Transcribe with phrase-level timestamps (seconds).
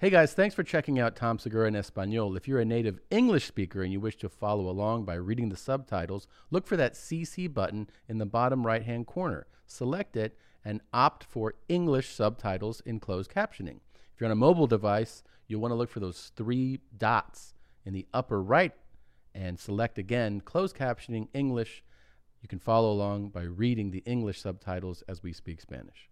[0.00, 2.36] Hey guys, thanks for checking out Tom Segura in Espanol.
[2.36, 5.56] If you're a native English speaker and you wish to follow along by reading the
[5.56, 9.48] subtitles, look for that CC button in the bottom right hand corner.
[9.66, 13.80] Select it and opt for English subtitles in closed captioning.
[14.14, 17.52] If you're on a mobile device, you'll want to look for those three dots
[17.84, 18.74] in the upper right
[19.34, 21.82] and select again closed captioning English.
[22.40, 26.08] You can follow along by reading the English subtitles as we speak Spanish.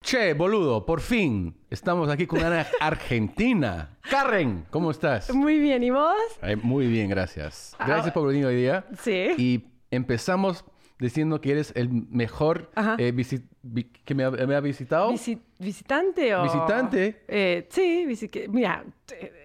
[0.00, 3.98] Che, boludo, por fin estamos aquí con una argentina.
[4.08, 5.32] Karen, ¿cómo estás?
[5.34, 6.14] Muy bien, ¿y vos?
[6.42, 7.76] Eh, muy bien, gracias.
[7.78, 8.86] Gracias por venir hoy día.
[9.00, 9.34] Sí.
[9.36, 10.64] Y empezamos
[10.98, 15.10] diciendo que eres el mejor eh, visi- vi- que me ha, me ha visitado.
[15.12, 16.42] Visi- ¿Visitante o...?
[16.44, 17.22] Visitante.
[17.28, 18.84] Eh, sí, visi- mira,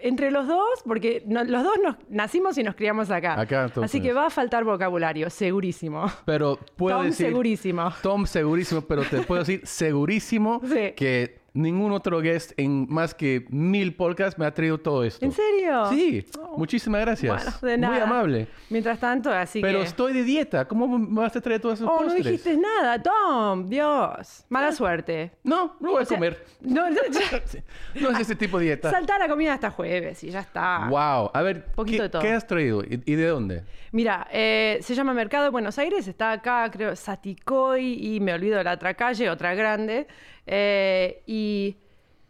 [0.01, 3.39] entre los dos, porque no- los dos nos nacimos y nos criamos acá.
[3.39, 3.83] Acá, entonces.
[3.91, 6.05] Así que va a faltar vocabulario, segurísimo.
[6.25, 7.27] Pero puedo Tom decir...
[7.27, 7.91] segurísimo.
[8.01, 10.93] Tom segurísimo, pero te puedo decir segurísimo Sí.
[10.95, 15.23] que ningún otro guest en más que mil podcasts me ha traído todo esto.
[15.25, 15.85] ¿En serio?
[15.89, 16.57] Sí, Oh.
[16.57, 17.43] muchísimas gracias.
[17.43, 17.93] Bueno, de nada.
[17.93, 18.47] Muy amable.
[18.69, 19.85] Mientras tanto, así Pero que...
[19.85, 20.67] estoy de dieta.
[20.67, 22.25] ¿Cómo me vas a traer todos esos Oh, no postres?
[22.25, 23.67] dijiste nada, Tom.
[23.69, 24.45] Dios.
[24.49, 25.31] Mala suerte.
[25.43, 26.45] No, no voy a O sea, comer.
[26.61, 26.97] No, no.
[28.01, 28.89] No es ese tipo de dieta.
[28.91, 30.87] Saltar la comida hasta jueves y ya está.
[30.89, 31.31] Wow.
[31.33, 32.21] A ver, Poquito ¿qué, de todo.
[32.21, 32.83] qué has traído?
[32.83, 33.63] ¿Y, y de dónde?
[33.91, 38.57] Mira, eh, se llama Mercado de Buenos Aires, está acá, creo, Saticoy y me olvido
[38.57, 40.07] de la otra calle, otra grande.
[40.45, 41.77] Eh, y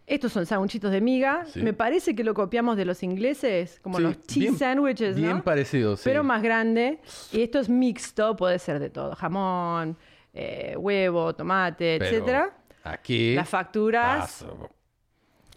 [0.06, 1.46] estos son sanguchitos de miga.
[1.46, 1.62] Sí.
[1.62, 5.22] Me parece que lo copiamos de los ingleses, como Sí, los cheese bien- sandwiches, ¿no?
[5.24, 6.04] Bien parecido, sí.
[6.06, 7.00] Pero más grande.
[7.32, 9.98] Y esto es mixto, puede ser de todo: jamón,
[10.34, 12.58] eh, huevo, tomate, Pero etcétera.
[12.84, 13.34] Aquí.
[13.34, 14.70] Las facturas, paso.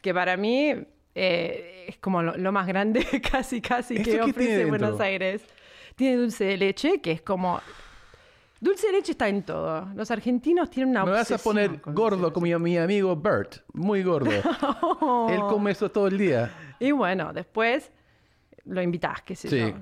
[0.00, 0.72] que para mí
[1.14, 4.64] eh, es como lo, lo más grande, casi, casi, ¿Esto que ofrece?
[4.66, 5.42] Buenos Aires.
[5.96, 7.60] Tiene dulce de leche, que es como...
[8.60, 9.86] Dulce de leche está en todo.
[9.94, 13.56] Los argentinos tienen una Me vas a poner gordo como mi, mi amigo Bert.
[13.74, 14.30] Muy gordo.
[14.30, 14.48] leche.
[15.34, 16.50] Él come eso todo el día.
[16.80, 17.92] Y bueno, después
[18.64, 19.58] lo invitás, qué sé Sí.
[19.58, 19.74] yo.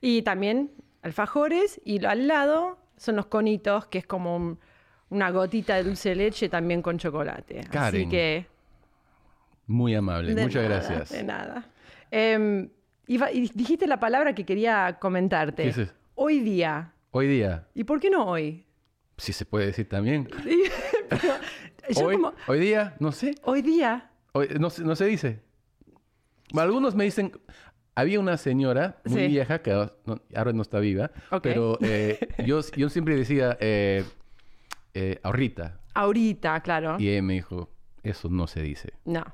[0.00, 4.58] Y también alfajores y lo- al lado son los conitos, que es como un-
[5.10, 7.60] una gotita de dulce de leche también con chocolate.
[7.60, 8.46] Así Karen, que...
[9.68, 10.34] Muy amable.
[10.34, 11.10] de Muchas nada, gracias.
[11.10, 11.64] De nada.
[12.10, 12.68] Em,
[13.06, 15.62] iba- y dijiste la palabra que quería comentarte.
[15.64, 15.92] ¿Qué es eso?
[16.16, 16.92] Hoy día.
[17.18, 18.66] Hoy día, ¿Y por qué no hoy?
[19.16, 20.28] si se puede decir también.
[21.08, 21.22] Pero
[21.88, 23.34] yo Hoy, como, hoy día, no sé.
[23.44, 24.10] hoy día.
[24.32, 25.40] Hoy- no, se- no se dice.
[26.54, 27.32] Algunos me dicen.
[27.94, 29.26] Había una señora muy Sí.
[29.28, 29.70] vieja que
[30.04, 31.10] no- ahora no está viva,
[31.42, 34.04] pero eh, yo, yo siempre decía eh,
[34.92, 35.80] eh, ahorita.
[35.94, 36.96] Ahorita, claro.
[36.98, 37.70] Y ella me dijo,
[38.02, 38.92] eso no se dice.
[39.06, 39.24] No,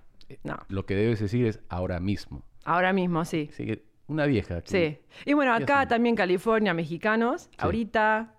[0.45, 0.57] no.
[0.69, 2.45] Lo que debes decir es ahora mismo.
[2.65, 3.49] Ahora mismo, sí.
[3.53, 4.61] Así que una vieja.
[4.65, 4.99] Sí.
[5.25, 8.35] Y bueno, acá también California, mexicanos, ahorita,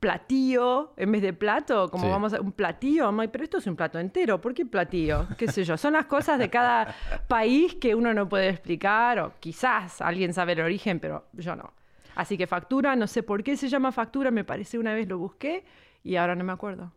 [0.00, 2.10] platillo, en vez de plato, como Sí.
[2.10, 5.26] vamos a un platillo, pero esto es un plato entero, ¿por qué platillo?
[5.36, 5.76] ¿Qué sé yo?
[5.76, 6.94] Son las cosas de cada
[7.26, 11.72] país que uno no puede explicar, o quizás alguien sabe el origen, pero yo no.
[12.14, 15.18] Así que factura, no sé por qué se llama factura, me parece una vez lo
[15.18, 15.64] busqué
[16.02, 16.92] y ahora no me acuerdo.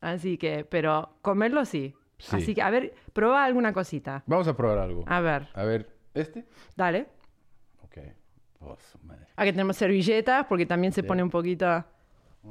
[0.00, 1.94] Así que, pero comerlo sí.
[2.18, 2.36] Sí.
[2.36, 4.24] Así que, a ver, probá alguna cosita.
[4.26, 5.04] Vamos a probar algo.
[5.06, 6.44] A ver, A ver, ¿este?
[6.76, 7.06] dale.
[8.60, 9.26] Oh, su madre.
[9.36, 11.06] Aquí tenemos servilletas porque también se Sí.
[11.06, 11.84] pone un poquito...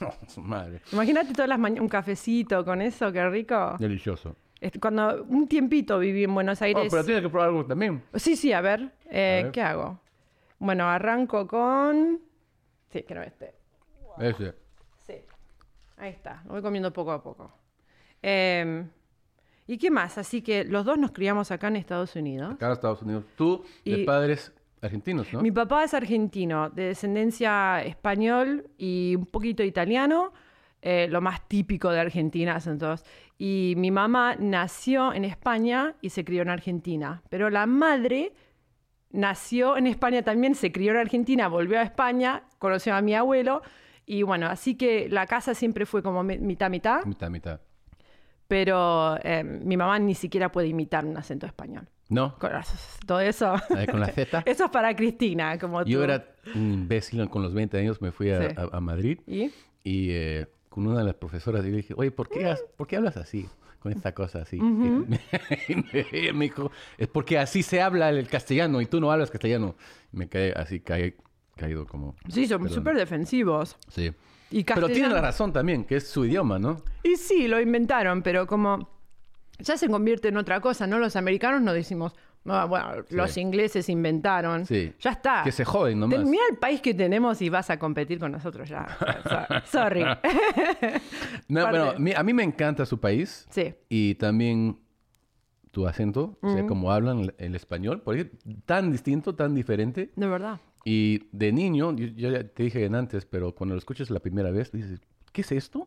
[0.00, 0.80] Oh, su madre.
[0.92, 3.76] Imagínate todas las mañanas un cafecito con eso, qué rico.
[3.78, 4.36] Delicioso.
[4.80, 6.88] Cuando un tiempito viví en Buenos Oh, Aires.
[6.90, 8.02] pero tienes que probar algo también.
[8.14, 9.52] Sí, sí, a ver, eh, A ver.
[9.52, 10.00] ¿qué hago?
[10.58, 12.20] Bueno, arranco con.
[12.90, 13.54] Sí, quiero este.
[14.18, 14.54] Ese.
[15.06, 15.14] Sí.
[15.98, 16.42] Ahí está.
[16.46, 17.52] Lo voy comiendo poco a poco.
[18.22, 18.84] Eh,
[19.66, 20.18] ¿Y qué más?
[20.18, 22.54] Así que los dos nos criamos acá en Estados Unidos.
[22.54, 23.24] Acá en Estados Unidos.
[23.36, 25.40] Tú, de Y- padres argentinos, ¿no?
[25.42, 30.32] Mi papá es argentino, de descendencia español y un poquito italiano,
[30.82, 33.04] eh, lo más típico de Argentina son todos.
[33.38, 38.32] Y mi mamá nació en España y se crió en Argentina, pero la madre
[39.10, 43.62] nació en España también, se crió en Argentina, volvió a España, conoció a mi abuelo
[44.06, 47.60] y bueno, así que la casa siempre fue como mi- mitad mitad, Mitad, mitad.
[48.52, 51.88] Pero eh, mi mamá ni siquiera puede imitar un acento español.
[52.10, 52.38] ¿No?
[52.38, 52.50] Con
[53.06, 53.54] todo eso.
[53.74, 54.42] Eh, con la Z.
[54.46, 55.88] Eso es para Cristina, como tú.
[55.88, 56.22] Yo era
[56.54, 58.54] un imbécil con los 20 años, me fui a, Sí.
[58.58, 59.44] a- a Madrid ¿Y?
[59.82, 62.96] y eh, con una de las profesoras le dije, oye, ¿por qué, has- ¿por qué
[62.96, 63.48] hablas así?
[63.78, 64.58] Con esta cosa así.
[65.68, 69.10] Y me, y me dijo, es porque así se habla el castellano y tú no
[69.10, 69.76] hablas castellano.
[70.12, 71.14] Y me quedé así caí-
[71.56, 72.14] caído como...
[72.28, 73.78] Sí, son súper defensivos.
[73.88, 74.12] Sí.
[74.52, 76.82] Y Pero tiene la razón también, que es su idioma, ¿no?
[77.02, 78.88] Y sí, lo inventaron, pero como
[79.58, 80.98] ya se convierte en otra cosa, ¿no?
[80.98, 82.14] Los americanos no decimos
[82.44, 84.66] Ah, bueno, los ingleses inventaron.
[84.66, 84.92] Sí.
[84.98, 85.42] Ya está.
[85.44, 86.18] Que se joden nomás.
[86.18, 88.86] Ten- Mira el país que tenemos y vas a competir con nosotros ya.
[89.70, 90.04] So- Sorry.
[91.48, 93.74] No, bueno, a mí me encanta su país sí.
[93.88, 94.78] y también
[95.70, 98.30] tu acento, o sea, como hablan el, el español, porque
[98.66, 100.10] tan distinto, tan diferente.
[100.16, 100.60] De verdad.
[100.84, 104.50] Y de niño, yo, yo ya te dije antes, pero cuando lo escuchas la primera
[104.50, 105.00] vez, dices,
[105.32, 105.86] ¿qué es esto?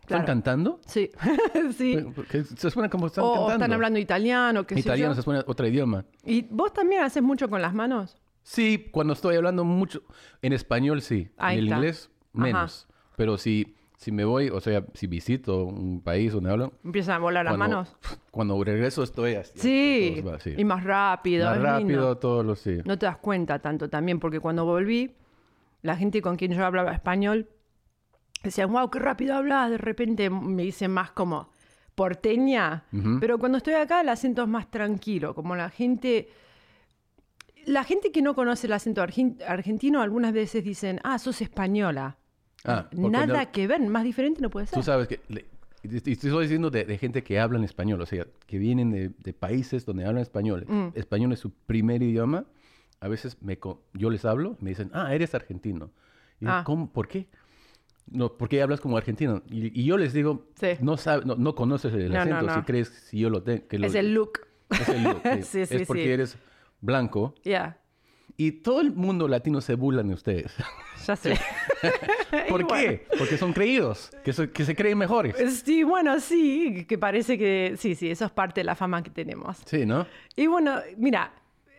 [0.00, 0.26] ¿Están Claro.
[0.26, 0.80] cantando?
[0.86, 1.10] Sí.
[1.78, 1.96] sí.
[2.14, 3.52] Porque se suena como están O, o cantando.
[3.54, 6.04] están hablando italiano, Italiano se suena otro idioma.
[6.24, 8.16] ¿Y vos también haces mucho con las manos?
[8.42, 10.02] Sí, cuando estoy hablando mucho
[10.42, 11.30] en español, sí.
[11.38, 11.76] Ahí en el está.
[11.76, 12.86] inglés, menos.
[13.16, 17.18] Pero si, si me voy, o sea, si visito un país donde hablo, Empiezan a
[17.18, 17.96] volar las cuando, manos.
[18.30, 19.58] cuando regreso estoy así.
[19.58, 20.20] Sí.
[20.22, 20.54] todos.
[20.58, 21.48] Y más rápido.
[21.48, 22.18] Más rápido, lindo.
[22.18, 22.78] todo lo sí.
[22.84, 25.12] No te das cuenta tanto también, porque cuando volví,
[25.82, 27.48] la gente con quien yo hablaba español
[28.42, 29.70] decían, wow, qué rápido hablas.
[29.70, 31.48] De repente me dicen más como
[31.94, 32.84] porteña.
[33.20, 35.34] Pero cuando estoy acá, el acento es más tranquilo.
[35.34, 36.28] Como la gente.
[37.66, 42.18] La gente que no conoce el acento argen- argentino algunas veces dicen, ah, sos española.
[42.64, 44.74] Ah, porque Nada no- que ver, más diferente no puede ser.
[44.78, 45.20] Tú sabes que...
[45.28, 45.44] le-
[45.82, 49.10] y estoy diciendo de, de gente que habla en español, o sea, que vienen de,
[49.10, 50.64] de países donde hablan español.
[50.66, 50.88] Mm.
[50.94, 52.46] Español es su primer idioma.
[53.00, 53.58] A veces me,
[53.92, 55.90] yo les hablo, me dicen, ah, eres argentino.
[56.40, 56.62] Y Ah.
[56.64, 56.90] ¿cómo?
[56.90, 57.28] ¿Por qué?
[58.10, 59.42] No, ¿por qué hablas como argentino?
[59.50, 60.68] Y, y yo les digo, Sí.
[60.80, 63.64] no, sabe- no, no conoces el No, acento, si crees si yo lo tengo.
[63.70, 64.40] es el look.
[64.70, 65.28] es el look, sí.
[65.42, 66.38] Sí, sí, es porque eres
[66.80, 67.34] blanco.
[67.44, 67.78] Ya,
[68.36, 70.52] Y todo el mundo latino se burlan de ustedes.
[71.06, 71.38] ya sé.
[72.48, 73.06] ¿Por qué?
[73.16, 75.62] Porque son creídos, que, so- que se creen mejores.
[75.64, 79.10] Sí, bueno, sí, que parece que sí, sí, eso es parte de la fama que
[79.10, 79.58] tenemos.
[79.66, 80.06] Sí, ¿no?
[80.34, 81.32] Y bueno, mira,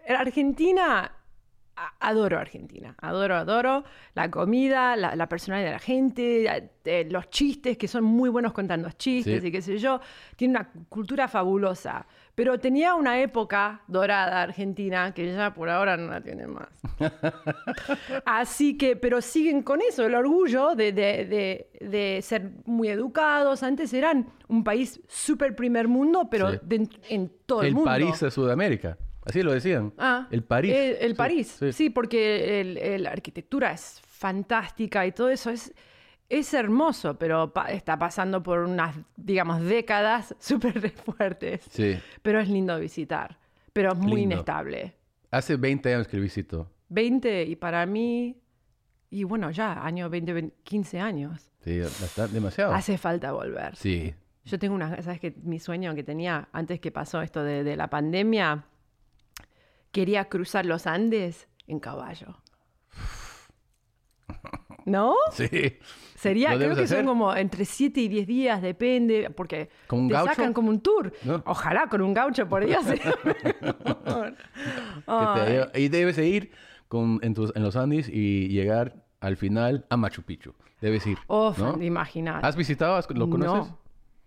[0.05, 1.11] en Argentina,
[1.99, 7.77] adoro Argentina, adoro, adoro la comida, la, la personalidad de la gente, eh, los chistes,
[7.77, 9.47] que son muy buenos contando chistes Sí.
[9.49, 9.99] y qué sé yo,
[10.37, 12.05] tiene una cultura fabulosa.
[12.35, 16.67] Pero tenía una época dorada Argentina que ya por ahora no la tiene más.
[18.25, 23.63] Así que, pero siguen con eso, el orgullo de, de- de- de ser muy educados.
[23.63, 26.59] Antes eran un país súper primer mundo, pero Sí.
[26.63, 27.89] de- en todo el, el mundo.
[27.89, 28.97] París de Sudamérica.
[29.25, 29.91] Así lo decían.
[29.97, 30.73] Ah, el París.
[30.75, 31.89] El, el Sí, París, sí, sí.
[31.89, 35.73] porque el- el- la arquitectura es fantástica y todo eso es,
[36.29, 41.65] es hermoso, pero pa- está pasando por unas, digamos, décadas súper fuertes.
[41.69, 41.97] Sí.
[42.21, 43.37] Pero es lindo visitar,
[43.73, 44.35] pero es muy Lindo.
[44.35, 44.95] inestable.
[45.31, 46.71] Hace 20 años que lo visito.
[46.89, 48.39] 20 y para mí,
[49.09, 51.51] y bueno, ya, año 20, 20, 15 años.
[51.63, 51.79] Sí,
[52.31, 52.73] demasiado.
[52.73, 53.75] Hace falta volver.
[53.75, 54.13] Sí.
[54.45, 55.33] Yo tengo una, ¿sabes qué?
[55.43, 58.65] Mi sueño que tenía antes que pasó esto de, de la pandemia,
[59.91, 62.37] quería cruzar los Andes en caballo.
[64.85, 65.15] ¿No?
[65.31, 65.79] Sí.
[66.25, 70.07] Sería, ¿Lo creo que son como entre 7 y 10 días, depende, porque ¿Como un
[70.07, 70.33] te gaucho?
[70.33, 71.13] sacan como un tour.
[71.23, 71.43] ¿No?
[71.45, 72.71] Ojalá con un gaucho por te
[75.51, 76.51] lleva- y debes de ir
[76.87, 80.53] con, en, tus- en los Andes y llegar al final a Machu Picchu.
[80.81, 81.17] Debes ir.
[81.27, 81.81] Oh, ¿no?
[81.81, 82.45] imagínate.
[82.45, 82.95] ¿Has visitado?
[82.95, 83.71] ¿Has- ¿Lo conoces?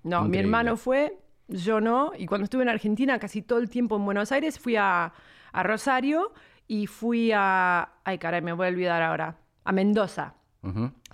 [0.05, 1.19] No, no mi hermano fue,
[1.49, 2.13] yo no.
[2.17, 5.13] Y cuando estuve en Argentina, casi todo el tiempo en Buenos Aires, fui a,
[5.53, 6.33] a Rosario
[6.67, 7.91] y fui a.
[8.05, 9.37] Ay, caray, me voy a olvidar ahora.
[9.65, 10.35] A Mendoza.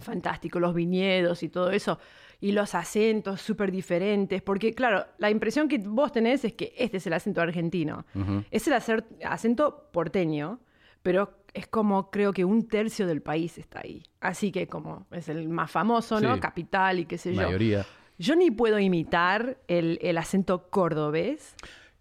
[0.01, 1.99] Fantástico, los viñedos y todo eso.
[2.41, 4.43] Y los acentos súper diferentes.
[4.43, 8.05] Porque, claro, la impresión que vos tenés es que este es el acento argentino.
[8.51, 8.75] Es el
[9.23, 10.61] acento porteño,
[11.03, 14.03] pero es como creo que un tercio del país está ahí.
[14.21, 16.39] Así que, como es el más famoso, ¿no?
[16.41, 17.43] Capital y qué sé yo.
[17.43, 17.87] Mayoría.
[18.19, 21.55] Yo ni puedo imitar el, el acento cordobés.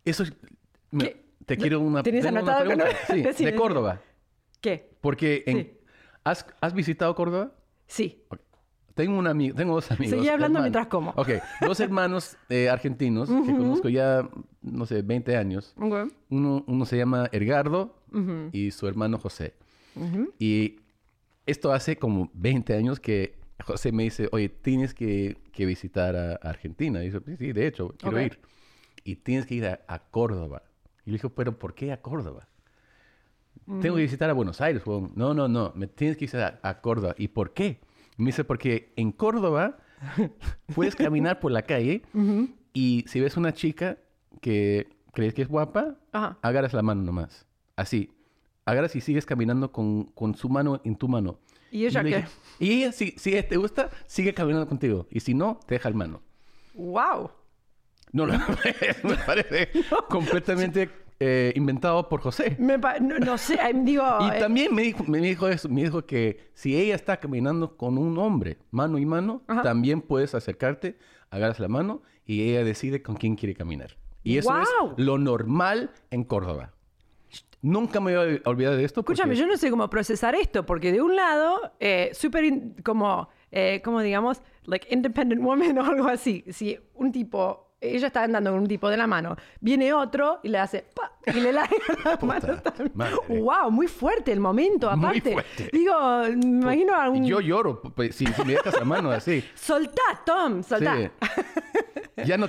[0.06, 0.34] Eso es...
[1.46, 2.84] te quiero una, ¿Tenés tengo una anotado que no?
[3.08, 3.34] pregunta.
[3.38, 3.56] Sí, de.
[3.56, 4.02] Córdoba.
[4.62, 4.92] ¿Qué?
[5.02, 5.72] Porque en- Sí.
[6.24, 7.52] ¿Has, ¿has visitado Córdoba?
[7.88, 8.24] Sí.
[8.96, 10.12] Tengo, un amigo, tengo dos amigos.
[10.12, 10.62] Seguí hablando hermanos.
[10.66, 11.12] mientras como.
[11.16, 11.30] Ok,
[11.62, 14.30] dos hermanos eh, argentinos que conozco ya,
[14.62, 15.74] no sé, 20 años.
[15.80, 16.12] Ok.
[16.30, 17.96] Uno, uno se llama Edgardo
[18.52, 19.56] y su hermano José.
[20.38, 20.78] Y
[21.48, 26.36] esto hace como 20 años que José me dice, oye, tienes que, que visitar a
[26.36, 27.04] Argentina.
[27.04, 28.24] Y yo, sí, de hecho, quiero Ok.
[28.26, 28.40] ir.
[29.04, 30.64] Y tienes que ir a, a Córdoba.
[31.06, 32.48] Y le dijo, pero ¿por qué a Córdoba?
[33.82, 34.84] Tengo que visitar a Buenos Aires.
[34.86, 35.12] huevón".
[35.16, 37.16] No, no, no, me tienes que visitar a, a Córdoba.
[37.18, 37.80] ¿Y por qué?
[38.18, 39.78] Me dice, porque en Córdoba
[40.76, 42.04] puedes caminar por la calle
[42.74, 43.98] y si ves una chica
[44.42, 46.38] que crees que es guapa, Ajá.
[46.42, 47.46] agarras la mano nomás.
[47.76, 48.12] Así.
[48.66, 51.40] Agarras y sigues caminando con, con su mano en tu mano.
[51.72, 52.16] ¿Y ella le qué?
[52.18, 52.30] dije-
[52.60, 55.08] y ella, si, si te gusta, sigue caminando contigo.
[55.10, 56.22] Y si no, te deja el mano.
[56.76, 57.32] ¡Wow!
[58.12, 58.34] No, no,
[59.04, 59.70] me parece
[60.10, 60.88] completamente
[61.20, 62.56] eh, inventado por José.
[62.60, 64.04] Me no, no sé, digo...
[64.22, 67.78] Y eh, también me dijo, me dijo eso, me dijo que si ella está caminando
[67.78, 69.62] con un hombre, mano y mano, Ajá.
[69.62, 70.98] también puedes acercarte,
[71.30, 73.98] agarras la mano y ella decide con quién quiere caminar.
[74.24, 74.94] Y eso ¡Guau!
[74.98, 76.74] es lo normal en Córdoba.
[77.62, 79.04] Nunca me voy a olvidar de esto.
[79.04, 82.44] porque- Escúchame, yo no sé cómo procesar esto, porque de un lado, eh, súper
[82.84, 86.44] como, eh, como digamos, like independent woman o algo así.
[86.50, 90.50] Si un tipo, ella está andando con un tipo de la mano, viene otro y
[90.50, 91.76] le hace pa, y le larga
[92.06, 93.18] la Puta mano madre.
[93.28, 95.34] Wow, muy fuerte el momento, Muy aparte.
[95.34, 95.70] fuerte.
[95.72, 95.94] Digo,
[96.28, 97.26] me imagino a un.
[97.26, 99.44] Yo lloro si, si me dejas la mano así.
[99.56, 100.96] Soltá, Tom, soltá.
[100.98, 101.10] Sí.
[102.26, 102.48] Ya no,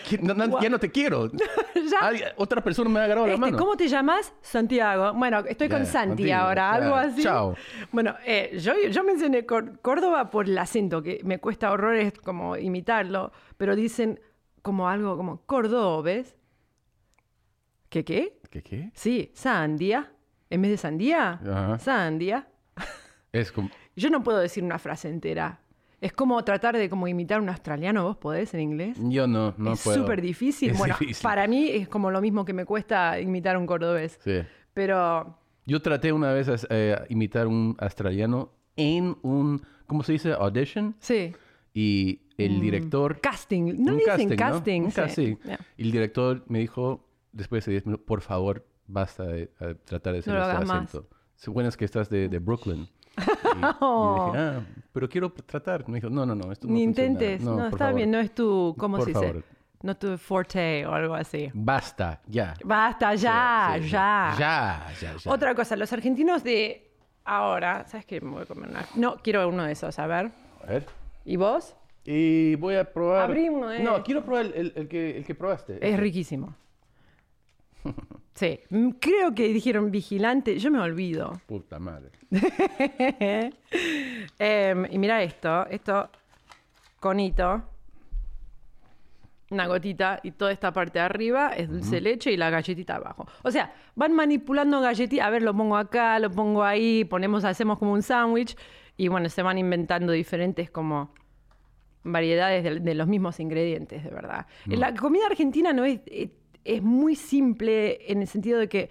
[0.61, 1.31] ya no te quiero.
[1.75, 1.99] Ya.
[1.99, 3.59] Alguien- otra persona me ha agarrado la Este, mano.
[3.59, 4.33] ¿Cómo te llamas?
[4.41, 5.13] Santiago.
[5.13, 7.23] Bueno, estoy con Santi ahora, algo así.
[7.23, 7.55] chao.
[7.93, 12.57] Bueno, eh, yo, yo mencioné Cór- Córdoba por el acento, que me cuesta horrores como
[12.57, 14.19] imitarlo, pero dicen
[14.65, 16.35] como algo como cordobes.
[17.91, 18.41] ¿Qué qué?
[18.51, 18.91] ¿Qué qué?
[18.95, 20.11] Sí, sandía.
[20.49, 21.79] En vez de sandía, Ajá.
[21.79, 22.49] sandía.
[23.31, 23.69] Es como...
[23.95, 25.61] Yo no puedo decir una frase entera.
[26.01, 28.97] Es como tratar de como imitar un australiano, ¿vos podés en inglés?
[29.01, 29.99] Yo no, no es puedo.
[30.01, 30.71] súper difícil.
[30.71, 31.23] Es bueno, difícil.
[31.23, 34.19] para mí es como lo mismo que me cuesta imitar un cordobés.
[34.25, 34.41] Sí.
[34.73, 40.33] Pero Yo traté una vez a eh, imitar un australiano en un, ¿cómo se dice?
[40.33, 40.95] Audition.
[41.01, 41.35] sí,
[41.75, 43.21] Y el director...
[43.21, 43.75] casting.
[43.85, 44.37] No dicen ¿no?
[44.37, 44.83] casting.
[44.83, 44.97] Un sí.
[44.97, 45.37] casting.
[45.45, 45.59] Yeah.
[45.77, 50.13] Y el director me dijo, después de 10 minutos, por favor, basta de, de tratar
[50.15, 50.89] de hacer No este hagas más.
[50.89, 51.09] acento.
[51.37, 52.89] Suena que estás de, de Brooklyn.
[53.17, 54.61] Y, y dije, ah,
[54.93, 55.89] pero quiero tratar.
[55.89, 57.11] Me dijo, no, no, no, esto no Ni funciona.
[57.11, 57.41] intentes.
[57.43, 57.95] No, está favor.
[57.95, 58.75] bien, no es tu.
[58.77, 59.27] ¿Cómo Por se dice?
[59.29, 59.45] favor.
[59.83, 61.51] No es tu forte o algo así.
[61.55, 62.55] Basta, ya.
[62.65, 64.35] Basta, ya, Sí, sí, ya.
[64.39, 65.31] Ya, ya, ya.
[65.31, 66.91] Otra cosa, los argentinos de
[67.25, 67.87] ahora.
[67.87, 68.21] ¿Sabes qué?
[68.21, 68.85] Me voy a comer una.
[68.97, 70.33] No, quiero uno de esos, a ver.
[70.63, 70.87] A ver.
[71.25, 71.77] ¿Y vos?
[72.05, 73.31] Y voy a probar.
[73.31, 75.79] Uno de No, quiero probar el, el- el que, el que probaste.
[75.87, 76.55] Es riquísimo.
[78.35, 81.41] Sí, Mm, creo que dijeron vigilante, yo me olvido.
[81.47, 82.11] Puta madre.
[84.39, 86.11] Em, y mira esto, esto
[86.99, 87.63] conito,
[89.51, 93.27] una gotita y toda esta parte de arriba es dulce leche y la galletita abajo.
[93.45, 97.79] O sea, van manipulando galletitas, a ver, lo pongo acá, lo pongo ahí, ponemos, hacemos
[97.79, 98.57] como un sándwich
[98.97, 101.13] y bueno, se van inventando diferentes como
[102.05, 104.47] variedades de, de los mismos ingredientes, de verdad.
[104.67, 106.31] La comida argentina no es, es,
[106.65, 108.91] es muy simple en el sentido de que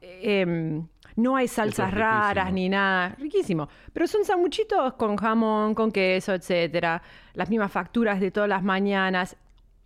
[0.00, 0.86] em,
[1.16, 3.68] no hay salsas raras ni nada, riquísimo.
[3.92, 7.02] Pero son sanguchitos con jamón, con queso, etcétera,
[7.34, 9.36] las mismas facturas de todas las mañanas.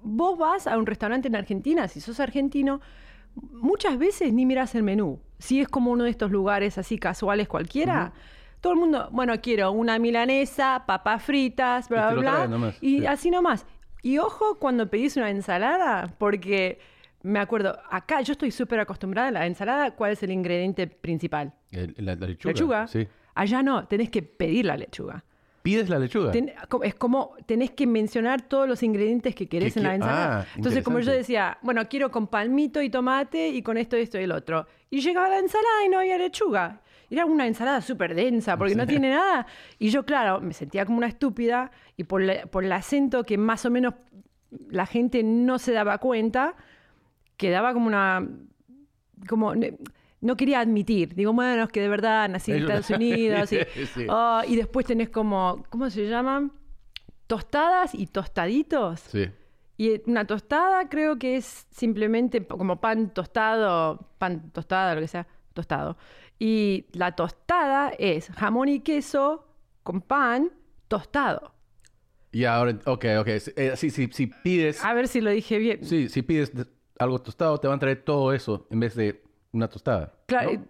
[0.00, 2.80] Vos vas a un restaurante en Argentina, si sos argentino,
[3.52, 5.20] muchas veces ni miras el menú.
[5.38, 8.12] Si es como uno de estos lugares así casuales cualquiera,
[8.60, 12.46] todo el mundo, bueno, quiero una milanesa, papas fritas, bla, lo bla, bla.
[12.48, 13.06] nomás, Y sí.
[13.06, 13.66] así nomás.
[14.02, 16.78] Y ojo cuando pedís una ensalada, porque
[17.22, 21.52] me acuerdo, acá yo estoy súper acostumbrada a la ensalada, ¿cuál es el ingrediente principal?
[21.70, 22.52] El- la, la lechuga.
[22.52, 22.86] Lechuga.
[22.86, 23.06] Sí.
[23.34, 25.24] Allá no, tenés que pedir la lechuga.
[25.62, 26.30] ¿Pides la lechuga?
[26.30, 26.52] Ten-
[26.84, 30.40] es como tenés que mencionar todos los ingredientes que querés Que en la ensalada.
[30.40, 34.18] ah, Entonces, como yo decía, bueno, quiero con palmito y tomate y con esto, esto
[34.18, 34.66] y el otro.
[34.88, 36.80] Y llegaba la ensalada y no había lechuga.
[37.10, 39.46] Era una ensalada súper densa porque no tiene nada.
[39.78, 43.38] Y yo, claro, me sentía como una estúpida y por, la- por el acento que
[43.38, 43.94] más o menos
[44.68, 46.54] la gente no se daba cuenta,
[47.36, 48.26] quedaba como una...
[49.28, 49.54] como
[50.20, 51.14] no quería admitir.
[51.14, 53.52] Digo, bueno, es que de verdad nací en Estados Unidos.
[53.52, 54.06] Y, Sí.
[54.08, 56.50] Ah, y después tenés como, ¿cómo se llaman?
[57.26, 59.00] Tostadas y tostaditos.
[59.00, 59.26] Sí.
[59.76, 65.26] Y una tostada creo que es simplemente como pan tostado, pan tostada, lo que sea,
[65.58, 65.96] tostado.
[66.38, 69.44] Y la tostada es jamón y queso
[69.82, 70.50] con pan
[70.86, 71.52] tostado.
[72.30, 73.28] Y ahora, ok, ok.
[73.56, 75.84] Eh, sí, sí, si pides, A ver si lo dije bien.
[75.84, 76.66] sí, si pides de-
[76.98, 79.22] algo tostado, te van a traer todo eso en vez de
[79.52, 80.12] una tostada.
[80.26, 80.64] Claro, ¿no?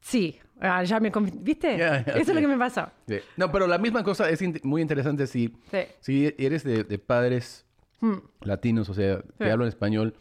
[0.00, 1.10] sí, Ah, ya me
[1.42, 1.76] ¿Viste?
[1.76, 2.88] Ya, ya, Eso es lo que me pasó.
[3.36, 5.78] No, pero la misma cosa es int- muy interesante si, Sí.
[6.00, 7.66] si eres de, de padres
[8.00, 8.18] Hmm.
[8.40, 10.14] latinos, o sea, que hablan español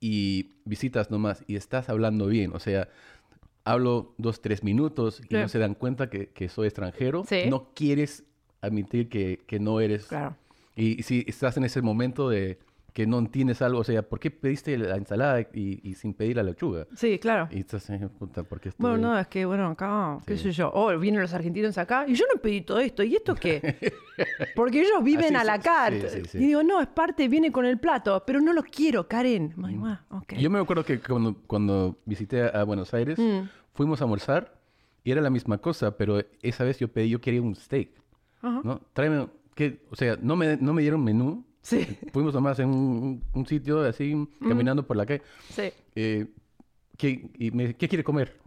[0.00, 2.88] y visitas nomás y estás hablando bien, o sea,
[3.64, 7.42] hablo dos, tres minutos y no se dan cuenta que, que soy extranjero, Sí.
[7.48, 8.24] no quieres
[8.60, 10.06] admitir que, que no eres.
[10.06, 10.36] Claro.
[10.76, 12.58] Y, y si estás en ese momento de
[12.92, 16.36] que no entiendes algo, o sea, ¿por qué pediste la ensalada y, y sin pedir
[16.36, 16.86] la lechuga?
[16.96, 17.48] Sí, claro.
[17.52, 20.44] Y estás, eh, puta, ¿por qué estoy- Bueno, no, es que, bueno, acá, qué Sí.
[20.44, 20.70] sé yo.
[20.74, 23.02] Oh, vienen los argentinos acá y yo no pedí todo esto.
[23.02, 23.60] ¿Y esto qué?
[24.56, 26.08] Porque ellos viven Así a la sí, carta.
[26.28, 26.38] sí.
[26.38, 29.54] Y digo, no, es parte, viene con el plato, pero no lo quiero, Karen.
[29.64, 30.34] Ay, ma, ok.
[30.34, 33.48] Yo me acuerdo que cuando, cuando visité a Buenos Aires, Mm.
[33.72, 34.58] fuimos a almorzar
[35.04, 37.90] y era la misma cosa, pero esa vez yo pedí, yo quería un steak,
[38.42, 38.60] Ajá.
[38.64, 38.80] ¿no?
[38.92, 41.44] Tráeme, que, o sea, no me, no me dieron menú.
[41.62, 45.22] Sí, Fuimos nomás en un, un sitio así, caminando por la calle.
[45.50, 45.70] sí.
[45.94, 46.26] Eh,
[46.96, 48.38] ¿qué, y me- ¿Qué quiere comer?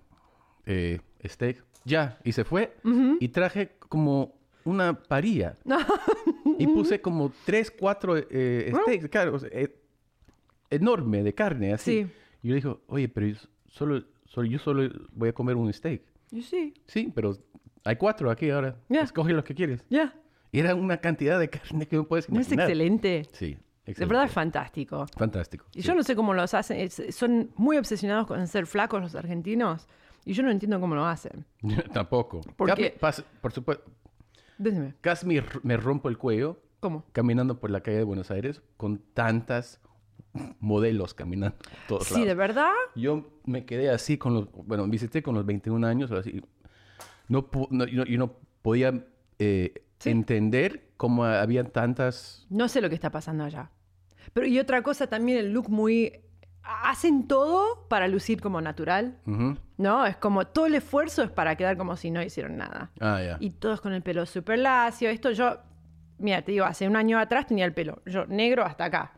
[0.66, 1.64] Eh, steak.
[1.86, 2.76] Ya, y se fue.
[3.20, 5.58] Y traje como una parilla.
[6.60, 9.10] y puse como tres, cuatro eh, steaks.
[9.10, 9.76] Claro, eh,
[10.70, 12.04] enorme de carne, así.
[12.04, 12.12] Sí.
[12.42, 13.36] Y yo le digo, oye, pero yo
[13.68, 16.02] solo, solo, yo solo voy a comer un steak.
[16.42, 17.38] Sí, Sí, pero
[17.84, 18.76] hay cuatro aquí ahora.
[18.90, 19.02] Ya.
[19.02, 19.84] Escoge lo que quieres.
[19.90, 20.14] ya.
[20.14, 20.23] Y
[20.60, 22.70] era una cantidad de carne que no puedes ¿No es imaginar.
[22.70, 23.24] excelente?
[23.34, 24.06] Sí, De excelente.
[24.06, 25.06] verdad es fantástico.
[25.18, 25.66] Fantástico.
[25.74, 25.88] Y sí.
[25.88, 26.80] yo no sé cómo los hacen.
[26.80, 29.88] es- son muy obsesionados con ser flacos los argentinos.
[30.26, 31.46] Y yo no entiendo cómo lo hacen.
[31.94, 32.42] Tampoco.
[32.56, 33.84] Porque- Casi- pas- por supuesto,
[34.58, 37.04] Dime, casi me, me rompo el cuello ¿cómo?
[37.12, 39.82] caminando por la calle de Buenos Aires con tantas
[40.60, 41.58] modelos caminando
[41.88, 42.28] todos Sí, lados.
[42.28, 42.72] de verdad.
[42.96, 44.52] Yo me quedé así con los...
[44.52, 46.42] Bueno, visité con los 21 años así.
[47.28, 49.06] No, no- yo no podía
[49.40, 50.10] eh, Sí.
[50.10, 52.46] entender cómo había tantas...
[52.50, 53.70] No sé lo que está pasando allá.
[54.34, 56.20] Pero y otra cosa también, el look muy...
[56.64, 59.18] Hacen todo para lucir como natural.
[59.78, 60.06] ¿no?
[60.06, 62.90] Es como todo el esfuerzo es para quedar como si no hicieron nada.
[63.02, 63.38] Ah, ya.
[63.40, 65.10] Y todos con el pelo súper lacio.
[65.10, 65.58] Esto yo,
[66.20, 69.12] mira, te digo, hace un año atrás tenía el pelo, yo negro hasta acá.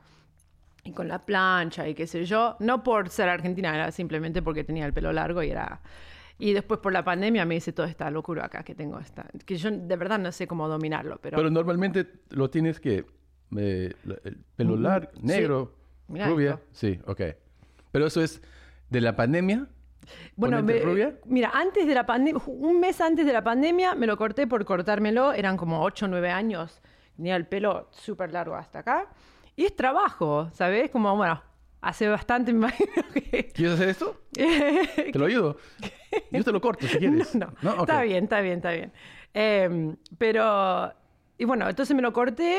[0.84, 2.58] Y con la plancha y qué sé yo.
[2.60, 5.82] No por ser argentina, era simplemente porque tenía el pelo largo y era...
[6.38, 9.25] Y después por la pandemia me hice toda esta locura acá que tengo esta...
[9.46, 11.38] Que yo de verdad no sé cómo dominarlo, pero...
[11.38, 13.06] Pero normalmente lo tienes que...
[13.58, 15.74] eh, el pelo largo, negro,
[16.10, 16.51] rubia.
[16.56, 16.65] esto.
[16.74, 17.22] Sí, ok.
[17.92, 18.42] Pero eso es
[18.89, 19.68] de la pandemia.
[20.36, 21.15] Bueno, ¿Ponerte me- rubia?
[21.25, 24.63] mira, antes de la pandemia, un mes antes de la pandemia me lo corté por
[24.65, 26.82] cortármelo, eran como 8 o 9 años,
[27.15, 29.08] tenía el pelo súper largo hasta acá.
[29.56, 30.92] Y es trabajo, ¿sabes?
[30.92, 31.42] Como, bueno,
[31.88, 33.48] hace bastante me imagino que...
[33.54, 34.22] ¿Quieres hacer esto?
[34.34, 35.58] Te lo ayudo.
[36.32, 37.36] Yo te lo corto si quieres.
[37.36, 37.80] No, no, Ok.
[37.82, 38.92] está bien, está bien, está bien.
[39.34, 40.92] Em, pero,
[41.38, 42.58] y bueno, entonces me lo corté,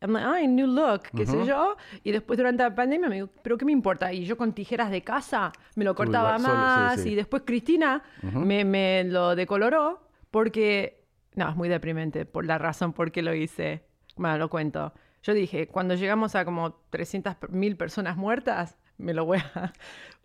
[0.00, 3.30] I'm like, ay, new look, qué sé yo, y después durante la pandemia me digo,
[3.42, 4.12] pero ¿qué me importa?
[4.12, 7.08] Y yo con tijeras de casa me lo cortaba va, solo, sí, más, sí.
[7.10, 11.02] y después Cristina me, me lo decoloró, porque,
[11.34, 13.84] no, es muy deprimente por la razón por qué lo hice.
[14.16, 14.92] Bueno, lo cuento.
[15.28, 19.74] Yo dije, cuando llegamos a como 300 mil personas muertas, me lo voy a...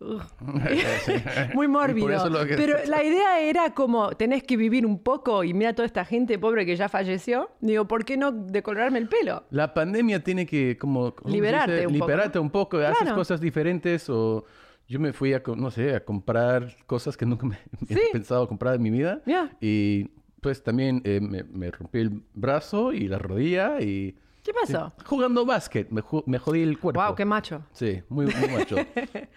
[1.54, 2.46] Muy mórbido.
[2.46, 6.06] que- Pero la idea era como, tenés que vivir un poco y mira toda esta
[6.06, 7.50] gente pobre que ya falleció.
[7.60, 9.44] Digo, ¿por qué no decolorarme el pelo?
[9.50, 13.14] La pandemia tiene que como ¿cómo se Liberarte un poco, liberarte un poco, haces Claro.
[13.16, 14.46] cosas diferentes o
[14.88, 17.58] yo me fui a no sé, a comprar cosas que nunca me
[17.90, 18.00] he Sí.
[18.10, 19.50] pensado comprar en mi vida Ya.
[19.60, 20.08] y
[20.40, 24.92] pues también eh, me, me rompí el brazo y la rodilla y ¿Qué pasó?
[25.06, 27.02] jugando básquet me, ju- me jodí el cuerpo.
[27.02, 27.62] Wow, qué macho.
[27.72, 28.76] Sí, muy, muy macho.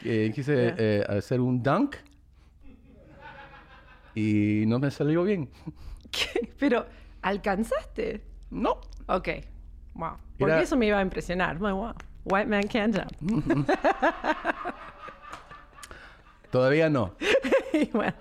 [0.04, 1.96] Eh, quise eh, hacer un dunk
[4.16, 5.50] y no me salió bien.
[6.12, 6.52] ¿Qué?
[6.60, 6.86] Pero,
[7.22, 8.24] ¿alcanzaste?
[8.52, 8.82] No.
[9.08, 9.30] Ok.
[9.94, 10.18] Wow.
[10.38, 11.58] Porque Era- eso me iba a impresionar.
[11.58, 11.94] Wow.
[12.26, 13.12] White man can't jump.
[16.52, 17.14] Todavía no.
[17.74, 18.14] Y bueno,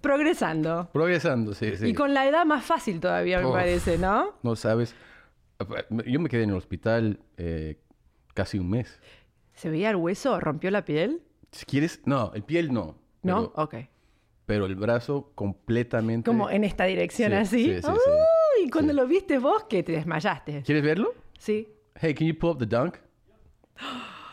[0.00, 0.88] progresando.
[0.92, 1.88] Progresando, sí, sí.
[1.88, 3.52] Y con la edad más fácil todavía, me Uf.
[3.52, 4.34] parece, ¿no?
[4.42, 4.94] No sabes.
[6.06, 7.78] Yo me quedé en el hospital eh,
[8.34, 9.00] casi un mes.
[9.54, 10.40] ¿Se veía el hueso?
[10.40, 11.22] ¿Rompió la piel?
[11.52, 12.96] Si quieres, no, el piel no.
[13.22, 13.52] ¿No?
[13.52, 13.74] Pero, Ok.
[14.46, 16.26] pero el brazo completamente.
[16.28, 17.64] Como en esta dirección Sí, así.
[17.64, 18.10] sí, sí, sí.
[18.10, 18.64] ¡Ay!
[18.66, 18.96] Y cuando Sí.
[18.96, 20.62] lo viste vos, que te desmayaste.
[20.62, 21.14] ¿Quieres verlo?
[21.38, 21.68] Sí.
[22.00, 22.96] Hey, can you pull up the dunk?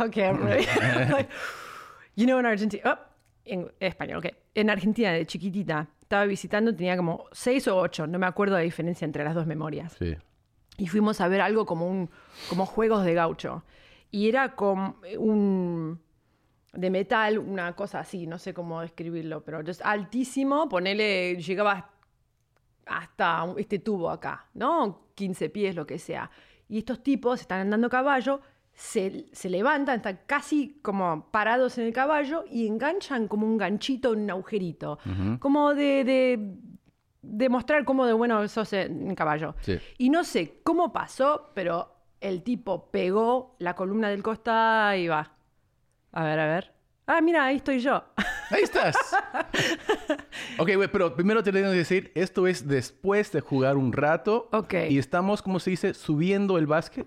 [0.00, 0.64] Ok, I'm ready.
[2.16, 2.82] you know, in Argentina.
[2.84, 2.98] Oh,
[3.44, 4.26] en español, ok.
[4.54, 8.60] En Argentina, de chiquitita, estaba visitando, tenía como seis o ocho, no me acuerdo la
[8.60, 9.96] diferencia entre las dos memorias.
[9.98, 10.14] Sí.
[10.76, 12.10] Y fuimos a ver algo como un
[12.48, 13.64] como juegos de gaucho.
[14.10, 16.00] Y era como un
[16.72, 21.90] de metal, una cosa así, no sé cómo describirlo, pero es altísimo, ponele, llegaba
[22.86, 25.06] hasta este tubo acá, ¿no?
[25.14, 26.30] 15 pies, lo que sea.
[26.68, 28.40] Y estos tipos están andando a caballo,
[28.74, 34.12] se, se levantan, están casi como parados en el caballo y enganchan como un ganchito
[34.12, 34.98] en un agujerito.
[35.38, 36.54] Como de, de,
[37.22, 39.54] de mostrar cómo de bueno sos en caballo.
[39.60, 39.78] Sí.
[39.98, 45.32] Y no sé cómo pasó, pero el tipo pegó la columna del costado y va.
[46.12, 46.72] A ver, a ver.
[47.06, 48.02] Ah, mira, ahí estoy yo.
[48.50, 48.96] Ahí estás.
[50.58, 54.48] ok, güey, pero primero te tengo que decir, esto es después de jugar un rato.
[54.52, 54.74] Ok.
[54.88, 57.06] Y estamos, como se dice, subiendo el básquet.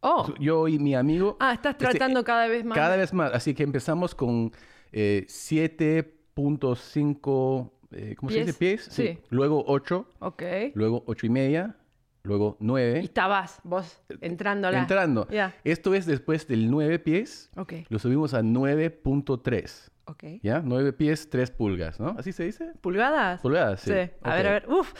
[0.00, 0.32] Oh.
[0.38, 1.36] Yo y mi amigo.
[1.40, 2.76] Ah, estás Este, tratando cada vez más.
[2.78, 3.32] Cada vez más.
[3.34, 4.52] Así que empezamos con
[4.92, 8.54] eh, 7.5, eh, ¿cómo se dice?
[8.54, 8.88] Pies.
[8.88, 8.94] Pies.
[8.94, 9.18] Sí.
[9.30, 10.42] Luego 8, Ok.
[10.74, 11.76] luego 8 y media,
[12.22, 13.00] luego 9.
[13.02, 14.78] Y estabas vos entrando la...
[14.80, 15.26] Entrando.
[15.30, 15.54] Ya.
[15.64, 17.50] Esto es después del 9 pies.
[17.56, 17.72] Ok.
[17.88, 19.88] Lo subimos a 9.3.
[20.04, 20.24] Ok.
[20.42, 20.62] ¿Ya?
[20.64, 22.14] 9 pies, 3 pulgas, ¿no?
[22.18, 22.70] ¿Así se dice?
[22.80, 23.40] ¿Pulgadas?
[23.42, 23.90] Pulgadas, sí.
[23.92, 24.24] A Ok.
[24.36, 24.66] ver, a ver.
[24.68, 24.92] Uf.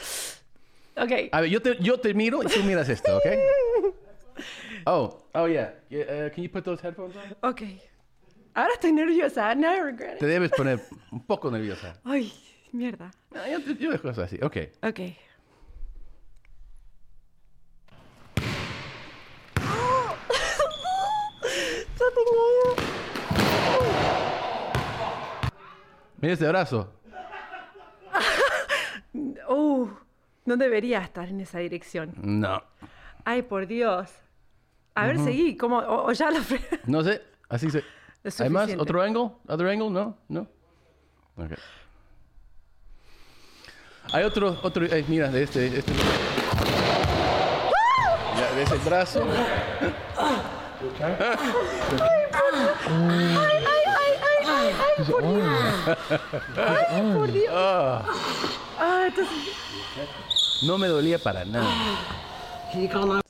[0.97, 1.11] Ok.
[1.31, 3.25] A ver, yo te, yo te miro y tú miras esto, ¿ok?
[4.91, 5.69] Oh, oh yeah.
[5.91, 7.35] Yeah, uh, can you put those headphones on?
[7.43, 7.61] Ok.
[8.55, 9.55] Ahora estoy nerviosa.
[9.55, 10.19] Now I regret it.
[10.19, 10.79] Te debes poner
[11.11, 11.93] un poco nerviosa.
[12.03, 12.33] Ay,
[12.73, 13.11] mierda.
[13.31, 14.57] No, yo, yo dejo eso así, ok.
[14.81, 14.99] Ok.
[26.21, 26.91] Mira este brazo.
[29.51, 29.89] Uh,
[30.45, 32.13] no debería estar en esa dirección.
[32.21, 32.61] No.
[33.25, 34.11] Ay, por Dios.
[34.95, 35.55] A ver, seguí.
[35.57, 35.77] ¿Cómo?
[35.79, 36.39] O, o ya lo
[36.85, 37.21] No sé.
[37.49, 37.83] Así se.
[38.21, 38.63] Es ¿Hay más?
[38.63, 38.83] suficiente.
[38.83, 39.31] ¿Otro angle?
[39.47, 39.89] ¿Other angle?
[39.89, 40.17] No.
[40.27, 40.41] No.
[41.37, 41.51] Ok.
[44.11, 44.59] Hay otro.
[44.61, 45.67] otro eh, mira, de este.
[45.79, 45.93] este.
[48.35, 49.25] Ya, ves el brazo.
[50.17, 50.41] Ah,
[58.77, 59.37] Ah, entonces...
[60.63, 61.69] no me dolía para nada.
[62.71, 63.21] Can you call nine?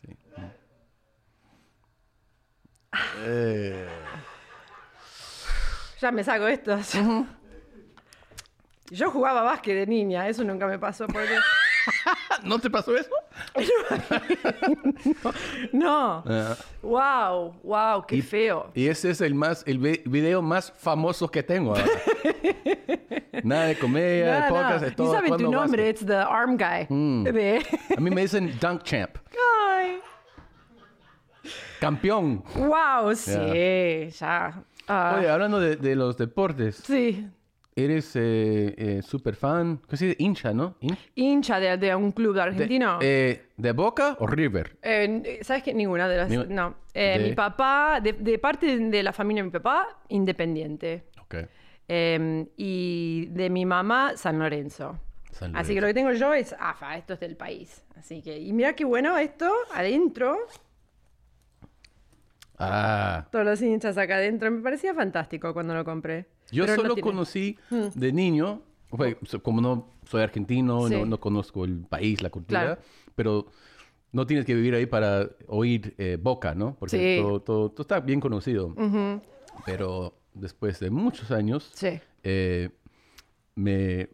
[3.26, 3.86] Eh,
[6.02, 6.94] Ya me saco estos.
[8.92, 11.36] Yo jugaba básquet de niña, eso nunca me pasó porque...
[12.44, 13.10] ¿No te pasó eso?
[15.72, 16.24] No.
[16.28, 16.56] Ah.
[16.82, 18.72] Wow, wow, qué Y- feo.
[18.74, 21.72] Y ese es el más el vi- video más famoso que tengo.
[21.76, 21.86] ahora.
[23.44, 24.80] Nada de comedia, de podcast, nada.
[24.80, 25.14] de Y todo.
[25.14, 25.90] saben tu nombre, básquet.
[25.90, 26.86] it's the arm guy.
[27.32, 29.18] De- A mí me dicen Dunk Champ.
[29.72, 30.00] Ay,
[31.80, 32.44] Campeón.
[32.56, 33.32] wow, sí,
[34.20, 34.64] ya.
[34.88, 37.28] Ah, Oye, hablando de, de los deportes, sí,
[37.76, 40.18] eres eh, eh, super fan, ¿qué se dice?
[40.24, 40.76] Hincha, ¿no?
[40.82, 42.98] Hin- hincha de, de un club de, argentino.
[43.02, 44.78] eh, ¿De Boca o River?
[45.44, 45.74] ¿Sabes qué?
[45.74, 46.30] Ninguna de las.
[46.50, 46.76] No.
[46.94, 51.04] Eh, Mi papá, de, parte de la familia de mi papá, independiente.
[51.22, 51.36] Ok.
[51.88, 55.00] Eh, y de mi mamá, San Lorenzo.
[55.32, 57.84] San Así que lo que tengo yo es AFA, esto es del país.
[57.96, 60.38] Así que, y mira qué bueno esto, adentro,
[62.60, 64.52] Ah, todos los hinchas acá adentro.
[64.52, 66.28] Me parecía fantástico cuando lo compré.
[66.52, 67.58] yo Pero no solo tiene- conocí
[67.96, 68.62] de niño,
[69.44, 70.96] como no soy argentino, Sí.
[70.96, 72.82] no, no conozco el país, la cultura, Claro.
[73.16, 73.46] pero
[74.12, 76.76] no tienes que vivir ahí para oír eh, Boca, ¿no?
[76.80, 77.22] Porque Sí.
[77.22, 78.74] todo, todo- todo está bien conocido.
[79.66, 82.00] Pero después de muchos años, Sí.
[82.24, 82.70] eh,
[83.56, 84.10] me,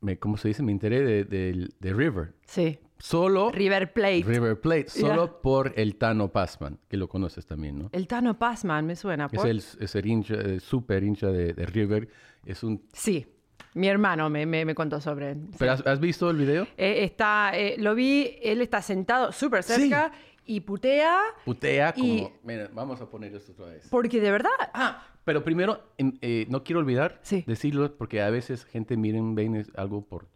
[0.00, 0.62] me, ¿cómo se dice?
[0.62, 2.32] Me enteré de, del- de River.
[2.46, 2.78] Sí.
[3.00, 4.22] Solo River Plate.
[4.26, 7.88] River Plate, solo por el Tano Passman, que lo conoces también, ¿no?
[7.92, 9.28] El Tano Passman, me suena.
[9.32, 12.08] Es el, es el hincha, el super hincha de, de River.
[12.44, 12.82] Es un...
[12.92, 13.26] Sí.
[13.74, 15.46] Mi hermano me, me, me contó sobre él.
[15.58, 16.64] ¿Pero has, has visto el video?
[16.76, 20.10] Eh, está, eh, lo vi, él está sentado súper cerca
[20.44, 22.04] y putea Putea como...
[22.06, 23.86] Y- Mira, vamos a poner esto otra vez.
[23.90, 24.50] porque de verdad...
[24.74, 27.44] Ah, pero primero, em, eh, no quiero olvidar Sí.
[27.46, 30.26] decirlo porque a veces gente miren ven algo por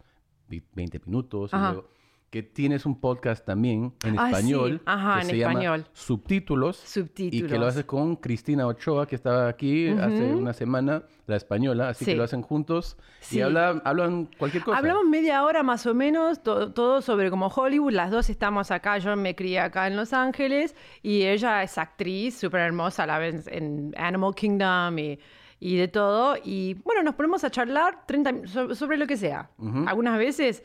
[0.47, 1.73] vi- 20 minutos y Ajá.
[1.73, 1.89] luego-
[2.35, 4.33] que tienes un podcast también en Ah, sí.
[4.35, 5.85] español Ajá, que en se llama español.
[5.93, 7.59] Subtítulos, y que Subtítulos.
[7.59, 12.11] lo hace con Cristina Ochoa que estaba aquí hace una semana, la española, así Sí.
[12.11, 13.37] que lo hacen juntos Sí.
[13.37, 14.77] y habla- hablan cualquier cosa.
[14.77, 17.93] Hablamos media hora más o menos, to- todo sobre como Hollywood.
[17.93, 22.37] Las dos estamos acá, yo me crié acá en Los Ángeles y ella es actriz,
[22.37, 25.17] súper hermosa, la ves en Animal Kingdom y,
[25.61, 26.35] y de todo.
[26.43, 29.51] Y bueno, nos ponemos a charlar 30 min- so- sobre lo que sea.
[29.87, 30.63] Algunas veces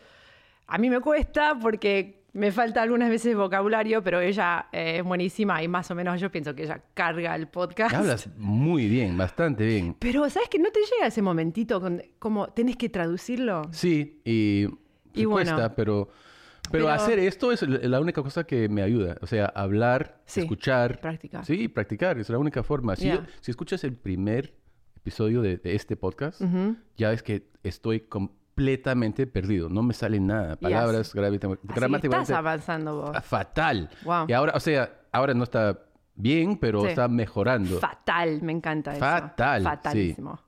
[0.70, 5.62] a mí me cuesta porque me falta algunas veces vocabulario, pero ella eh, es buenísima
[5.62, 7.94] y más o menos yo pienso que ella carga el podcast.
[7.94, 9.96] Hablas muy bien, bastante bien.
[9.98, 13.62] Pero, ¿sabes que No te llega ese momentito con, como tenés que traducirlo.
[13.72, 14.66] Sí, y,
[15.12, 15.50] Y bueno.
[15.56, 16.08] cuesta, pero,
[16.70, 19.16] pero, Pero- hacer esto es la única cosa que me ayuda.
[19.22, 21.00] O sea, hablar, Sí, escuchar.
[21.00, 21.44] practicar.
[21.44, 22.94] Sí, practicar, es la única forma.
[22.94, 24.54] Si, yo- si escuchas el primer
[24.98, 26.40] episodio de, de este podcast,
[26.96, 28.00] ya ves que estoy
[28.60, 29.68] completamente perdido.
[29.68, 30.56] No me sale nada.
[30.56, 33.24] Palabras, que estás gramáticamente avanzando vos.
[33.24, 33.88] fatal.
[34.04, 34.26] Wow.
[34.28, 35.78] Y ahora, o sea, ahora no está
[36.14, 36.88] bien, pero Sí.
[36.88, 37.78] está mejorando.
[37.78, 39.00] Fatal, me encanta eso.
[39.00, 39.64] Fatal, sí.
[39.64, 40.38] Fatalísimo.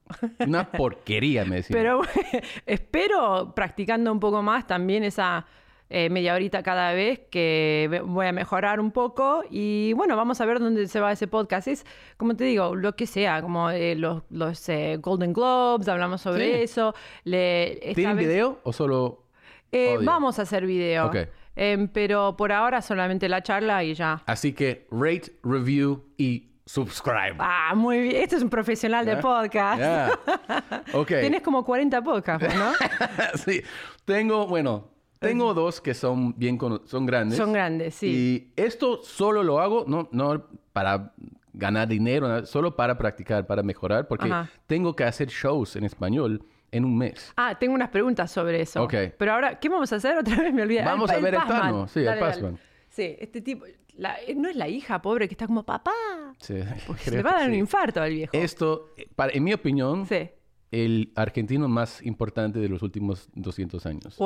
[0.46, 1.78] Una porquería, me decían.
[1.78, 2.02] Pero
[2.66, 5.46] espero, practicando un poco más, también esa
[5.94, 9.44] eh, media horita cada vez, que voy a mejorar un poco.
[9.50, 11.68] Y bueno, vamos a ver dónde se va ese podcast.
[11.68, 11.84] Es,
[12.16, 16.46] como te digo, lo que sea, como eh, los, los, eh, Golden Globes, hablamos sobre
[16.56, 16.62] Sí.
[16.62, 16.94] eso.
[17.24, 19.24] Le, esta ¿Tienen vez- video o solo
[19.70, 21.06] Eh, vamos a hacer video.
[21.08, 21.16] Ok.
[21.56, 24.22] Em, pero por ahora solamente la charla y ya.
[24.24, 27.34] Así que rate, review y subscribe.
[27.38, 28.22] Ah, muy bien.
[28.22, 30.14] Este es un profesional de podcast.
[30.94, 31.08] Ok.
[31.20, 32.72] Tienes como 40 podcasts, ¿no?
[33.44, 33.62] sí.
[34.06, 34.91] Tengo, bueno,
[35.22, 37.38] tengo dos que son bien son grandes.
[37.38, 38.52] Son grandes, sí.
[38.56, 41.12] Y esto solo lo hago, no, no para
[41.52, 44.50] ganar dinero, solo para practicar, para mejorar, porque Ajá.
[44.66, 47.32] tengo que hacer shows en español en un mes.
[47.36, 48.82] Ah, tengo unas preguntas sobre eso.
[48.82, 48.94] Ok.
[49.18, 50.16] Pero ahora, ¿qué vamos a hacer?
[50.18, 50.82] Otra vez me olvidé.
[50.82, 51.60] Vamos a ver el Passman.
[51.60, 52.32] Tano, sí, el Dale, dale.
[52.32, 52.58] Passman.
[52.88, 53.64] Sí, este tipo.
[53.96, 55.92] la- no es la hija pobre que está como papá.
[56.38, 56.54] Sí,
[56.98, 57.58] Se creo le va a dar un sí.
[57.60, 58.30] infarto al viejo.
[58.34, 60.30] Esto, eh, para, en mi opinión, Sí.
[60.72, 64.18] El argentino más importante de los últimos 200 años.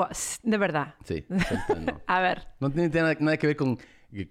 [0.43, 0.95] De verdad.
[1.05, 1.95] Sí, el.
[2.07, 2.49] A ver.
[2.61, 3.79] No tiene nada, nada que ver con
[4.13, 4.29] eh,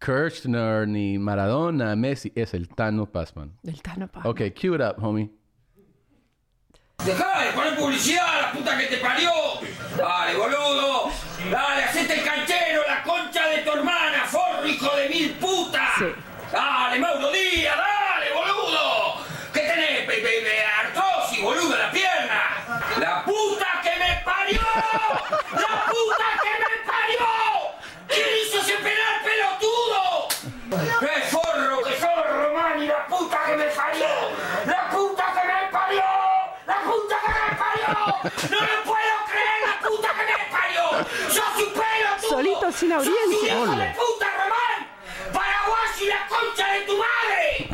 [0.00, 3.52] Kirchner, ni Maradona, Messi, es el Tano Passman.
[3.62, 4.24] Del Tano Paz.
[4.26, 5.30] Ok, cue it up, homie.
[7.04, 9.30] Dejá de poner publicidad, la puta que te parió.
[9.96, 11.10] Dale, boludo.
[11.50, 15.88] Dale, hacete el canchero, la concha de tu hermana, forro, hijo de mil putas.
[15.98, 16.04] Sí.
[16.52, 19.24] Dale, Mauro Díaz, dale, boludo.
[19.52, 20.00] ¿Qué tenés?
[20.06, 22.40] Pe- pe- pe- artrosis, boludo, en la pierna.
[23.00, 24.60] La puta que me parió.
[25.30, 27.26] La puta que me parió.
[28.08, 30.28] ¿Quién hizo ese penal pelotudo?
[31.00, 32.82] ¡Qué forro que sos, Román!
[32.82, 34.06] ¡Y la puta que me parió!
[34.66, 36.04] ¡La puta que me parió!
[36.66, 37.88] ¡La puta que me parió!
[38.50, 40.82] ¡No lo puedo creer, la puta que me parió!
[41.28, 42.30] ¡Sos un pelotudo!
[42.30, 43.56] Solito, sin ¡Sos audiencia.
[43.56, 44.88] un hijo de puta, Román!
[45.32, 47.67] ¡Paraguay y la concha de tu madre!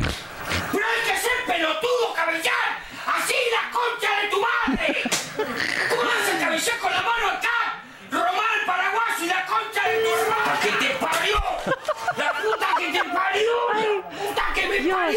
[14.85, 15.15] Dios.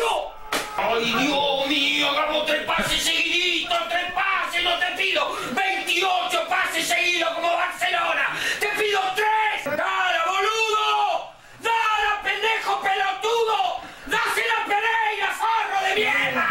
[0.79, 7.35] Ay, Dios mío, hagamos tres pases seguiditos, tres pases, no te pido 28 pases seguidos
[7.35, 8.35] como Barcelona.
[8.61, 9.65] Te pido tres.
[9.65, 11.33] Dale, boludo.
[11.61, 13.81] Dale, pendejo pelotudo.
[14.07, 16.47] Dásela a Pereira, forro de mierda.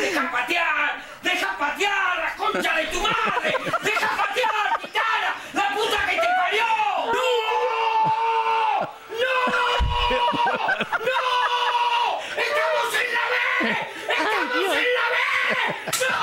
[0.00, 3.54] Deja patear, deja patear, la concha de tu madre.
[3.82, 6.64] Deja patear, gitana, la puta que te parió.
[7.12, 7.28] ¡No!
[9.20, 9.34] ¡No!
[11.04, 11.20] ¡No!
[12.36, 13.34] ¡Estamos en la B!
[14.12, 15.16] ¡Estamos en la B!
[16.00, 16.14] ¡No!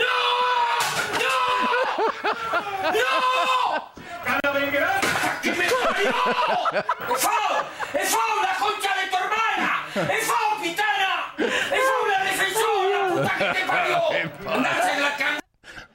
[0.00, 0.14] ¡No!
[1.20, 1.34] ¡No!
[2.92, 3.10] ¡No!
[5.42, 5.66] ¡Que me
[6.36, 8.00] ¡Es foul!
[8.00, 10.12] ¡Es foul la concha de tu hermana!
[10.14, 11.34] ¡Es foul, pitana!
[11.38, 13.08] ¡Es foul la defensora!
[13.14, 14.50] ¡Puta que te parió!
[14.52, 15.38] ¡Andás en la can...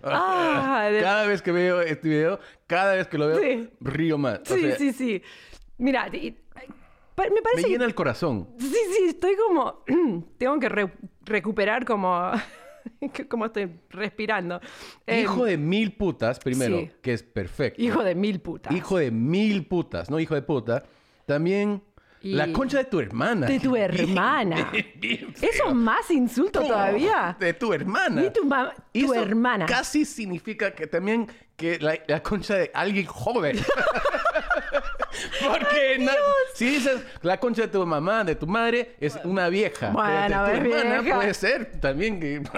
[0.03, 3.69] Ah, de- Cada vez que veo este video, cada vez que lo veo, Sí.
[3.81, 4.39] río más.
[4.49, 5.21] O sí, sea, sí, sí.
[5.77, 6.05] Mira,
[7.15, 8.49] pa- me Me parece que- llena el corazón.
[8.59, 9.83] Sí, sí, estoy como.
[10.39, 12.31] tengo que re- recuperar como.
[13.29, 14.59] como estoy respirando.
[15.07, 16.91] Eh, hijo de mil putas, primero, sí.
[17.01, 17.81] que es perfecto.
[17.81, 18.73] hijo de mil putas.
[18.73, 20.83] Hijo de mil putas, no hijo de puta.
[21.25, 21.81] También
[22.21, 23.47] Y- la concha de tu hermana.
[23.47, 24.69] De tu hermana.
[24.71, 27.35] bien, bien Eso es más insulto todavía.
[27.39, 28.21] De tu hermana.
[28.21, 28.55] Ni tu tu
[28.93, 29.65] Eso hermana.
[29.65, 33.57] Casi significa que también que la, la concha de alguien joven.
[35.47, 36.11] Porque na-
[36.53, 39.89] si dices la concha de tu mamá, de tu madre, es una vieja.
[39.91, 41.15] Bueno, de, tu es hermana vieja.
[41.17, 42.41] puede ser también que...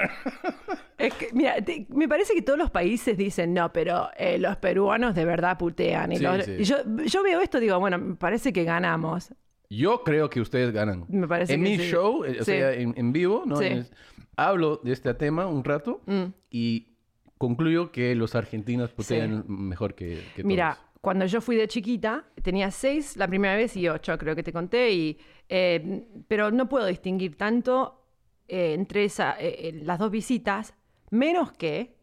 [0.97, 4.55] Es que, mira, te- me parece que todos los países dicen, no, pero eh, los
[4.57, 6.11] peruanos de verdad putean.
[6.13, 6.55] Y Sí, los- sí.
[6.59, 9.33] y yo, yo veo esto y digo, bueno, me parece que ganamos.
[9.69, 11.05] Yo creo que ustedes ganan.
[11.09, 11.89] Me parece en que mi sí.
[11.89, 13.57] show, eh, o sea, en, en vivo, ¿no?
[13.57, 13.65] Sí.
[13.65, 13.91] Es-
[14.37, 16.25] hablo de este tema un rato Mm.
[16.51, 16.95] y
[17.37, 20.85] concluyo que los argentinos putean mejor que, que Mira, todos.
[21.03, 24.53] Cuando yo fui de chiquita, tenía seis la primera vez y ocho, creo que te
[24.53, 25.17] conté, y,
[25.49, 28.05] eh, pero no puedo distinguir tanto
[28.47, 30.73] eh, entre esa, eh, eh, las dos visitas,
[31.09, 31.97] menos que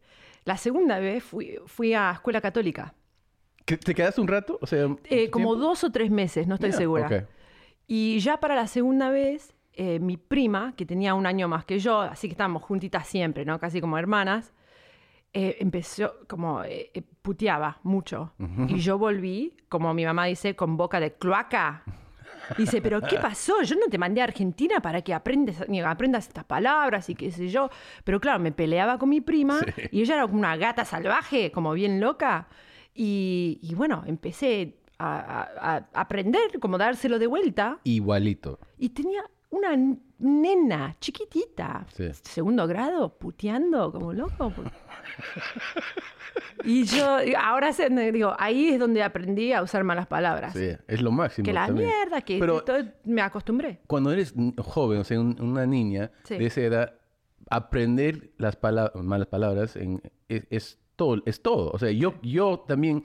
[0.44, 2.92] la segunda vez fui, fui a escuela católica.
[3.64, 4.58] ¿Que- ¿Te quedaste un rato?
[4.60, 7.06] O sea, Eh, como dos o tres meses, no estoy Mira, segura.
[7.06, 7.24] ok.
[7.86, 11.78] Y ya para la segunda vez, eh, mi prima, que tenía un año más que
[11.78, 13.58] yo, así que estábamos juntitas siempre, ¿no?
[13.58, 14.52] Casi como hermanas,
[15.32, 18.32] eh, empezó como eh, eh, puteaba mucho.
[18.68, 21.82] Y yo volví, como mi mamá dice, con boca de cloaca.
[22.58, 23.62] Dice, pero ¿qué pasó?
[23.62, 27.30] Yo no te mandé a Argentina para que aprendes, ni aprendas estas palabras y qué
[27.30, 27.70] sé yo.
[28.02, 29.82] Pero claro, me peleaba con mi prima Sí.
[29.92, 32.48] y ella era como una gata salvaje, como bien loca.
[32.94, 37.78] Y, y bueno, empecé a, a- a aprender, como dárselo de vuelta.
[37.84, 38.58] Igualito.
[38.78, 39.76] Y tenía una
[40.18, 42.08] nena chiquitita, Sí.
[42.22, 44.52] segundo grado, puteando como loco.
[46.64, 50.52] Y yo, ahora se- digo, ahí es donde aprendí a usar malas palabras.
[50.52, 51.44] Sí, es lo máximo.
[51.44, 51.88] Que la también.
[51.88, 53.80] mierda, que Pero todo- me acostumbré.
[53.86, 56.36] cuando eres joven, o sea, un- una niña Sí.
[56.36, 56.94] de esa edad,
[57.48, 61.70] aprender las pala- malas palabras en- es, es todo, es todo.
[61.72, 63.02] O sea, yo, yo también,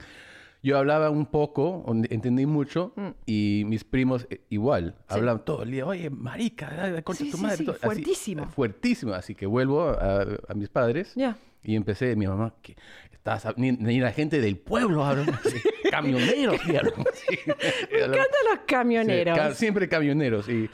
[0.66, 2.92] yo hablaba un poco, entendí mucho,
[3.24, 5.12] y mis primos eh, igual, Mm.
[5.12, 5.14] Sí.
[5.18, 7.56] hablaban todo el día, oye, marica, concha Sí, tu madre.
[7.58, 8.46] sí, así, fuertísimo.
[8.48, 9.14] fuertísimo.
[9.14, 11.36] Así que vuelvo a, a mis padres Ya.
[11.62, 12.74] y empecé, mi mamá, que
[13.12, 15.56] estás, ni, ni la gente del pueblo hablan así,
[15.90, 17.38] camioneros, y hablan así.
[17.46, 19.38] Me encantan los camioneros.
[19.38, 20.68] Ca- siempre camioneros y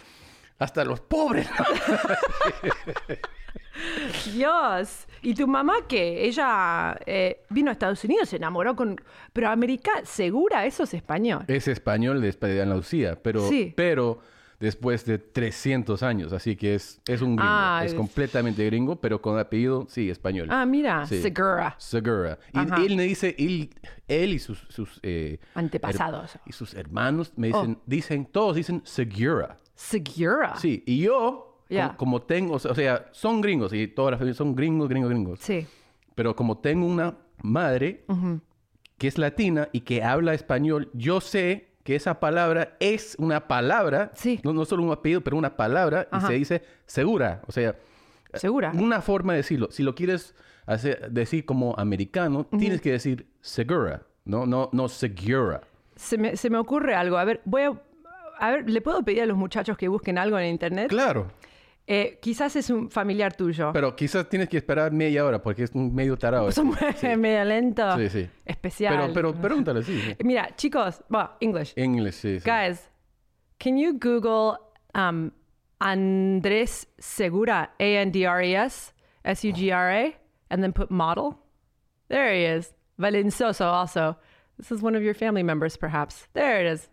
[0.59, 1.49] hasta los pobres.
[4.35, 5.07] Dios.
[5.23, 6.25] ¿Y tu mamá qué?
[6.27, 9.01] Ella eh, vino a Estados Unidos, se enamoró con...
[9.33, 11.45] Pero americana, segura, eso es español.
[11.47, 13.73] es español de Andalucía, pero, Sí.
[13.77, 14.21] pero
[14.59, 16.33] después de 300 años.
[16.33, 17.43] Así que es, es un gringo.
[17.53, 20.49] Ah, es completamente gringo, pero con apellido, sí, español.
[20.51, 21.21] Ah, mira, Sí.
[21.23, 21.75] Segura.
[21.79, 22.39] Segura.
[22.53, 22.77] Y Ajá.
[22.85, 23.71] él me dice, él,
[24.09, 26.39] él y sus, sus eh, Antepasados.
[26.47, 27.61] y sus hermanos me Oh.
[27.63, 29.57] dicen, dicen, todos dicen Segura.
[29.75, 30.55] Segura.
[30.57, 31.89] Sí, y yo, Ah.
[31.89, 31.97] Ya.
[31.97, 35.41] como, como tengo, o sea, son gringos y toda la familia son gringos, gringos, gringos.
[35.41, 35.67] Sí.
[36.15, 38.05] Pero como tengo una madre
[38.99, 44.13] que es latina y que habla español, yo sé que esa palabra es una palabra,
[44.15, 44.39] Sí.
[44.45, 46.27] no, no solo un apellido, pero una palabra, Ajá.
[46.27, 47.43] y se dice segura.
[47.47, 47.75] O sea,
[48.35, 48.73] Segura.
[48.75, 49.69] una forma de decirlo.
[49.71, 50.35] Si lo quieres
[50.67, 55.63] hacer, decir como americano, tienes que decir segura, no, no, no segura.
[55.97, 57.19] Se me, se me ocurre algo.
[57.19, 57.83] A ver, voy a...
[58.39, 60.89] A ver, ¿le puedo pedir a los muchachos que busquen algo en internet?
[60.89, 61.29] Claro,
[61.95, 63.71] Eh, quizás es un familiar tuyo.
[63.71, 66.51] pero quizás tienes que esperar media hora porque es un medio tarado.
[66.51, 66.75] Son
[67.19, 67.99] medio lento.
[67.99, 68.31] Sí, sí.
[68.47, 68.97] Especial.
[68.97, 70.01] Pero, pero pregúntale, sí.
[70.01, 70.17] sí.
[70.25, 71.75] Mira, chicos, bueno, English.
[71.77, 72.49] English, sí, sí.
[72.49, 72.89] Guys,
[73.59, 74.57] can you Google
[74.95, 75.33] um,
[75.81, 80.15] Andrés Segura, A N D R E S S U G R A,
[80.49, 81.37] and then put model?
[82.09, 82.73] There he is.
[82.99, 84.17] Valenzoso also.
[84.57, 86.27] This is one of your family members, perhaps.
[86.33, 86.89] There it is.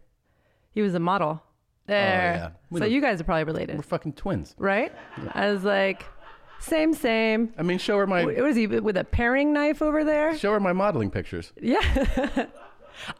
[0.71, 1.41] He was a model.
[1.89, 2.51] There.
[2.71, 2.79] Oh, yeah.
[2.79, 4.55] So you guys are probably related, We're fucking twins.
[4.57, 4.91] right?
[5.33, 6.05] I was like,
[6.59, 7.53] same, same.
[7.57, 10.37] I mean, show her my What is he with a paring knife over there?
[10.37, 11.51] show her my modeling pictures.
[11.61, 11.79] Yeah.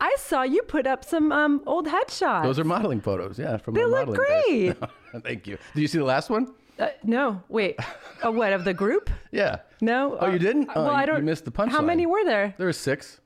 [0.02, 2.44] I saw you put up some um, old headshots.
[2.44, 4.76] Those are modeling photos, yeah, from They my look modeling days.
[5.24, 5.58] Thank you.
[5.74, 6.54] Did you see the last one?
[6.78, 7.76] Uh, no, wait.
[8.24, 9.10] Uh, what of the group?
[9.32, 9.58] Yeah.
[9.82, 10.18] No.
[10.20, 10.70] Oh, uh, you didn't?
[10.70, 11.18] uh, Oh, well, you- I don't.
[11.20, 11.70] you missed the punchline.
[11.72, 11.86] How punchline.
[11.86, 12.54] many were there?
[12.58, 13.22] There were six.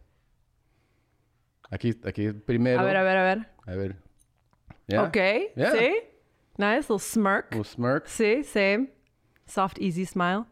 [1.72, 2.80] Aquí, aquí primero.
[2.80, 3.46] A ver, a ver, a ver.
[3.68, 3.96] A ver.
[4.88, 5.04] Yeah.
[5.08, 5.50] Okay.
[5.56, 5.72] Yeah.
[5.72, 6.02] See?
[6.58, 7.52] Nice little smirk.
[7.52, 8.08] Little smirk.
[8.08, 8.90] Sí, same.
[9.46, 10.46] Soft, easy smile.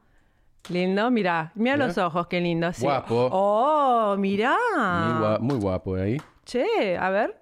[0.70, 1.52] Lindo, mira.
[1.56, 1.88] Mira Yeah.
[1.88, 2.72] los ojos, qué lindo.
[2.74, 2.84] Sí.
[2.84, 3.30] Guapo.
[3.32, 4.56] Oh, mira.
[4.76, 6.18] Muy, gua- muy guapo ahí.
[6.46, 7.36] Che, a ver.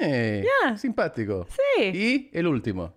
[0.00, 0.76] Eh, Yeah.
[0.76, 1.46] Simpático.
[1.48, 1.82] Sí.
[1.94, 2.92] Y el último.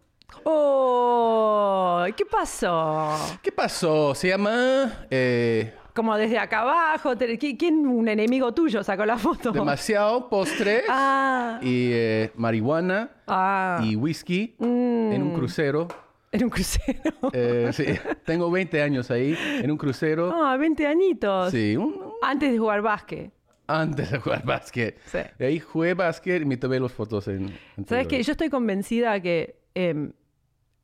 [0.45, 3.15] Oh, ¿qué pasó?
[3.41, 4.13] ¿Qué pasó?
[4.15, 7.15] Se llama eh, Como desde acá abajo.
[7.15, 9.51] te- ¿qui- ¿Quién, un enemigo tuyo sacó la foto?
[9.51, 11.59] Demasiado Postres Ah.
[11.61, 13.79] y eh, marihuana Ah.
[13.83, 15.87] y whisky en un crucero.
[16.31, 16.99] En un crucero.
[17.31, 17.85] Eh, sí,
[18.25, 20.31] tengo 20 años ahí en un crucero.
[20.33, 21.51] Ah, 20 añitos.
[21.51, 23.31] Sí, un- un- Antes de jugar básquet.
[23.67, 24.99] antes de jugar básquet.
[25.05, 25.19] Sí.
[25.39, 27.55] Y ahí jugué básquet y me tomé las fotos en...
[27.77, 28.21] en ¿Sabes qué?
[28.23, 30.11] Yo estoy convencida que em,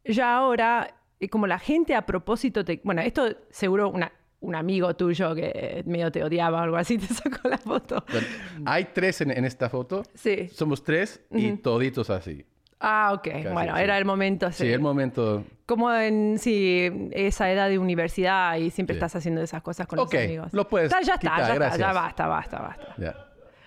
[0.06, 2.80] ya ahora, eh, como la gente a propósito te...
[2.84, 4.12] Bueno, esto seguro una-
[4.42, 8.04] un amigo tuyo que medio te odiaba o algo así te sacó la foto.
[8.12, 8.28] Bueno,
[8.66, 10.04] hay tres en, en esta foto.
[10.14, 10.48] Sí.
[10.50, 12.46] Somos tres y toditos así.
[12.82, 13.28] Ah, ok.
[13.52, 13.82] bueno, sí.
[13.84, 14.50] era el momento.
[14.54, 14.72] Sí, sí.
[14.72, 15.44] el momento...
[15.66, 18.98] Como en sí, esa edad de universidad y siempre Sí.
[19.00, 20.54] estás haciendo esas cosas con Ok, los amigos.
[20.54, 21.94] lo puedes Ya, ya está, quitar, ya está, ya gracias.
[21.94, 22.96] basta, basta, basta.
[22.98, 23.16] ya.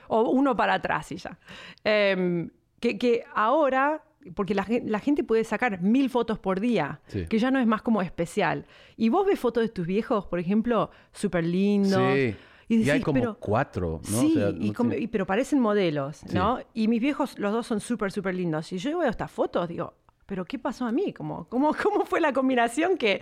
[0.08, 1.38] O uno para atrás y ya.
[1.84, 2.48] Em,
[2.80, 4.02] que, que ahora,
[4.34, 7.26] porque la, la gente puede sacar mil fotos por día, Sí.
[7.26, 8.66] que ya no es más como especial.
[8.96, 12.14] Y vos ves fotos de tus viejos, por ejemplo, súper lindos.
[12.14, 12.36] Sí.
[12.68, 14.20] Y, Y, decís, hay como pero, cuatro, ¿no?
[14.20, 16.34] Sí, O sea, y no como- tiene- y- pero parecen modelos, Sí.
[16.34, 16.58] ¿no?
[16.72, 18.72] Y mis viejos, los dos son súper, súper lindos.
[18.72, 19.94] Y yo veo estas fotos, digo,
[20.26, 21.12] ¿pero qué pasó a mí?
[21.12, 23.20] ¿Cómo, cómo, cómo fue la combinación que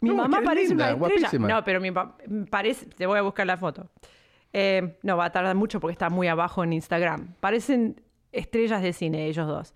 [0.00, 1.18] mi No, mamá parece linda, una estrella?
[1.28, 1.48] guapísima.
[1.48, 2.16] No, pero mi pa-
[2.50, 3.88] parece, te voy a buscar la foto.
[4.52, 7.34] Eh, no, va a tardar mucho porque está muy abajo en Instagram.
[7.38, 8.00] Parecen
[8.32, 9.74] estrellas de cine ellos dos.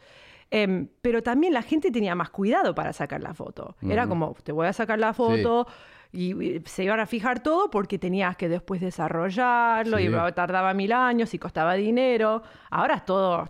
[0.55, 3.75] Em, pero también la gente tenía más cuidado para sacar la foto.
[3.81, 5.67] Era como, te voy a sacar la foto
[6.13, 10.09] y, y se iban a fijar todo porque tenías que después desarrollarlo Sí.
[10.09, 12.43] y tardaba mil años y costaba dinero.
[12.71, 13.49] Ahora es todo...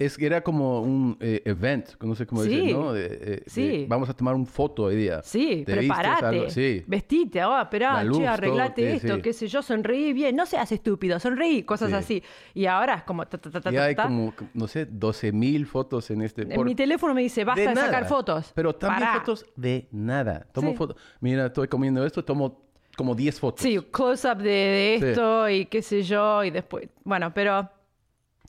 [0.00, 2.48] Es que era como un eh, event, no sé cómo Sí.
[2.48, 2.92] decir, ¿no?
[2.94, 3.84] De- de- de- Sí.
[3.86, 5.20] vamos a tomar un foto hoy día.
[5.22, 6.82] Sí, Te algo- Sí.
[6.86, 9.20] Vestite, oh, esperá, luz, che, arreglate esto, sí.
[9.22, 11.94] qué sé yo, sonreí bien, no seas estúpido, sonreí, cosas Sí.
[11.94, 12.22] así.
[12.54, 15.32] Y ahora es como ta, ta, ta, ta, Y ta, hay como, no sé, 12
[15.32, 16.42] mil fotos en este...
[16.42, 17.86] En por- mi teléfono me dice, basta de, nada.
[17.86, 18.52] sacar fotos.
[18.54, 19.20] Pero también Pará.
[19.20, 20.46] fotos de nada.
[20.52, 20.96] Tomo fotos.
[21.20, 22.62] Mira, estoy comiendo esto, tomo
[22.96, 23.60] como 10 fotos.
[23.62, 26.88] Sí, close-up de, esto y qué sé yo, y después...
[27.04, 27.68] Bueno, pero,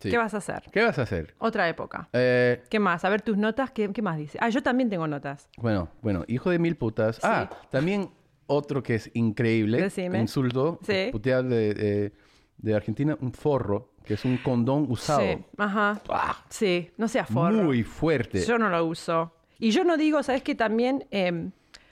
[0.02, 0.10] Sí.
[0.10, 0.64] ¿qué vas a hacer?
[0.72, 1.36] ¿Qué vas a hacer?
[1.38, 2.10] Otra época.
[2.14, 3.06] Eh, ¿Qué más?
[3.06, 4.38] A ver tus notas, ¿qué, qué más dice?
[4.42, 5.50] Ah, yo también tengo notas.
[5.58, 7.20] bueno, bueno, hijo de mil putas.
[7.24, 8.10] Ah, también
[8.48, 9.80] otro que es increíble.
[9.82, 10.20] Decime.
[10.20, 10.80] Insulto.
[10.84, 11.10] Sí.
[11.12, 12.14] Putear de, de-
[12.58, 15.22] de Argentina, un forro, que es un condón usado.
[15.22, 16.00] Sí, ajá.
[16.10, 17.64] Ah, Sí, no seas forro.
[17.64, 18.42] muy fuerte.
[18.46, 19.34] Yo no lo uso.
[19.58, 20.54] Y yo no digo, ¿sabes qué?
[20.54, 21.08] También...
[21.12, 21.50] eh,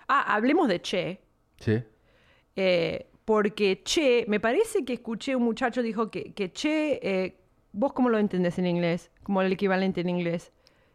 [0.07, 1.21] ah, hablemos de Che.
[1.59, 1.81] Sí.
[2.55, 7.38] Eh, porque Che, me parece que escuché un muchacho dijo que, que Che, eh,
[7.71, 9.11] ¿vos cómo lo entendés en inglés?
[9.23, 10.51] Como el equivalente en inglés.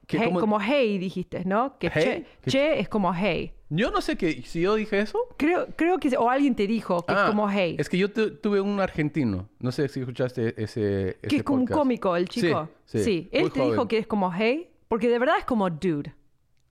[0.06, 1.78] ¿Qué, Hey- cómo- Como hey dijiste, ¿no?
[1.78, 3.52] Que Hey, Che, que- che es como hey.
[3.70, 5.18] Yo no sé que si yo dije eso.
[5.38, 7.76] Creo, creo que, o alguien te dijo que es Ah, como hey.
[7.78, 9.48] Es que yo tu- tuve un argentino.
[9.60, 11.16] No sé si escuchaste ese.
[11.22, 12.68] que ese es como un cómico el chico.
[12.84, 13.28] Sí, sí.
[13.32, 13.88] Él muy te dijo joven.
[13.88, 14.68] que es como hey.
[14.88, 16.14] Porque de verdad es como dude.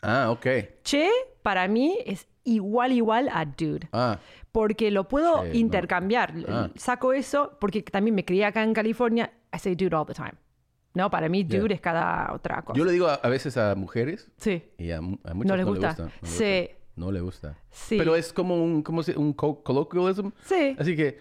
[0.02, 0.46] Ah, ok.
[0.84, 1.10] Che,
[1.42, 3.88] para mí, es igual, igual a dude.
[3.92, 4.20] Ah,
[4.54, 5.54] Porque lo puedo no.
[5.54, 6.34] intercambiar.
[6.48, 6.70] Ah.
[6.76, 9.34] Saco eso, porque también me crié acá en California.
[9.54, 10.34] I say dude all the time.
[10.94, 11.60] No, para mí Yeah.
[11.60, 12.78] dude es cada otra cosa.
[12.78, 14.64] yo le digo a, a veces a mujeres Sí.
[14.78, 15.88] y a, a muchas no, les le gusta.
[15.90, 16.04] gusta.
[16.04, 16.60] No Sí.
[16.62, 16.76] gusta.
[16.96, 17.58] No le gusta.
[17.72, 17.98] Sí.
[17.98, 20.30] Pero es como un, ¿cómo se, un co- colloquialism.
[20.44, 20.76] Sí.
[20.78, 21.18] Así que,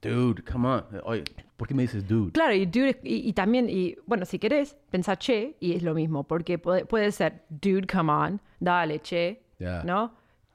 [0.00, 0.84] dude, come on.
[1.02, 1.24] Oye,
[1.56, 2.30] ¿por qué me dices dude?
[2.30, 5.92] Claro, y dude, y, y también, y bueno, si querés, pensá che, y es lo
[5.94, 9.82] mismo, porque puede, puede ser dude, come on, dale, che, Yeah.
[9.82, 10.12] ¿no?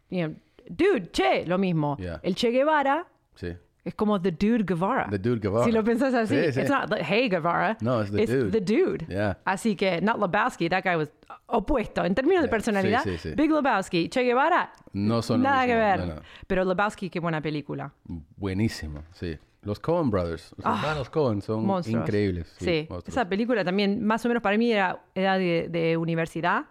[0.09, 0.35] You know,
[0.75, 1.97] dude, che, lo mismo.
[1.97, 2.19] Yeah.
[2.23, 3.05] El Che Guevara
[3.35, 3.47] Sí.
[3.83, 5.07] es como the dude Guevara.
[5.09, 5.65] The dude Guevara.
[5.65, 6.59] Si lo pensás así, Sí, sí.
[6.61, 7.77] it's not the hey Guevara.
[7.81, 8.51] No, it's the dude.
[8.51, 9.05] the dude.
[9.07, 9.37] Yeah.
[9.45, 11.09] Así que, not Lebowski, that guy was
[11.47, 12.05] opuesto.
[12.05, 13.03] En términos de personalidad.
[13.35, 15.99] Big Lebowski, Che Guevara, No son nada que ver.
[15.99, 16.21] no, no.
[16.47, 17.91] Pero Lebowski, qué buena película.
[18.37, 19.37] Buenísimo, sí.
[19.63, 22.01] Los Coen Brothers, los hermanos Coen son Ah, Monstruos.
[22.07, 22.55] increíbles.
[22.59, 26.65] Sí, esa película también, más o menos para mí era edad de, de universidad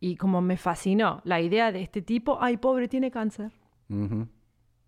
[0.00, 3.52] y como me fascinó la idea de este tipo, ay, pobre, tiene cáncer.
[3.88, 4.28] Ujú.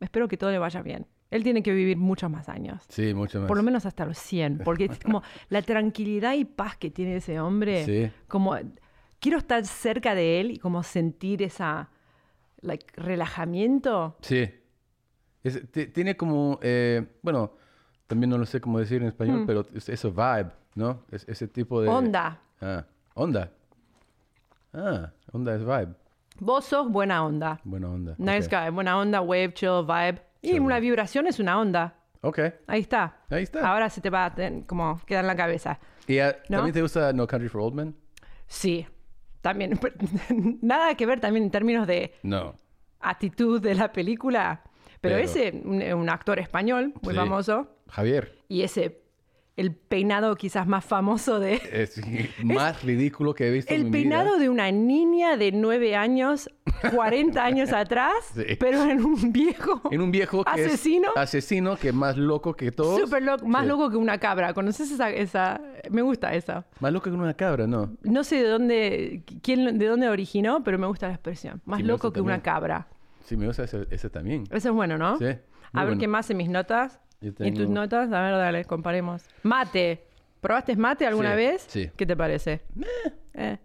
[0.00, 1.06] Espero que todo le vaya bien.
[1.30, 2.84] Él tiene que vivir muchos más años.
[2.88, 3.48] Sí, mucho más.
[3.48, 7.16] Por lo menos hasta los 100, porque es como la tranquilidad y paz que tiene
[7.16, 8.12] ese hombre, Sí.
[8.28, 8.54] como
[9.18, 11.90] quiero estar cerca de él y como sentir esa
[12.60, 14.16] like relajamiento.
[14.20, 14.48] Sí.
[15.42, 17.52] Es- ti- tiene como, eh, bueno,
[18.06, 21.02] también no lo sé cómo decir en español, pero es, ese vibe, ¿no?
[21.10, 21.88] Es, ese tipo de...
[21.88, 22.40] Onda.
[22.60, 22.84] Ah,
[23.14, 23.52] onda.
[24.72, 25.94] Ah, onda es vibe.
[26.38, 27.60] Vos sos buena onda.
[27.64, 28.14] Buena onda.
[28.18, 30.20] Nice guy, buena onda, wave, chill, vibe.
[30.42, 30.90] Y Chill, una vibe.
[30.90, 31.94] vibración es una onda.
[32.20, 32.40] Ok.
[32.66, 33.16] Ahí está.
[33.30, 33.66] Ahí está.
[33.68, 34.34] Ahora se te va a
[34.66, 35.78] como quedar en la cabeza.
[36.06, 36.32] ¿Y ¿No?
[36.58, 37.96] también te gusta No Country for Old Men?
[38.46, 38.86] Sí.
[39.40, 39.78] También.
[40.62, 42.54] Nada que ver también en términos de No.
[43.00, 44.62] actitud de la película.
[45.00, 47.20] Pero, Pero- ese, un, un actor español muy Sí.
[47.20, 47.68] famoso.
[47.88, 48.38] Javier.
[48.48, 49.02] Y ese,
[49.56, 51.54] el peinado quizás más famoso de...
[51.72, 52.00] Es
[52.44, 54.38] más ridículo que he visto en El mi peinado vida.
[54.38, 56.50] de una niña de nueve años,
[56.94, 58.42] 40 años atrás, Sí.
[58.60, 61.08] pero en un viejo En un viejo que es asesino.
[61.16, 62.70] asesino, que es más loco que.
[62.70, 63.68] Súper loco, más Sí.
[63.68, 64.52] loco que una cabra.
[64.52, 65.60] ¿Conoces esa, esa?
[65.90, 66.66] Me gusta esa.
[66.80, 67.96] Más loco que una cabra, ¿no?
[68.02, 71.62] No sé de dónde, quién, de dónde originó, pero me gusta la expresión.
[71.64, 72.88] Más Sí, loco que una cabra.
[73.24, 74.44] Sí, me gusta ese, ese también.
[74.50, 75.16] Eso es bueno, ¿no?
[75.18, 75.38] Sí, A ver
[75.72, 75.98] bueno.
[75.98, 77.00] qué más en mis notas.
[77.20, 78.12] Yo ¿Y tus notas?
[78.12, 79.22] A ver, dale, comparemos.
[79.42, 80.02] Mate.
[80.40, 81.64] ¿Probaste mate alguna Sí, vez?
[81.68, 81.90] sí.
[81.96, 82.60] ¿Qué te parece?
[83.34, 83.56] Eh.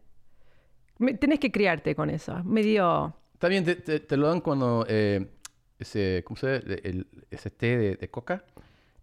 [0.98, 2.44] Me- tenés que criarte con eso.
[2.44, 3.16] Medio...
[3.40, 5.28] También te, te- te lo dan cuando eh,
[5.80, 6.82] ese, ¿cómo se dice?
[6.84, 8.44] El- ese té de, de coca.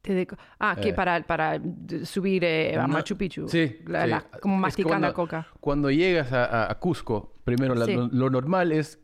[0.01, 0.29] te de-
[0.59, 0.95] Ah, que Eh.
[0.95, 1.61] para, para
[2.05, 3.49] subir eh, a No, Machu Picchu.
[3.49, 4.11] Sí, La- sí.
[4.11, 5.47] la- como Es masticar cuando- la coca.
[5.61, 7.95] Cuando llegas a, a- Cusco, primero la- Sí.
[7.95, 9.01] lo, lo normal es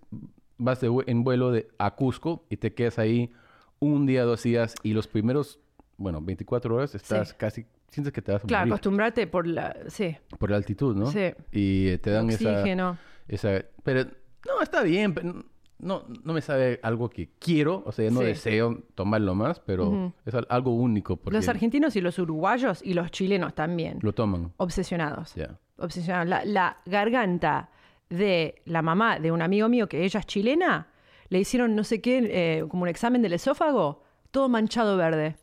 [0.57, 3.32] vas de en vuelo de, a Cusco y te quedas ahí
[3.81, 5.59] un día, dos días y los primeros,
[5.97, 7.35] bueno, 24 horas estás Sí.
[7.39, 9.77] casi, sientes que te vas a Claro, morir acostumbrarte por la...
[9.89, 10.16] Sí.
[10.39, 11.07] por la altitud, ¿no?
[11.07, 11.33] Sí.
[11.53, 12.99] Y eh, te dan esa, Oxígeno.
[13.29, 13.62] esa...
[13.83, 14.05] Pero
[14.47, 15.45] no, está bien, pero
[15.79, 18.27] no, no me sabe algo que quiero, o sea, no Sí.
[18.27, 22.95] deseo tomarlo más, pero es al- algo único porque Los argentinos y los uruguayos y
[22.95, 23.99] los chilenos también.
[24.03, 24.53] lo toman.
[24.57, 25.35] Obsesionados.
[25.35, 25.59] Ya.
[25.79, 26.29] Obsesionados.
[26.29, 27.70] La, la garganta
[28.09, 30.89] de la mamá de un amigo mío que ella es chilena,
[31.29, 32.18] le hicieron no sé qué,
[32.59, 35.37] eh, como un examen del esófago, todo manchado verde.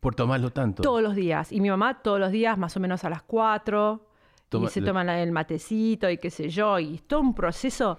[0.00, 0.82] Por tomarlo tanto.
[0.82, 1.50] Todos los días.
[1.52, 4.06] Y mi mamá todos los días, más o menos a las 4,
[4.48, 6.78] Toma- y se toman el matecito y qué sé yo.
[6.78, 7.98] Y todo un proceso.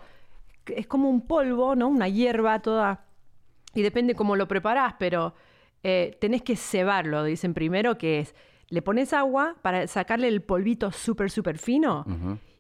[0.65, 1.88] Es como un polvo, ¿no?
[1.89, 3.03] Una hierba toda.
[3.74, 5.34] Y depende cómo lo preparás, pero
[5.84, 8.34] eh, tenés que cebarlo, dicen primero, que es,
[8.70, 12.05] le pones agua para sacarle el polvito súper, súper fino.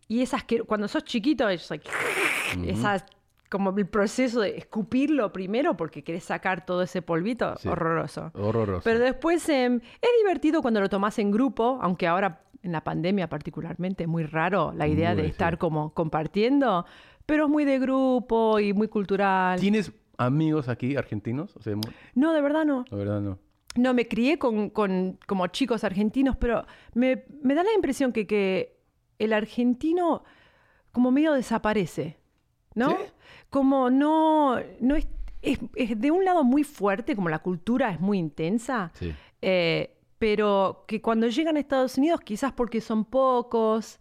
[0.07, 1.89] Y esas que cuando sos chiquito, es like,
[2.65, 3.05] esas,
[3.49, 7.67] como el proceso de escupirlo primero porque querés sacar todo ese polvito, Sí.
[7.67, 8.31] horroroso.
[8.35, 8.81] Horroroso.
[8.83, 13.27] Pero después em, es divertido cuando lo tomás en grupo, aunque ahora en la pandemia
[13.29, 15.31] particularmente es muy raro la idea Muy, de sí.
[15.31, 16.85] estar como compartiendo,
[17.25, 19.59] pero es muy de grupo y muy cultural.
[19.59, 21.55] ¿Tienes amigos aquí argentinos?
[21.57, 21.81] O sea, mu-
[22.15, 22.85] No, de verdad no.
[22.91, 23.39] la verdad no.
[23.75, 28.27] No, me crié con, con- como chicos argentinos, pero me, me da la impresión que,
[28.27, 28.77] que
[29.19, 30.23] el argentino
[30.91, 32.18] como medio desaparece,
[32.75, 32.89] ¿no?
[32.91, 32.95] ¿Sí?
[33.49, 35.07] Como no, no es,
[35.41, 39.13] es, es de un lado muy fuerte, como la cultura es muy intensa, Sí.
[39.41, 43.99] eh, pero que cuando llegan a Estados Unidos, quizás porque son pocos,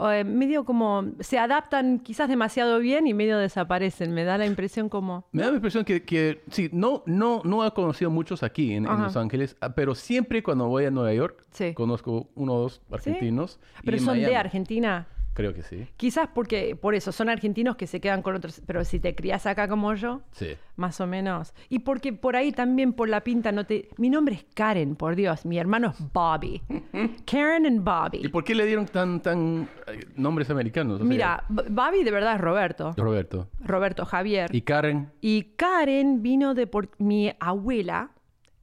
[0.00, 4.12] eh, medio como se adaptan quizás demasiado bien y medio desaparecen.
[4.12, 5.24] Me da la impresión como...
[5.30, 8.84] Me da la impresión que, que sí, no, no, no he conocido muchos aquí en.
[8.84, 11.72] Los Ángeles, ah, pero siempre cuando voy a Nueva York Sí.
[11.74, 13.60] conozco uno o dos argentinos.
[13.82, 14.34] y Pero son de.
[14.34, 15.06] Argentina.
[15.34, 15.86] Creo que sí.
[15.96, 19.46] Quizás porque, por eso, son argentinos que se quedan con otros, pero si te crías
[19.46, 20.48] acá como yo, Sí.
[20.76, 21.54] más o menos.
[21.70, 23.88] Y porque por ahí también por la pinta no te...
[23.96, 26.60] Mi nombre es Karen, por Dios, mi hermano es Bobby.
[27.26, 28.28] Karen and ¿Y Bobby.
[28.28, 30.96] por qué le dieron tan, tan eh, nombres americanos?
[30.96, 32.92] O sea, Mira, Bobby de verdad es Roberto.
[32.98, 33.48] Roberto.
[33.60, 34.54] Roberto Javier.
[34.54, 35.12] ¿Y Karen?
[35.22, 38.10] Y Karen vino de por mi abuela,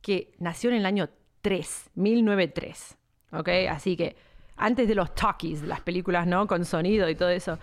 [0.01, 1.09] que nació en el año
[1.41, 2.97] 3, 1903.
[3.32, 3.49] ¿Ok?
[3.70, 4.15] Así que
[4.60, 6.45] antes de los talkies, las películas, ¿no?
[6.47, 7.57] Con sonido y todo eso.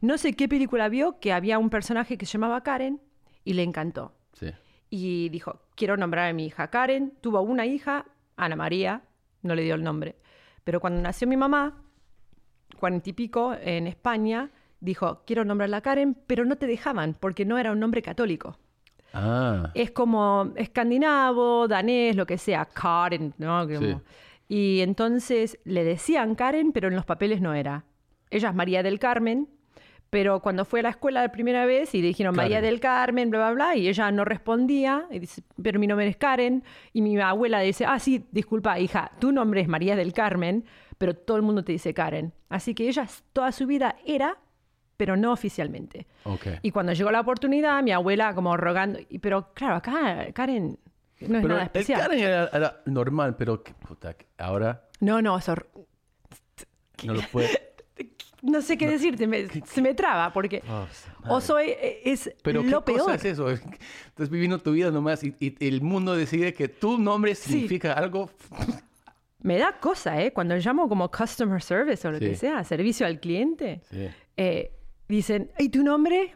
[0.00, 3.00] No sé qué película vio que había un personaje que se llamaba Karen
[3.44, 4.12] y le encantó.
[4.32, 4.50] Sí.
[4.90, 7.14] Y dijo, quiero nombrar a mi hija Karen.
[7.20, 8.04] Tuvo una hija,
[8.36, 9.02] Ana María,
[9.42, 10.16] no le dio el nombre.
[10.64, 11.82] Pero cuando nació mi mamá,
[12.78, 14.50] cuarenta y pico, en España,
[14.80, 18.58] dijo, quiero nombrarla Karen, pero no te dejaban porque no era un nombre católico.
[19.14, 19.70] Ah.
[19.74, 23.66] Es como escandinavo, danés, lo que sea, Karen, ¿no?
[23.66, 23.96] Como- Sí.
[24.52, 27.86] Y entonces le decían Karen, pero en los papeles no era.
[28.28, 29.48] Ella es María del Carmen,
[30.10, 33.30] pero cuando fue a la escuela la primera vez y le dijeron María del Carmen,
[33.30, 37.00] bla, bla, bla, y ella no respondía, y dice, pero mi nombre es Karen, y
[37.00, 40.66] mi abuela dice, ah, sí, disculpa, hija, tu nombre es María del Carmen,
[40.98, 42.34] pero todo el mundo te dice Karen.
[42.50, 44.36] Así que ella toda su vida era,
[44.98, 46.06] pero no oficialmente.
[46.60, 50.78] Y cuando llegó la oportunidad, mi abuela como rogando, pero claro, acá Karen
[51.28, 52.00] no es Pero nada el especial.
[52.00, 55.54] Karen era, era normal, pero puta, ahora No, no, eso,
[57.04, 57.48] no lo puede.
[58.42, 60.86] no sé qué decirte, me- se me traba porque Oh,
[61.36, 63.16] o soy eh, es Pero lo ¿qué cosa peor.
[63.16, 63.50] es eso?
[64.06, 68.30] Estás viviendo tu vida nomás y, y el mundo decide que tu nombre significa algo.
[69.40, 70.32] Me da cosa, ¿eh?
[70.32, 72.26] Cuando llamo como customer service o lo Sí.
[72.26, 74.08] que sea, servicio al cliente, Sí.
[74.36, 74.72] eh,
[75.08, 76.32] dicen, ¿y tu nombre?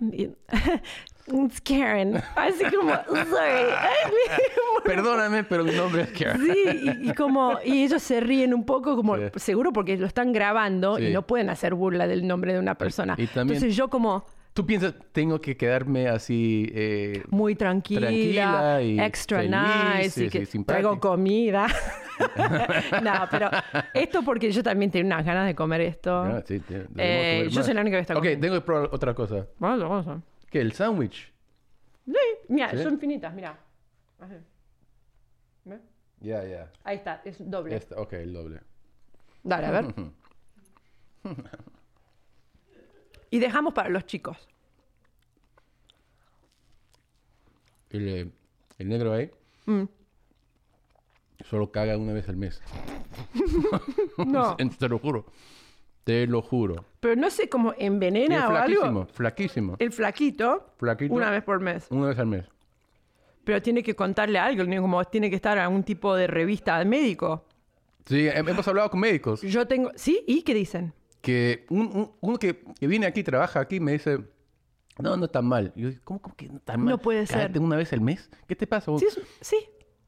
[1.28, 2.22] It's Karen.
[2.36, 3.72] Así como, sorry.
[4.84, 6.40] Perdóname, pero mi nombre es Karen.
[6.42, 6.64] Sí,
[7.04, 9.22] y, y como, y ellos se ríen un poco, como Sí.
[9.36, 11.06] seguro porque lo están grabando Sí.
[11.06, 13.14] y no pueden hacer burla del nombre de una persona.
[13.18, 14.24] y también- Entonces yo como
[14.56, 16.66] Tú piensas, tengo que quedarme así.
[16.74, 19.54] eh, muy tranquila, Tranquila y extra feliz,
[20.06, 21.66] nice, y que sí, traigo comida.
[23.02, 23.50] no, pero
[23.92, 26.10] esto porque yo también tengo unas ganas de comer esto.
[26.22, 28.40] ah, sí, te- debemos Eh, comer yo soy la única que está Ok, comiendo.
[28.46, 29.46] tengo que probar otra cosa.
[29.58, 30.22] Vamos, vamos.
[30.50, 30.62] ¿Qué?
[30.62, 31.30] ¿El sándwich?
[32.06, 32.14] Sí,
[32.48, 32.82] mira, ¿Sí?
[32.82, 33.58] son infinitas, mira.
[35.66, 35.80] ¿Ves?
[36.20, 36.70] Ya, ya.
[36.82, 37.76] Ahí está, es doble.
[37.76, 38.60] Esta- Ok, el doble.
[39.42, 39.84] Dale, a ver.
[43.36, 44.36] y dejamos para los chicos.
[47.90, 48.30] El, eh,
[48.78, 49.30] el negro ahí
[49.66, 49.84] Mm.
[51.48, 52.60] solo caga una vez al mes.
[54.26, 55.26] No, Te lo juro.
[56.04, 56.84] Te lo juro.
[57.00, 59.06] pero no sé cómo envenena o flaquísimo, algo.
[59.06, 59.76] flaquísimo.
[59.80, 61.12] El flaquito, Flaquito.
[61.12, 61.86] una vez por mes.
[61.90, 62.44] Una vez al mes.
[63.44, 67.44] Pero tiene que contarle algo, como tiene que estar en algún tipo de revista médico.
[68.06, 69.90] Sí, hem- hemos hablado con médicos Yo tengo.
[69.96, 70.22] ¿Sí?
[70.28, 70.92] ¿Y qué dicen?
[71.26, 74.18] Que un- un- uno que, que viene aquí, trabaja aquí, me dice,
[74.98, 75.72] no, no está mal.
[75.74, 76.86] Y yo, ¿cómo, cómo que no está mal?
[76.86, 77.58] No puede ser.
[77.58, 78.30] Una vez al mes?
[78.46, 78.92] ¿Qué te pasa?
[78.98, 79.06] Sí,
[79.40, 79.56] sí.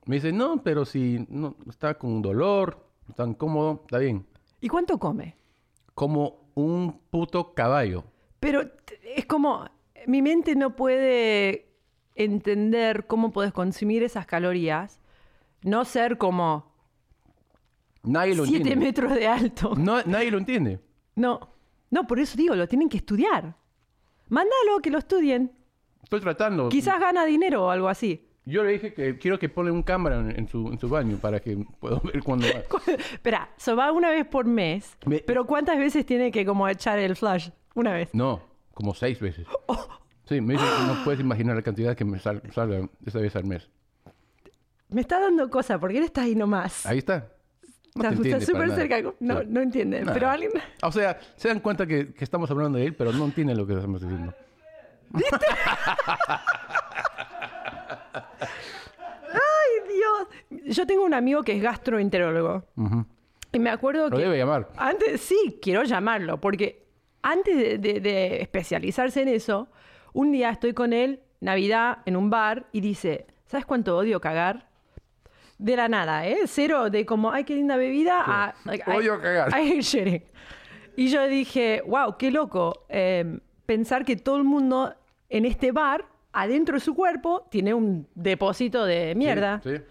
[0.06, 4.26] Me dice, no, pero si no, está con dolor, está incómodo, está bien.
[4.60, 5.36] ¿Y cuánto come?
[5.94, 8.04] Como un puto caballo.
[8.38, 8.62] Pero
[9.16, 9.64] es como.
[10.06, 11.72] Mi mente no puede
[12.14, 15.00] entender cómo puedes consumir esas calorías,
[15.62, 16.72] no ser como
[18.04, 18.86] Nadie lo 7 entiende.
[18.86, 19.74] metros de alto.
[19.76, 20.78] No, nadie lo entiende.
[21.18, 21.40] No,
[21.90, 23.54] no, por eso digo, lo tienen que estudiar.
[24.28, 25.52] Mándalo que lo estudien.
[26.02, 26.68] Estoy tratando.
[26.68, 28.24] Quizás gana dinero o algo así.
[28.44, 31.18] Yo le dije que quiero que ponga un cámara en, en su, en su baño
[31.18, 32.62] para que pueda ver cuando va.
[33.12, 34.96] Espera, so va una vez por mes.
[35.04, 37.50] Me- Pero ¿cuántas veces tiene que como echar el flash?
[37.74, 38.08] Una vez.
[38.14, 38.40] No,
[38.72, 39.46] como seis veces.
[39.66, 39.86] Oh.
[40.24, 43.34] Sí, me dice que no puedes imaginar la cantidad que me sal- salga esa vez
[43.36, 43.68] al mes.
[44.90, 46.86] Me está dando cosa, porque él está ahí nomás.
[46.86, 47.30] Ahí está.
[48.02, 49.02] No te está súper cerca.
[49.20, 49.46] No, Sí.
[49.48, 50.04] no entiende.
[50.12, 50.52] Pero alguien...
[50.82, 53.66] O sea, se dan cuenta que, que estamos hablando de él, pero no entiende lo
[53.66, 54.34] que estamos diciendo.
[59.32, 59.94] ¡Ay,
[60.50, 60.74] Dios!
[60.76, 62.64] Yo tengo un amigo que es gastroenterólogo.
[63.52, 64.22] Y me acuerdo Lo que...
[64.22, 64.68] debe llamar.
[64.76, 66.84] Antes, sí, quiero llamarlo, porque
[67.22, 69.68] antes de, de- de especializarse en eso,
[70.12, 74.67] un día estoy con él, Navidad, en un bar, y dice, ¿sabes cuánto odio cagar?
[75.58, 76.38] De la nada, ¿eh?
[76.46, 79.52] Cero de como, ay, qué linda bebida, a, like, Odio I- cagar.
[80.96, 84.94] Y yo dije, wow, qué loco, eh, pensar que todo el mundo
[85.28, 89.60] en este bar, adentro de su cuerpo, tiene un depósito de mierda.
[89.62, 89.82] Sí, sí.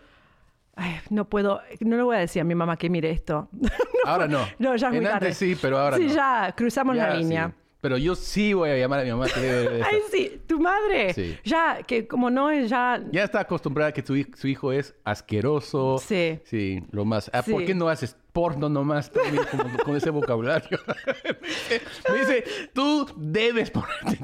[0.76, 3.48] Ay, no puedo, no le voy a decir a mi mamá que mire esto.
[4.06, 4.40] Ahora no.
[4.60, 5.28] No, ya es muy En tarde.
[5.28, 6.14] antes sí, pero ahora sí, no.
[6.14, 7.22] ya cruzamos Ya, la sí.
[7.24, 7.52] línea.
[7.80, 11.14] Pero yo sí voy a llamar a mi mamá Ay, sí, tu madre.
[11.14, 11.38] Sí.
[11.44, 13.04] Ya, que como no es ya.
[13.12, 15.98] Ya está acostumbrada a que su, hij- su hijo es asqueroso.
[16.00, 16.40] Sí.
[16.44, 17.30] Sí, lo más.
[17.34, 20.80] Ah, ¿Por qué no haces porno nomás también como- con ese vocabulario.
[22.12, 23.72] me, dice, tú debes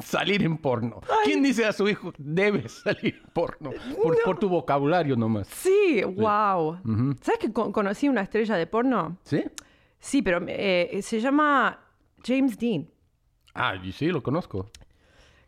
[0.03, 1.01] salir en porno.
[1.23, 3.71] ¿Quién dice a su hijo, debes salir en porno?
[4.01, 5.47] Por, por tu vocabulario nomás.
[5.47, 6.79] Sí, wow.
[7.21, 9.17] ¿Sabes que con- conocí una estrella de porno?
[9.23, 9.43] ¿Sí?
[9.99, 11.79] Sí, pero eh, se llama
[12.25, 12.87] James Dean.
[13.55, 14.69] Ah, y sí, lo conozco.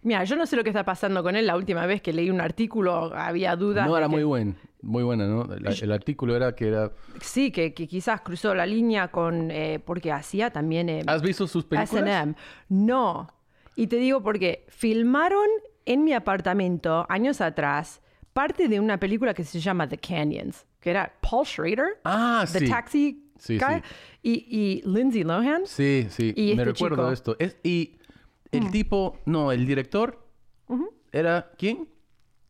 [0.01, 1.47] Mira, yo no sé lo que está pasando con él.
[1.47, 3.87] La última vez que leí un artículo había dudas.
[3.87, 5.51] No era que- muy buen, muy buena, ¿no?
[5.51, 6.91] El, el artículo era que era...
[7.21, 9.49] Sí, que, que quizás cruzó la línea con...
[9.49, 10.89] eh, porque hacía también...
[10.89, 12.07] eh, ¿Has visto sus películas?
[12.07, 12.35] S&M.
[12.69, 13.27] No.
[13.75, 15.47] Y te digo porque filmaron
[15.85, 18.01] en mi apartamento años atrás
[18.31, 22.59] parte de una película que se llama The Canyons, que era Paul Schrader, Ah, The
[22.59, 22.69] sí.
[22.69, 23.81] Taxi Sí, Guy, sí.
[24.23, 25.65] Y, y Lindsay Lohan.
[25.65, 27.09] Sí, sí, Y me este recuerdo chico.
[27.09, 27.13] Mm.
[27.13, 27.36] esto.
[27.39, 27.97] Es, y
[28.51, 30.25] el tipo, no, el director
[31.11, 31.88] era ¿quién?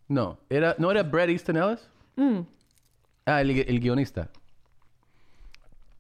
[0.08, 1.90] No, era no era Brad Easton Ellis.
[2.16, 2.40] Mm.
[3.26, 4.30] Ah, el, el guionista.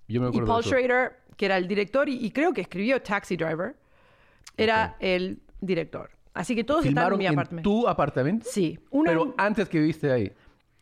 [0.07, 0.77] Yo me Y acuerdo Paul de eso.
[0.77, 3.75] Schrader, que era el director y, y creo que escribió Taxi Driver,
[4.55, 6.11] era el director.
[6.36, 7.69] Así que todos estaban en ¿Filmaron mi en apartamento.
[7.69, 8.45] tu apartamento?
[8.49, 8.77] Sí.
[8.91, 10.31] Una, Pero antes que viviste ahí.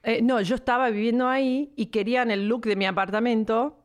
[0.04, 3.80] Eh, no, yo estaba viviendo ahí y querían el look de mi apartamento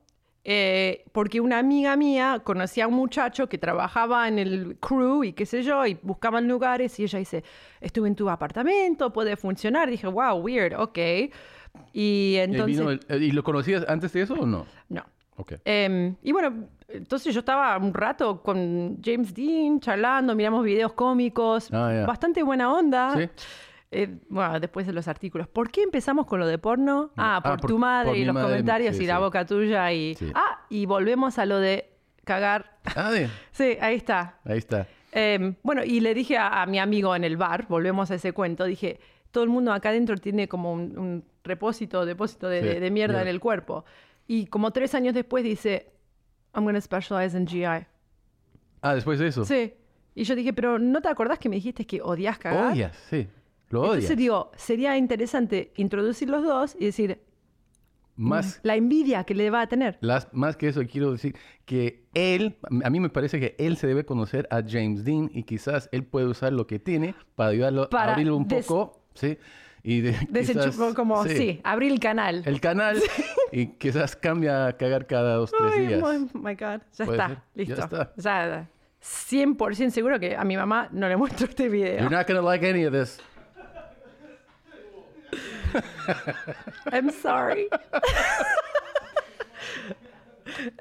[0.50, 5.34] eh, porque una amiga mía conocía a un muchacho que trabajaba en el crew y
[5.34, 7.44] qué sé yo, y buscaban lugares y ella dice,
[7.82, 9.90] estuve en tu apartamento, puede funcionar.
[9.90, 10.98] dije, wow, weird, ok.
[11.92, 12.78] Y Eh, entonces...
[12.78, 14.64] vino el- eh, ¿Y lo conocías antes de eso o no?
[14.88, 15.04] No.
[15.36, 15.52] Ok.
[15.64, 21.68] Em, y bueno, entonces yo estaba un rato con James Dean charlando, miramos videos cómicos,
[21.72, 22.06] Ah, ya.
[22.06, 23.14] bastante buena onda.
[23.16, 23.28] Sí.
[23.90, 25.48] Eh, bueno, después de los artículos.
[25.48, 27.10] ¿Por qué empezamos con lo de porno?
[27.16, 29.20] Ah, Ah, por, por- tu madre por y los madre, comentarios sí, y la sí.
[29.20, 30.14] boca tuya y...
[30.14, 30.30] Sí.
[30.34, 31.90] Ah, y volvemos a lo de
[32.24, 32.78] cagar.
[32.96, 33.10] Ah,
[33.52, 34.38] sí, ahí está.
[34.44, 34.86] ahí está.
[35.12, 38.32] Em, bueno, y le dije a, a mi amigo en el bar, volvemos a ese
[38.32, 42.66] cuento, dije, todo el mundo acá adentro tiene como un, un repósito, depósito de, Sí,
[42.66, 43.22] de- de mierda mierda.
[43.22, 43.86] en el cuerpo.
[44.26, 45.90] Y como tres años después dice,
[46.54, 47.64] I'm going to specialize in GI.
[48.82, 49.46] Ah, después de eso.
[49.46, 49.72] Sí.
[50.14, 52.72] Y yo dije, pero ¿no te acordás que me dijiste que odias cagar?
[52.72, 53.26] Odias, sí.
[53.70, 53.94] Lo odias.
[53.96, 57.20] Entonces digo, sería interesante introducir los dos y decir
[58.16, 59.98] Más la envidia que le va a tener.
[60.00, 63.86] Las, más que eso, quiero decir que él, a mí me parece que él se
[63.86, 67.88] debe conocer a James Dean y quizás él puede usar lo que tiene para ayudarlo
[67.90, 69.38] Para a abrirlo un poco, ¿sí?
[69.82, 72.42] Y de, quizás- como, sí, sí, abrir el canal.
[72.44, 73.00] el canal
[73.52, 76.02] y quizás cambia a cagar cada dos, tres Ay, días.
[76.02, 76.80] oh my God.
[76.96, 77.38] Ya está, ser.
[77.54, 77.74] listo.
[77.76, 78.12] Ya está.
[78.16, 78.68] Ya,
[79.00, 81.98] 100% seguro que a mi mamá no le muestro este video.
[82.00, 83.20] You're not gonna like any of this.
[86.92, 87.68] I'm sorry.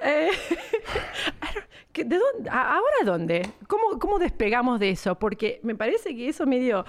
[0.02, 0.30] Eh,
[1.42, 2.50] I don't- ¿qué- ¿De dónde?
[2.50, 3.50] a- ¿Ahora dónde?
[3.68, 5.20] ¿Cómo, ¿Cómo despegamos de eso?
[5.20, 6.86] Porque me parece que eso medio...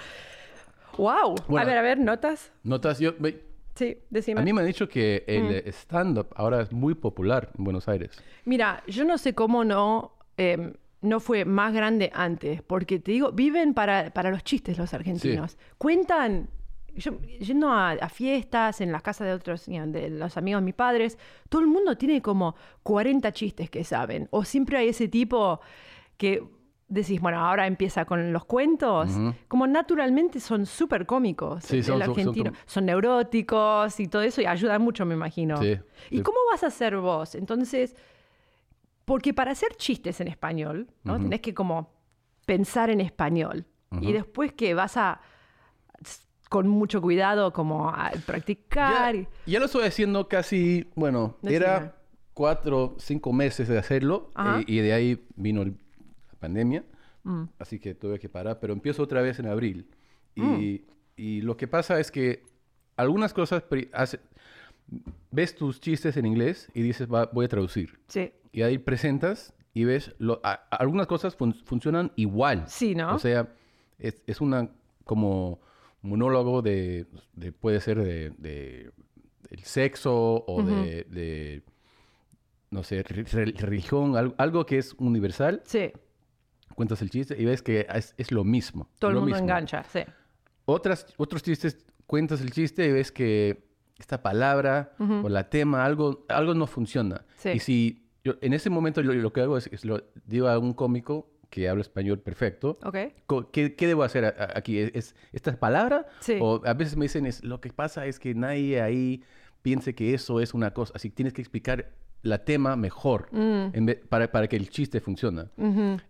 [0.96, 1.34] ¡Wow!
[1.38, 1.66] a Bueno.
[1.66, 2.52] ver, a ver, notas.
[2.62, 3.36] Notas, yo, me-
[3.74, 4.40] Sí, decime.
[4.40, 5.68] a mí me han dicho que el Mm.
[5.70, 8.10] stand-up ahora es muy popular en Buenos Aires.
[8.44, 13.30] Mira, yo no sé cómo no, eh, no fue más grande antes, porque te digo,
[13.32, 15.58] viven para, para los chistes los argentinos.
[15.78, 16.48] Cuentan,
[16.98, 20.60] yo, yendo a, a fiestas en las casas de otros, you know, de los amigos
[20.62, 21.18] de mis padres,
[21.48, 24.28] todo el mundo tiene como 40 chistes que saben.
[24.30, 25.60] O siempre hay ese tipo
[26.16, 26.42] que
[26.88, 29.10] decís, bueno, ahora empieza con los cuentos.
[29.46, 31.64] Como naturalmente son súper cómicos.
[31.64, 32.52] Sí, el son- son- son argentino.
[32.64, 35.58] son neuróticos y todo eso, y ayuda mucho, me imagino.
[35.58, 35.76] Sí,
[36.10, 36.22] ¿Y sí.
[36.22, 37.34] cómo vas a ser vos?
[37.34, 37.94] Entonces,
[39.04, 41.18] porque para hacer chistes en español, ¿no?
[41.18, 41.90] Tenés que como
[42.46, 43.66] pensar en español.
[44.02, 45.20] Y después que vas a,
[46.48, 49.14] con mucho cuidado, como a practicar.
[49.16, 51.94] Ya, ya lo estoy haciendo casi, bueno, era
[52.34, 55.76] cuatro, cinco meses de hacerlo eh, y de ahí vino el-
[56.32, 56.84] la pandemia,
[57.24, 57.44] Mm.
[57.58, 59.88] así que tuve que parar, pero empiezo otra vez en abril.
[60.34, 60.78] Y, Mm.
[61.16, 62.44] y lo que pasa es que
[62.96, 64.20] algunas cosas, hace-
[65.30, 67.98] ves tus chistes en inglés y dices, "Va, voy a traducir.
[68.08, 68.32] Sí.
[68.52, 72.64] Y ahí presentas y ves, lo- a- algunas cosas fun- funcionan igual.
[72.68, 73.14] Sí, ¿no?
[73.14, 73.48] O sea,
[73.98, 74.70] es, es una
[75.04, 75.60] como
[76.02, 78.90] monólogo de, de- puede ser de, de-
[79.50, 81.62] del sexo o de, de,
[82.70, 85.62] no sé, re- re- religión, al- algo que es universal.
[85.64, 85.90] Sí.
[86.74, 88.88] Cuentas el chiste y ves que es, es lo mismo.
[88.98, 89.44] Todo el lo mundo mismo.
[89.48, 90.00] engancha, sí.
[90.66, 93.66] Otras, otros chistes, cuentas el chiste y ves que
[93.98, 97.24] esta palabra o la tema, algo, algo no funciona.
[97.36, 97.48] Sí.
[97.54, 100.58] Y si yo, en ese momento yo, lo que hago es, es lo digo a
[100.58, 102.78] un cómico que habla español perfecto.
[102.84, 102.96] Ok.
[103.26, 104.24] Co- ¿Qué, qué debo hacer
[104.54, 104.78] aquí?
[104.78, 106.06] ¿Es, es esta palabra?
[106.20, 106.38] Sí.
[106.40, 109.22] O a veces me dicen, es, lo que pasa es que nadie ahí
[109.62, 110.92] piense que eso es una cosa.
[110.96, 111.90] Así que tienes que explicar
[112.22, 113.70] la tema mejor Mm.
[113.72, 115.44] en vez- para, para que el chiste funcione.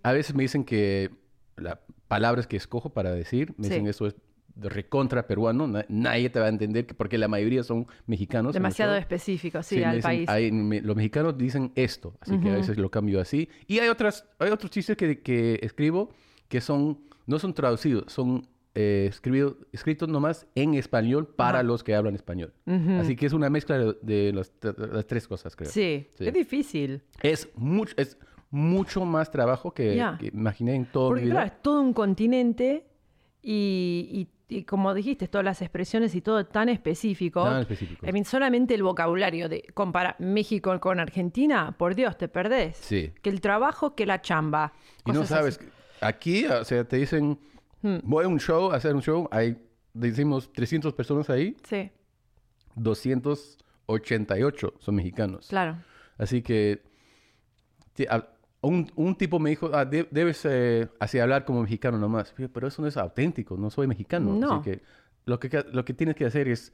[0.02, 1.10] A veces me dicen que
[1.56, 1.78] las
[2.08, 3.70] palabras que escojo para decir, me Sí.
[3.74, 4.16] dicen eso es
[4.60, 8.52] recontra peruano, na- nadie te va a entender que- porque la mayoría son mexicanos.
[8.54, 10.28] Demasiado específico, sí, Sí, al dicen- país.
[10.28, 13.48] hay- me- los mexicanos dicen esto, así que a veces lo cambio así.
[13.66, 16.10] Y hay otras, hay otros chistes que, que escribo
[16.48, 21.62] que son, no son traducidos, son eh, escribido- escritos nomás en español para Ajá.
[21.64, 22.52] los que hablan español.
[23.00, 25.68] Así que es una mezcla de, de las, tre- las tres cosas, creo.
[25.70, 26.26] Sí, Sí.
[26.28, 27.02] es difícil.
[27.20, 28.16] Es mucho, es
[28.50, 30.00] mucho más trabajo que,
[30.32, 31.34] imaginé en toda mi Porque vida.
[31.34, 32.86] claro, es todo un continente
[33.42, 37.44] y, y- y como dijiste, todas las expresiones y todo tan específico.
[37.44, 38.06] Tan específico.
[38.06, 42.76] I mean, solamente el vocabulario de comparar México con Argentina, por Dios, te perdés.
[42.78, 43.12] Sí.
[43.22, 44.72] Que el trabajo, que la chamba.
[45.04, 45.66] Y no sabes, así.
[45.66, 45.70] Hmm.
[46.04, 47.38] aquí, o sea, te dicen,
[47.82, 49.56] voy a un show, a hacer un show, hay,
[49.92, 51.90] decimos 300 personas ahí, Sí,
[52.76, 55.48] 288 son mexicanos.
[55.48, 55.76] claro.
[56.16, 56.82] Así que
[58.08, 58.26] a-
[58.60, 62.34] un, un tipo me dijo, ah, de- debes eh, así hablar como mexicano nomás.
[62.52, 64.34] Pero eso no es auténtico, no soy mexicano.
[64.34, 64.52] No.
[64.54, 64.82] Así que
[65.26, 66.72] lo que, lo que tienes que hacer es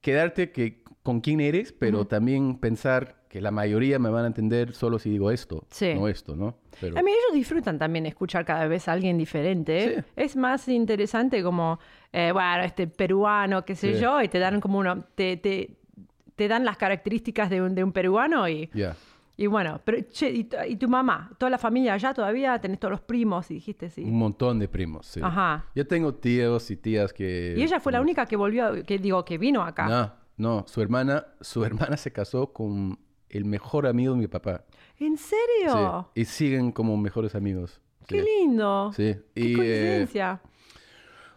[0.00, 4.72] quedarte que, con quién eres, pero también pensar que la mayoría me van a entender
[4.72, 5.94] solo si digo esto, Sí.
[5.94, 6.56] no esto, ¿no?
[6.80, 9.84] Pero, A mí ellos disfrutan también escuchar cada vez a alguien diferente.
[9.84, 9.94] ¿eh?
[10.04, 10.12] Sí.
[10.16, 11.78] Es más interesante como,
[12.12, 14.00] eh, bueno, este peruano, qué sé Sí.
[14.00, 15.76] yo, y te dan como uno, te, te,
[16.34, 18.68] te dan las características de un, de un peruano y.
[19.42, 22.78] y bueno, pero che, y, tu- y tu mamá, toda la familia allá todavía, tenés
[22.78, 24.02] todos los primos y dijiste sí.
[24.04, 25.20] Un montón de primos, sí.
[25.22, 25.64] Ajá.
[25.74, 27.54] Yo tengo tíos y tías que...
[27.56, 29.88] Y ella fue la única que volvió, que digo, que vino acá.
[29.88, 32.98] No, no, su hermana, su hermana se casó con
[33.30, 34.64] el mejor amigo de mi papá.
[34.98, 35.30] ¿En Sí,
[35.62, 36.10] serio?
[36.14, 37.80] y siguen como mejores amigos.
[38.06, 38.26] Qué Sí.
[38.40, 38.92] lindo.
[38.92, 40.40] Sí, Qué y, eh, coincidencia.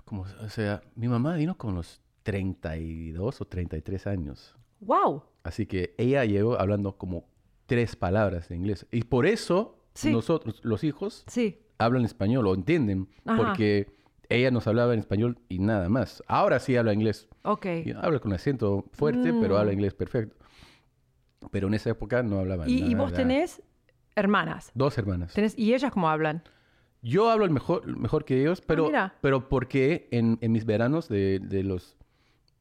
[0.03, 4.55] como, o sea, mi mamá vino con los 32 o 33 años.
[4.81, 5.23] Wow.
[5.43, 7.25] Así que ella llegó hablando como
[7.65, 8.85] tres palabras de inglés.
[8.91, 10.11] Y por eso Sí.
[10.11, 11.59] nosotros, los hijos, Sí.
[11.77, 13.07] hablan español o entienden.
[13.25, 13.37] Ajá.
[13.37, 13.87] Porque
[14.29, 16.23] ella nos hablaba en español y nada más.
[16.27, 17.27] Ahora sí habla inglés.
[17.43, 17.65] Ok.
[17.85, 20.35] Y habla con acento fuerte, pero habla inglés perfecto.
[21.51, 22.69] Pero en esa época no hablaba Mm.
[22.69, 23.03] Y, y nada.
[23.03, 23.61] vos tenés
[24.15, 24.71] hermanas.
[24.73, 25.33] Dos hermanas.
[25.33, 26.43] Tenés, ¿Y ellas cómo hablan?
[27.01, 29.15] Yo hablo el mejor, mejor que ellos, pero, Ah, mira.
[29.21, 31.97] pero porque en, en mis veranos de, de los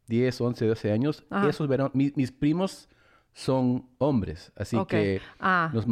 [0.09, 1.49] 10, 11, 12 años, Ajá.
[1.49, 2.89] esos veranos, mi- mis primos
[3.33, 4.53] son hombres.
[4.57, 4.89] Así Ok.
[4.89, 5.71] que Ah.
[5.73, 5.87] nos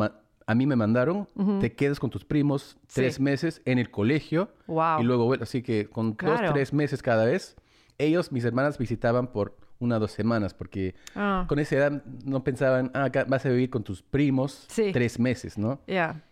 [0.46, 1.28] a mí me mandaron,
[1.60, 3.22] te quedas con tus primos tres Sí.
[3.22, 4.50] meses en el colegio.
[4.66, 5.00] Wow.
[5.00, 5.48] Y luego, vuelves.
[5.48, 6.42] así que con Claro.
[6.42, 7.56] dos, tres meses cada vez,
[7.98, 11.44] ellos, mis hermanas, visitaban por una o dos semanas, porque Ah.
[11.48, 14.90] con esa edad no pensaban, ah, acá vas a vivir con tus primos Sí.
[14.92, 15.80] tres meses, ¿no?
[15.86, 16.22] Ya,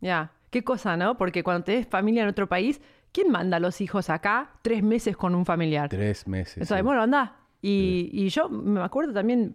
[0.00, 0.32] ya.
[0.50, 1.16] Qué cosa, ¿no?
[1.16, 2.80] Porque cuando tenés familia en otro país,
[3.12, 5.88] ¿quién manda a los hijos acá tres meses con un familiar?
[5.88, 6.56] Tres meses.
[6.56, 6.82] Entonces, sí.
[6.82, 7.36] bueno, anda.
[7.62, 9.54] Y, y yo me acuerdo también,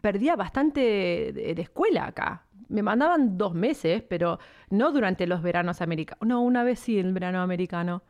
[0.00, 0.80] perdía bastante
[1.32, 2.44] de, de escuela acá.
[2.68, 4.38] Me mandaban dos meses, pero
[4.70, 6.26] no durante los veranos americanos.
[6.28, 8.02] No, una vez sí, el verano americano,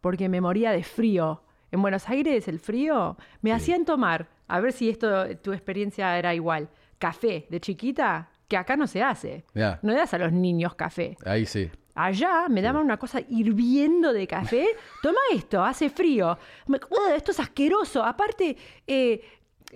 [0.00, 1.42] porque me moría de frío.
[1.72, 6.32] En Buenos Aires el frío me hacían tomar, a ver si esto, tu experiencia era
[6.34, 6.68] igual,
[6.98, 9.44] café de chiquita, que acá no se hace.
[9.82, 11.16] No le das a los niños café.
[11.26, 11.68] Ahí sí.
[11.96, 14.66] Allá me daban una cosa hirviendo de café.
[15.02, 16.38] Toma esto, hace frío.
[16.68, 17.12] Me- ¡Ugh!
[17.16, 18.04] esto es asqueroso.
[18.04, 18.56] Aparte,
[18.86, 19.20] eh,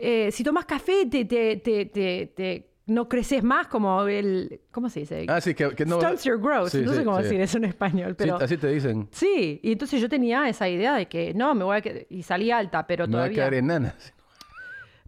[0.00, 4.60] eh, si tomas café, te, te, te, te- no creces más como el...
[4.70, 5.26] ¿Cómo se dice?
[5.28, 6.00] Ah, sí, que, que no...
[6.00, 6.68] Stunts your growth.
[6.70, 7.22] Sí, no sé sí, cómo sí.
[7.24, 8.36] decir eso en español, Sí, pero...
[8.36, 9.08] así te dicen.
[9.12, 12.06] Sí, y entonces yo tenía esa idea de que no, me voy a quedar...
[12.08, 13.34] Y salí alta, pero Me va a todavía...
[13.36, 13.94] quedar enana.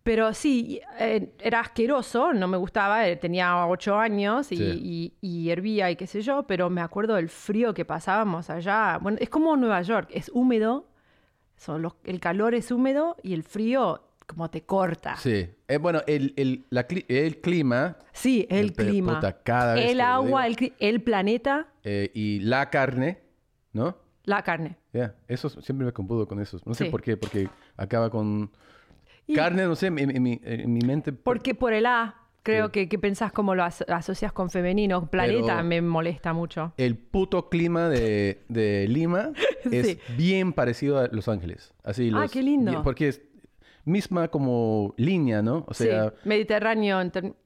[0.03, 5.91] Pero sí, eh, era asqueroso, no me gustaba, eh, tenía ocho años y- y hervía
[5.91, 8.99] y qué sé yo, pero me acuerdo del frío que pasábamos allá.
[9.01, 10.87] Bueno, es como Nueva York, es húmedo,
[11.57, 15.17] son los- el calor es húmedo y el frío como te corta.
[15.17, 15.51] Sí, Sí.
[15.69, 19.91] Eh, bueno, el, el, la cli- el clima el, El pe- clima, puta, cada vez
[19.91, 20.59] el agua, digo.
[20.61, 23.19] el, el planeta, eh, y la carne,
[23.73, 23.97] ¿no?
[24.25, 24.77] la carne.
[24.93, 26.59] Ya, eso siempre me compudo con eso.
[26.65, 26.91] No sé Sí.
[26.91, 28.51] por qué, porque acaba con
[29.27, 31.13] Y- carne, no sé, en, en mi, en mi mente.
[31.13, 32.73] Porque por el A, creo Sí.
[32.73, 36.73] que, que pensás como lo as- asocias con femenino, planeta Pero- me molesta mucho.
[36.77, 39.31] El puto clima de, de Lima
[39.73, 39.99] es Sí.
[40.17, 41.73] bien parecido a Los Ángeles.
[41.83, 42.71] Así Ah, los- qué lindo.
[42.71, 43.23] bien- Porque es
[43.85, 45.65] misma como línea, ¿no?
[45.69, 46.99] O sea, sí, Mediterráneo,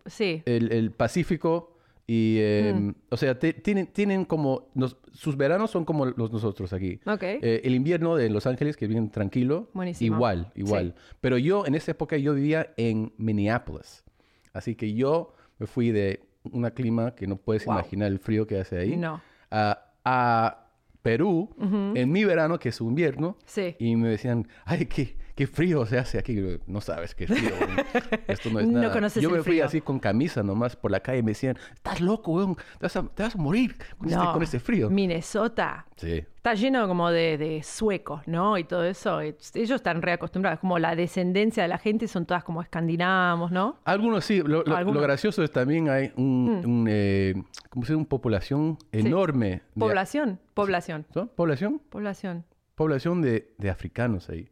[0.07, 0.43] sí.
[0.47, 1.77] el, el Pacífico
[2.07, 2.37] y...
[2.41, 4.69] eh, O sea, tienen, tienen como...
[4.75, 7.01] nos- sus veranos son como los nosotros aquí.
[7.07, 7.23] Ok.
[7.23, 9.71] Eh, el invierno de Los Ángeles, que es bien tranquilo.
[9.75, 10.17] Buenísimo.
[10.17, 10.95] Igual, igual.
[11.21, 14.05] Pero yo, en esa época, yo vivía en Minneapolis.
[14.53, 16.21] Así que yo me fui de
[16.51, 17.75] un clima que no puedes Wow.
[17.77, 18.97] imaginar el frío que hace ahí.
[18.97, 19.23] No.
[19.51, 20.61] A, a
[21.01, 21.51] Perú,
[21.95, 23.37] en mi verano, que es invierno.
[23.47, 23.77] Sí.
[23.79, 26.41] Y me decían, ay, qué, qué frío se hace aquí.
[26.67, 27.51] No sabes qué frío.
[27.61, 27.77] weón.
[28.29, 28.93] Esto no es No nada.
[28.93, 29.65] conoces Yo el me fui frío.
[29.65, 32.55] así con camisa nomás por la calle y me decían, estás loco, weón.
[32.57, 34.91] Te vas a, te vas a morir con, este, No, con este frío.
[34.91, 36.25] Minnesota Sí.
[36.37, 38.59] está lleno como de, de suecos, ¿no?
[38.59, 39.21] Y todo eso.
[39.21, 40.61] Es- Ellos están reacostumbrados.
[40.61, 43.79] Como la descendencia de la gente son todas como escandinavos, ¿no?
[43.85, 44.41] Algunos sí.
[44.43, 45.01] Lo, lo- Algunos.
[45.01, 47.35] lo gracioso es también hay un, un, eh,
[47.71, 47.97] ¿cómo se dice?
[47.97, 49.63] Una población enorme.
[49.79, 51.27] Población, población, ¿no?
[51.27, 51.81] ¿Población?
[51.91, 54.49] población, Población de, de africanos ahí.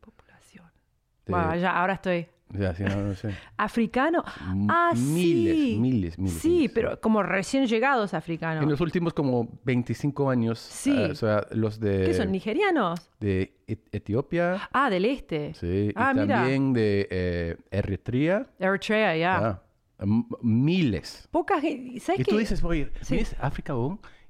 [1.26, 2.26] De- Bueno, ya, ahora estoy.
[2.52, 3.30] o sea, sí, no, no sé.
[3.56, 4.22] Africano.
[4.68, 5.76] Ah, miles, sí.
[5.80, 8.66] miles, miles, Sí, miles, pero como recién llegados En africanos.
[8.68, 10.94] los últimos como 25 años, Sí.
[10.96, 12.30] ah, o sea, los de, ¿Qué son?
[12.32, 13.10] ¿Nigerianos?
[13.20, 15.54] de Et- Etiopía, Ah, del este.
[15.54, 16.36] sí, Ah, y mira.
[16.38, 19.36] también de eh, Eritrea, Eritrea, ya.
[19.38, 19.62] ah,
[20.00, 21.28] m- miles.
[21.30, 22.00] Poca gente.
[22.00, 22.30] ¿Sabes Y qué?
[22.32, 23.14] tú dices, oye, Sí.
[23.14, 23.74] vienes África,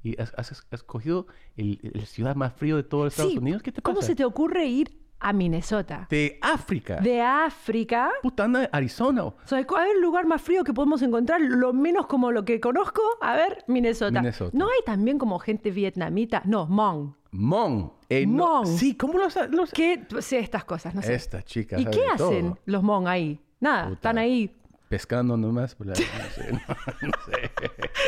[0.05, 1.27] y has, has- has cogido
[1.57, 3.95] el, el ciudad más frío de todo Estados Sí, Unidos, ¿qué te pasa?
[3.95, 6.07] ¿Cómo se te ocurre ir a Minnesota?
[6.11, 6.97] De África.
[6.97, 8.11] De África.
[8.23, 9.25] Puta, anda a Arizona.
[9.25, 12.45] O sea, a ver, el lugar más frío que podemos encontrar, lo menos como lo
[12.45, 14.21] que conozco, a ver, Minnesota.
[14.21, 14.51] Minnesota.
[14.57, 16.43] ¿No hay también como gente vietnamita?
[16.45, 17.15] No, Hmong.
[17.33, 17.93] Mon.
[18.09, 18.67] Eh, no- Mon.
[18.67, 19.73] Sí, ¿cómo los, los...
[19.73, 20.05] ¿Qué?
[20.21, 21.15] Sé estas cosas, no sé.
[21.15, 22.29] Esta chica ¿Y qué de todo.
[22.29, 23.41] hacen los Hmong ahí?
[23.61, 23.95] Nada, Puta.
[23.95, 24.55] están ahí
[24.89, 25.75] Pescando nomás.
[25.81, 26.61] No sé, no,
[27.09, 27.51] no sé.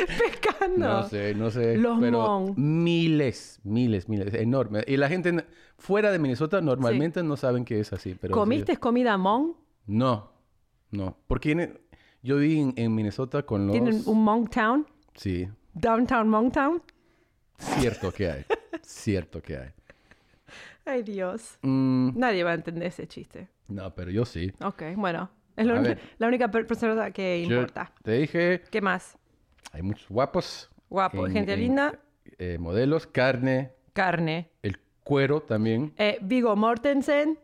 [0.18, 0.78] pescando.
[0.78, 1.76] No sé, no sé.
[1.76, 2.54] Los pero Hmong.
[2.56, 4.82] miles, miles, miles, enorme.
[4.86, 5.44] Y la gente
[5.78, 8.16] fuera de Minnesota normalmente no saben que es así.
[8.20, 8.38] Pero sí.
[8.38, 9.52] ¿Comiste comida Hmong?
[9.86, 10.30] No,
[10.90, 11.16] no.
[11.26, 11.80] Porque
[12.22, 13.72] yo vi en, en Minnesota con los...
[13.72, 14.86] ¿Tienen un Hmong Town?
[15.14, 16.82] Sí, ¿Downtown Hmong Town?
[17.58, 18.44] cierto que hay.
[18.82, 19.68] cierto que hay.
[20.84, 21.58] Ay, Dios.
[21.62, 23.48] Mm, Nadie va a entender ese chiste.
[23.68, 24.52] no, pero yo sí.
[24.62, 25.30] Ok, bueno.
[25.56, 25.66] Es
[26.18, 27.92] la, única per- persona que Yo importa.
[28.02, 29.16] te dije, ¿Qué más?
[29.72, 30.70] Hay muchos guapos.
[30.88, 31.98] Guapo, en- gente en, linda.
[32.38, 34.50] eh, modelos, carne, Carne.
[34.62, 35.92] el cuero también.
[35.98, 37.38] Eh, Vigo Mortensen,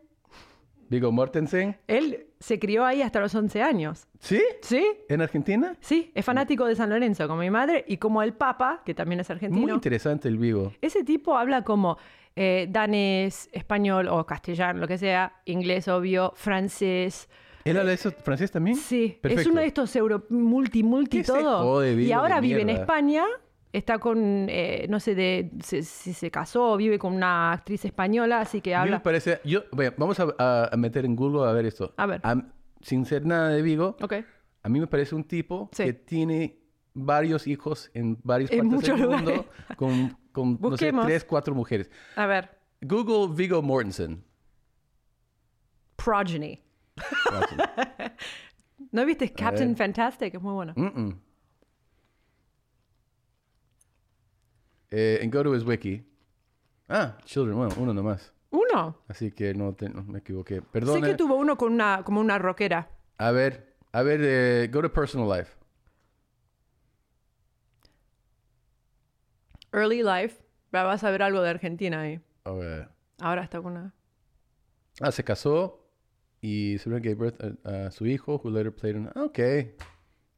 [0.89, 1.77] Vigo Mortensen.
[1.87, 4.07] él se crió ahí hasta los 11 años.
[4.19, 4.41] ¿Sí?
[4.61, 4.85] ¿Sí?
[5.09, 5.75] ¿En Argentina?
[5.79, 9.19] Sí, es fanático de San Lorenzo, como mi madre, y como el Papa, que también
[9.19, 9.73] es Muy argentino.
[9.75, 10.73] interesante el Vigo.
[10.81, 11.97] Ese tipo habla como
[12.35, 17.29] eh, danés, español o castellano, lo que sea, inglés, obvio, francés.
[17.63, 18.75] ¿Él habla eso francés también?
[18.75, 21.63] Sí, es uno de estos euro multi, multi ¿Qué se todo.
[21.63, 22.81] jode, y ahora de vive en mierda?
[22.83, 23.25] España,
[23.71, 27.85] está con, eh, no sé de, si, si se casó o vive con una actriz
[27.85, 29.03] española, así que A mí me habla.
[29.03, 29.39] parece...
[29.43, 31.93] Yo, bueno, vamos a, meter en Google a ver esto.
[31.97, 32.21] A ver.
[32.81, 34.13] Sin ser nada de Vigo, Ok.
[34.63, 35.83] a mí me parece un tipo Sí.
[35.85, 36.57] que tiene
[36.93, 39.45] varios hijos en varias En partes del mundo lugares.
[39.77, 41.89] con, con no sé, tres, cuatro mujeres.
[42.15, 42.49] A ver,
[42.81, 44.23] Google Vigo Mortensen.
[45.95, 46.60] Progeny.
[48.91, 50.33] ¿No viste Captain Fantastic?
[50.35, 50.73] Es muy bueno.
[54.91, 56.03] Eh, and go to his wiki.
[56.89, 58.33] Ah, children, bueno, uno nomás.
[58.49, 58.97] Uno.
[59.07, 60.55] Así que no, te- no me equivoqué.
[60.55, 61.01] Sé Perdón.
[61.03, 62.89] que tuvo uno con una, como una rockera.
[63.17, 65.53] A ver, a ver, eh, go to personal life.
[69.71, 70.43] Early Life.
[70.75, 72.19] Va- Vas a ver algo de Argentina ahí.
[72.43, 73.93] Ahora está con una...
[74.99, 75.80] Ah, se casó
[76.41, 79.09] y se gave birth a, a su hijo, who later played in...
[79.15, 79.39] Ah, ok.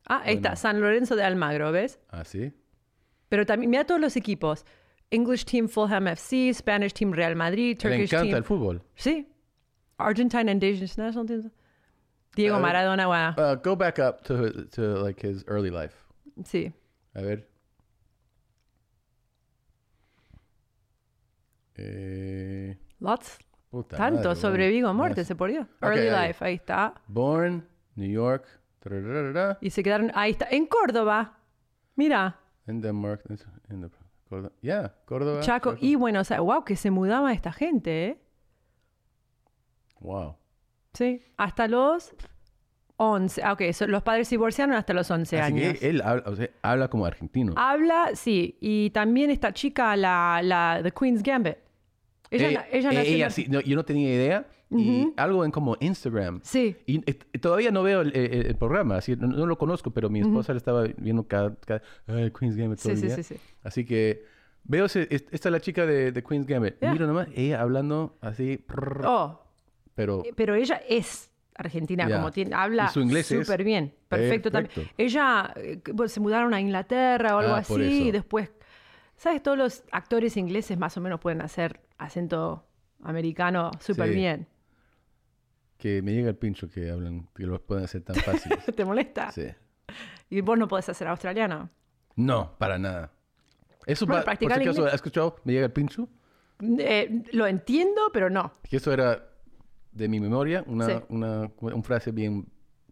[0.05, 0.55] Ah, ahí está.
[0.55, 1.99] San Lorenzo de Almagro, ¿ves?
[2.09, 2.51] Ah, sí.
[3.29, 4.65] Pero también, mira todos los equipos.
[5.11, 8.35] English Team Fulham FC, Spanish Team Real Madrid, Le Turkish encanta Team...
[8.35, 8.81] el fútbol.
[8.95, 9.29] Sí.
[9.97, 11.49] Argentine and Danish National Teams.
[12.35, 12.63] Diego ver.
[12.63, 13.35] Maradona, bueno.
[13.37, 15.95] Uh, go back up to, to like his early life.
[16.43, 16.73] Sí.
[17.15, 17.47] A ver.
[21.75, 23.37] Eh, Lots.
[23.73, 24.69] Puta Tanto madre, sobre.
[24.69, 24.93] Vigo
[25.23, 25.65] se por Dios.
[25.81, 26.27] Early ahí.
[26.27, 26.93] Life, ahí está.
[27.07, 28.45] Born, New York,
[28.79, 30.47] tararara, Y se quedaron, ahí está.
[30.51, 31.39] En Córdoba.
[31.95, 33.89] Mira, in Denmark, the,
[34.29, 34.51] Córdoba.
[34.61, 35.41] Yeah, Córdoba.
[35.41, 35.83] Chaco Chaco.
[35.85, 36.45] y Buenos Aires.
[36.45, 38.21] Wow, que se mudaba esta gente, ¿eh?
[39.99, 40.35] Wow.
[40.93, 41.23] Sí.
[41.37, 42.13] Hasta los
[42.97, 43.41] 11.
[43.43, 43.71] Ah, ok.
[43.73, 45.79] so- los padres se divorciaron hasta los 11 Así años.
[45.79, 47.53] que él habla, o sea, habla como argentino.
[47.55, 48.57] Habla, sí.
[48.61, 51.57] Y también esta chica, la, la The Queen's Gambit.
[52.33, 54.47] Ella, Eh, ella eh, en- ella sí, no, yo no tenía idea.
[54.75, 56.39] Y algo en como Instagram.
[56.43, 56.75] Sí.
[56.87, 60.09] Y eh, todavía no veo el, el- el programa, así, no, no lo conozco, pero
[60.09, 63.15] mi esposa le estaba viendo cada, cada ah, Queen's Gambit todo Sí, el sí, día.
[63.17, 63.35] sí, sí.
[63.61, 64.23] Así que
[64.63, 66.79] veo, ese- es- esta es la chica de, de Queen's Gambit.
[66.79, 66.91] Yeah.
[66.91, 69.43] Miro nomás, ella hablando así, prrr, Oh,
[69.93, 72.15] pero Pero ella es argentina, Ya.
[72.15, 74.73] como tiene, habla Y su inglés es súper bien, perfecto, perfecto.
[74.81, 74.95] también.
[74.97, 78.49] Ella eh, se mudaron a Inglaterra o algo Ah, así y después,
[79.17, 79.41] ¿sabes?
[79.43, 82.65] Todos los actores ingleses más o menos pueden hacer acento
[83.03, 84.15] americano súper Sí.
[84.15, 84.47] bien.
[85.77, 88.15] que me llega el pincho que hablan, que lo pueden hacer tan
[88.47, 88.53] fácil.
[88.73, 89.31] ¿Te molesta?
[89.31, 89.47] sí.
[90.29, 91.69] Y vos no podés hacer australiano.
[92.15, 93.11] No, para nada.
[93.85, 94.85] Eso Bueno, va, por practicar si acaso.
[94.85, 95.35] ¿has escuchado?
[95.43, 96.07] Me llega el pincho.
[96.79, 98.53] Eh, lo entiendo, pero no.
[98.69, 99.27] Que eso era
[99.91, 100.93] de mi memoria una, Sí.
[101.09, 102.47] una, una frase bien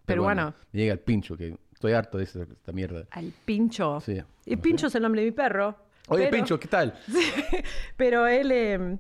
[0.06, 0.54] Peruana.
[0.74, 3.06] Me llega al pincho, que estoy harto de esta, esta mierda.
[3.12, 4.02] Al pincho.
[4.02, 4.22] Sí.
[4.46, 5.78] Y Pincho es el nombre de mi perro.
[6.08, 6.94] Oye, pero- pincho, ¿qué tal?
[7.98, 8.98] Pero él, eh,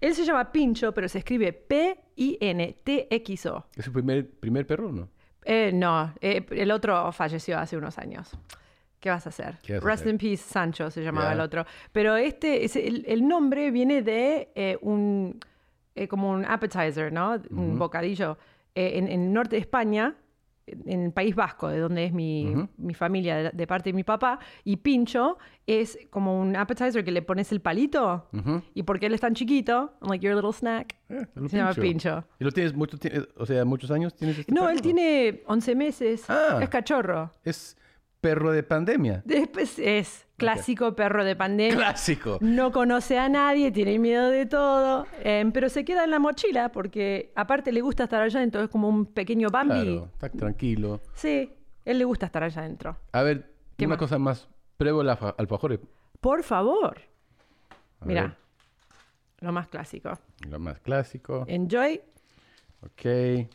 [0.00, 1.52] él se llama Pincho, pero se escribe
[2.44, 3.66] P-I-N-T-X-O.
[3.76, 5.08] ¿Es su primer, primer perro no?
[5.44, 8.30] Eh, no, eh, el otro falleció hace unos años.
[8.98, 9.58] ¿Qué vas a hacer?
[9.62, 10.12] ¿Qué vas a Rest hacer?
[10.12, 11.64] in Peace Sancho se llamaba el otro.
[11.92, 15.40] Pero este, es el, el nombre viene de eh, un,
[16.08, 17.40] como un appetizer, ¿no?
[17.50, 18.36] Un bocadillo.
[18.74, 20.14] En, en el norte de España,
[20.86, 24.04] en el País Vasco, de donde es mi, mi familia, de, de parte de mi
[24.04, 28.28] papá, y pincho es como un appetizer que le pones el palito,
[28.74, 32.24] y porque él es tan chiquito, like your little snack, Eh, se llama pincho.
[32.38, 32.96] ¿Y lo tienes mucho,
[33.36, 34.72] o sea, muchos años tienes este No, perro?
[34.72, 36.58] él tiene 11 meses, Ah.
[36.62, 37.30] es cachorro.
[37.44, 37.76] Es
[38.20, 39.22] perro de pandemia.
[39.26, 41.76] Es clásico perro de pandemia.
[41.76, 42.38] Clásico.
[42.40, 46.70] No conoce a nadie, tiene miedo de todo, em, pero se queda en la mochila
[46.72, 49.74] porque aparte le gusta estar allá adentro, es como un pequeño Bambi.
[49.82, 51.00] Claro, está tranquilo.
[51.14, 51.52] Sí,
[51.84, 52.96] él le gusta estar allá adentro.
[53.12, 53.98] A ver, ¿Qué una más?
[53.98, 54.48] cosa más.
[54.76, 55.78] Pruebo el alfa- alfajores.
[56.20, 57.00] Por favor.
[58.04, 58.36] Mira,
[59.40, 60.18] lo más clásico.
[60.48, 61.44] lo más clásico.
[61.48, 62.00] Enjoy,
[62.82, 63.46] Ok.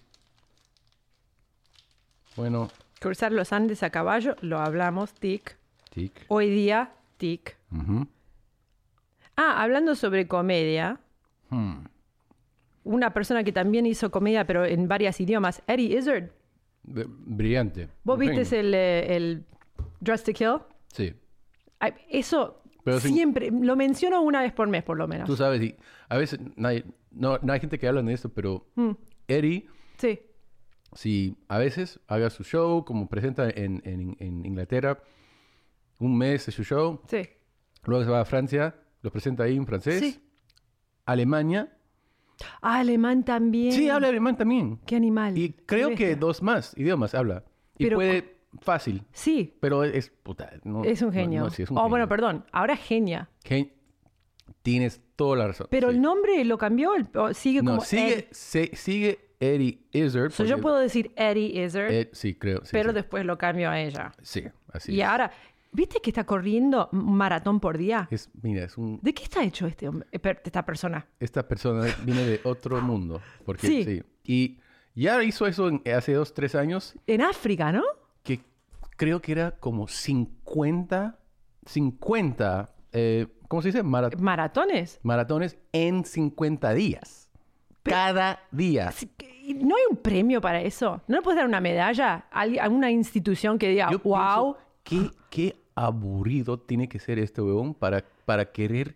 [2.36, 2.70] Bueno,
[3.00, 5.58] cruzar los Andes a caballo, lo hablamos, tic.
[5.96, 6.26] Tic.
[6.28, 7.58] Hoy día, tic.
[9.38, 11.00] Ah, hablando sobre comedia,
[11.50, 11.86] Hmm.
[12.84, 16.30] una persona que también hizo comedia, pero en varios idiomas, Eddie Izzard.
[16.84, 17.90] B- Brillante.
[18.04, 19.46] ¿Vos viste el, eh, el
[20.00, 20.58] Dress to Kill?
[20.94, 21.14] Sí.
[22.10, 25.28] Eso Pero sin- siempre, lo menciono una vez por mes por lo menos.
[25.28, 25.76] Tú sabes, y
[26.10, 28.92] a veces nadie- no, no hay gente que habla de esto, pero Mm.
[29.28, 29.68] Eddie,
[29.98, 30.20] Sí,
[30.94, 35.00] si a veces haga su show, como presenta en, en- en Inglaterra,
[36.00, 37.22] un mes de su show, sí.
[37.86, 40.22] luego se va a Francia, lo presenta ahí en francés, Sí.
[41.06, 41.72] Alemania,
[42.62, 43.72] Ah, alemán también.
[43.72, 44.80] sí, habla alemán también.
[44.86, 45.38] Qué animal.
[45.38, 46.16] Y creo que bestia.
[46.18, 47.44] dos más idiomas habla.
[47.78, 50.52] Y Pero- puede fácil, Sí, pero es puta.
[50.64, 51.44] no- es un genio.
[51.44, 51.90] no, sí, es un oh, genio.
[51.90, 52.46] bueno, perdón.
[52.52, 53.30] Ahora genia.
[53.44, 53.72] Gen-
[54.62, 55.68] Tienes toda la razón.
[55.70, 55.96] Pero sí.
[55.96, 60.32] el nombre lo cambió, o sigue como sigue, se- sigue Eddie Izzard.
[60.32, 62.62] So, yo puedo decir Eddie Izzard, Ed- sí, creo.
[62.64, 62.96] sí, pero sí.
[62.96, 64.12] después lo cambio a ella.
[64.24, 64.44] Sí,
[64.74, 65.08] así y es.
[65.08, 65.32] ahora,
[65.76, 68.08] ¿viste que está corriendo un maratón por día?
[68.12, 71.06] Es, mira, es un, ¿De qué está hecho este hombre, eh, esta persona?
[71.20, 73.22] esta persona viene de otro mundo.
[73.46, 73.84] Porque, Sí.
[73.84, 74.04] sí.
[74.24, 74.60] Y
[74.96, 77.84] ya hizo eso en- hace dos, tres años, En África, ¿no?
[78.24, 78.40] que
[78.98, 81.20] creo que era como 50,
[81.66, 83.84] 50, eh, ¿cómo se dice?
[83.84, 85.00] Mara- Maratones.
[85.04, 87.30] maratones en 50 días.
[87.84, 88.88] Cada día.
[88.88, 91.02] Así que- ¿y ¿No hay un premio para eso?
[91.08, 94.56] ¿No le puedes dar una medalla a alguien- a una institución que diga, Yo wow?
[94.84, 98.96] ¿qué, qué aburrido tiene que ser este huevón para, para querer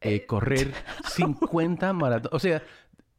[0.00, 0.72] eh, correr
[1.10, 2.32] 50 maratones.
[2.34, 2.62] O sea,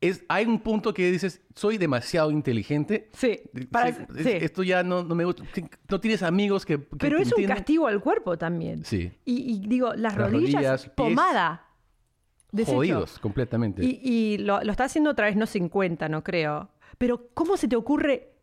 [0.01, 3.09] es, hay un punto que dices, soy demasiado inteligente.
[3.13, 4.29] Sí, para- Sí, sí.
[4.29, 5.43] es- Esto ya no, no me gusta.
[5.89, 8.85] No tienes amigos que, que Pero es un castigo al cuerpo también.
[8.85, 9.11] Sí.
[9.25, 11.65] Y, y digo, las, Las rodillas, rodillas, pomada.
[12.51, 12.77] Desecho.
[12.77, 13.83] Jodidos completamente.
[13.83, 16.69] Y, y lo, lo está haciendo otra vez, no 50, no creo.
[16.97, 18.33] Pero ¿cómo se te ocurre?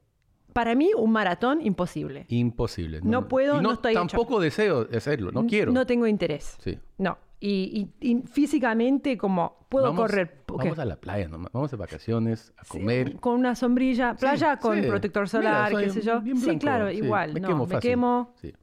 [0.57, 2.25] Para mí, un maratón imposible.
[2.29, 3.01] Imposible.
[3.03, 4.07] No puedo, y no estoy hecho.
[4.07, 5.71] Tampoco deseo hacerlo, no quiero.
[5.71, 6.57] No tengo interés.
[6.65, 6.79] Sí.
[6.97, 7.19] No.
[7.39, 10.29] Y, y- y físicamente, como puedo Vamos- correr.
[10.47, 10.55] ¿qué?
[10.55, 11.53] Vamos a la playa nomás.
[11.53, 13.17] Vamos de vacaciones, a comer.
[13.17, 14.89] Con una sombrilla, playa Sí, con sí.
[14.89, 16.23] protector solar, qué sé yo.
[16.23, 17.35] sí, claro, igual.
[17.35, 17.91] Me no, quemo me fácil.
[17.91, 18.33] quemo.
[18.41, 18.55] Sí.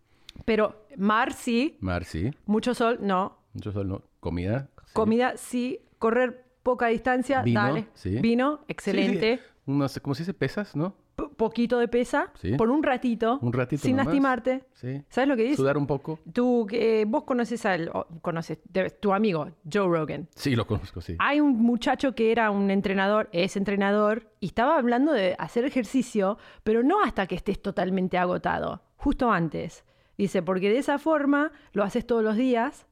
[0.45, 2.31] Pero mar sí, Mar, sí.
[2.47, 3.37] mucho sol, no.
[3.53, 4.01] Mucho sol, no.
[4.19, 4.67] Comida.
[4.93, 7.87] Comida sí, correr poca distancia, Vino, dale.
[8.19, 9.39] Vino, excelente.
[9.67, 10.33] Unos, ¿Cómo se dice?
[10.33, 10.95] ¿Pesas, no?
[11.43, 12.53] Poquito de pesa, Sí.
[12.55, 14.05] por un ratito, Un ratito sin nomás.
[14.07, 14.63] lastimarte.
[14.73, 15.01] Sí.
[15.09, 15.57] ¿Sabes lo que dice?
[15.57, 16.19] Sudar un poco.
[16.31, 17.91] Tú, que vos conoces al,
[18.21, 20.29] conoces, de- tu amigo, Joe Rogan.
[20.35, 21.15] Sí, lo conozco, sí.
[21.19, 26.37] Hay un muchacho que era un entrenador, es entrenador, y estaba hablando de hacer ejercicio,
[26.63, 29.83] pero no hasta que estés totalmente agotado, justo antes.
[30.17, 32.87] Dice, porque de esa forma lo haces todos los días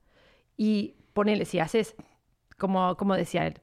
[0.57, 1.95] y ponele, si haces,
[2.57, 3.55] como, como decía él,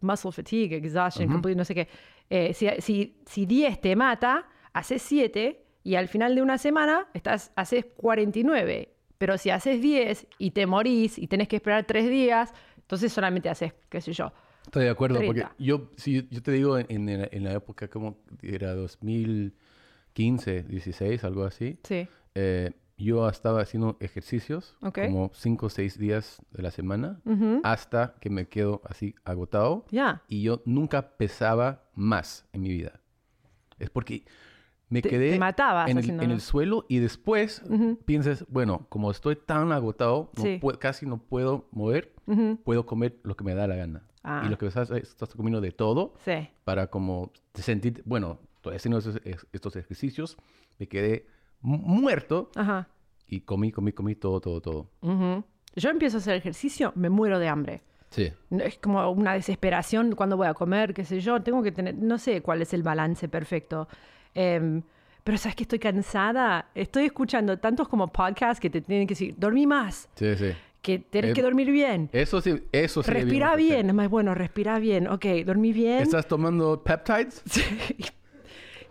[0.00, 1.88] muscle fatigue, exhaustion, complete, no sé qué,
[2.30, 7.08] eh, si, si, si 10 te mata, haces 7 y al final de una semana
[7.12, 8.88] estás, haces 49.
[9.18, 13.48] Pero si haces 10 y te morís y tenés que esperar 3 días, entonces solamente
[13.50, 14.32] haces, qué sé yo.
[14.64, 15.54] Estoy de acuerdo, porque 30.
[15.58, 21.24] yo, si yo te digo, en, en la, en la época como era 2015, 16,
[21.24, 22.06] algo así, Sí.
[22.34, 22.70] eh,
[23.04, 24.98] yo estaba haciendo ejercicios Ok.
[25.06, 27.60] como 5 o 6 días de la semana Ujú.
[27.64, 29.84] hasta que me quedo así agotado.
[29.90, 30.22] Ya.
[30.28, 33.00] Y yo nunca pesaba más en mi vida.
[33.78, 34.24] Es porque
[34.88, 37.62] me Te- quedé te matabas en, el, en el suelo y después
[38.06, 40.60] piensas, bueno, como estoy tan agotado, no Sí.
[40.78, 42.58] casi no puedo mover, Ujú.
[42.64, 44.02] puedo comer lo que me da la gana.
[44.22, 44.42] Ah.
[44.44, 46.48] Y lo que estás, estás comiendo de todo Sí.
[46.64, 50.36] para como te sentir, bueno, estoy haciendo esos- es- estos ejercicios,
[50.78, 51.26] me quedé
[51.62, 52.88] muerto Ajá.
[53.26, 54.90] y comí, comí, comí todo, todo, todo.
[55.02, 55.44] Ujú.
[55.76, 57.82] Yo empiezo a hacer ejercicio, me muero de hambre.
[58.10, 58.32] Sí.
[58.50, 61.40] Es como una desesperación cuando voy a comer, qué sé yo.
[61.42, 63.86] Tengo que tener, no sé cuál es el balance perfecto.
[64.34, 64.82] Em,
[65.22, 66.70] pero sabes que estoy cansada.
[66.74, 70.50] Estoy escuchando tantos como podcasts que te tienen que decir, dormí más, Sí, sí.
[70.82, 72.08] que tenés Eh, que dormir bien.
[72.12, 73.10] Eso sí, eso sí.
[73.12, 75.06] Respira bien, es más bueno, respira bien.
[75.06, 76.02] Ok, dormí bien.
[76.02, 77.44] ¿Estás tomando peptides?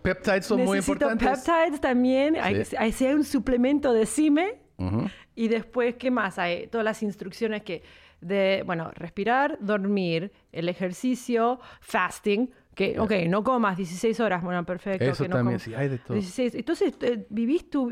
[0.02, 1.44] Peptides son muy Necesito importantes.
[1.44, 2.36] peptides también.
[2.40, 2.76] Hay, Sí.
[2.78, 4.60] hay- si hay un suplemento, decime.
[4.78, 5.08] Ujú.
[5.34, 6.38] Y después, ¿qué más?
[6.38, 7.82] Hay todas las instrucciones que
[8.20, 15.04] de, bueno, respirar, dormir, el ejercicio, fasting, que, ok, no comas 16 horas, bueno, perfecto.
[15.04, 16.14] Eso que no también, com- sí, hay de todo.
[16.14, 16.54] 16.
[16.54, 17.90] Entonces, eh, vivís tu,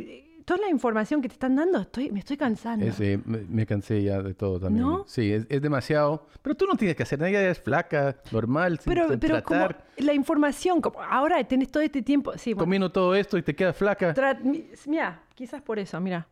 [0.48, 2.86] toda la información que te están dando, estoy, me estoy cansando.
[2.86, 4.86] Ese, me, me cansé ya de todo también.
[4.86, 5.04] ¿No?
[5.06, 6.26] Sí, es, es demasiado.
[6.40, 9.42] Pero tú no tienes que hacer nada, ella es flaca, normal, sin, pero sin pero
[9.44, 9.68] como
[9.98, 13.54] la información, como ahora tenés todo este tiempo, sí, bueno, Comiendo todo esto y te
[13.54, 14.14] quedas flaca.
[14.14, 14.40] tra-
[14.86, 16.26] mira, quizás por eso, mira.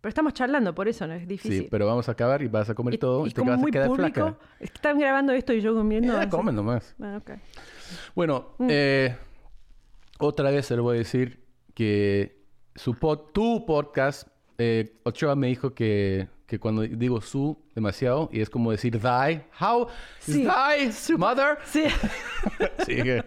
[0.00, 1.62] Pero estamos charlando, por eso no es difícil.
[1.62, 3.66] Sí, pero vamos a acabar y vas a comer Y- todo y, te vas a
[3.66, 4.36] quedar público, flaca.
[4.60, 6.12] es están grabando esto y yo comiendo.
[6.12, 6.30] Ya, así.
[6.30, 6.94] come nomás.
[7.00, 7.20] Ah.
[8.14, 8.66] Bueno, Mm.
[8.70, 9.16] eh,
[10.18, 11.44] otra vez se lo voy a decir
[11.74, 12.35] que
[12.76, 18.40] su pod- tu podcast, eh, Ochoa me dijo que, que cuando digo su demasiado y
[18.40, 19.88] es como decir thy, how
[20.20, 20.44] Sí.
[20.46, 21.58] thy mother?
[21.64, 21.84] Sí,
[22.86, 23.24] Sí, que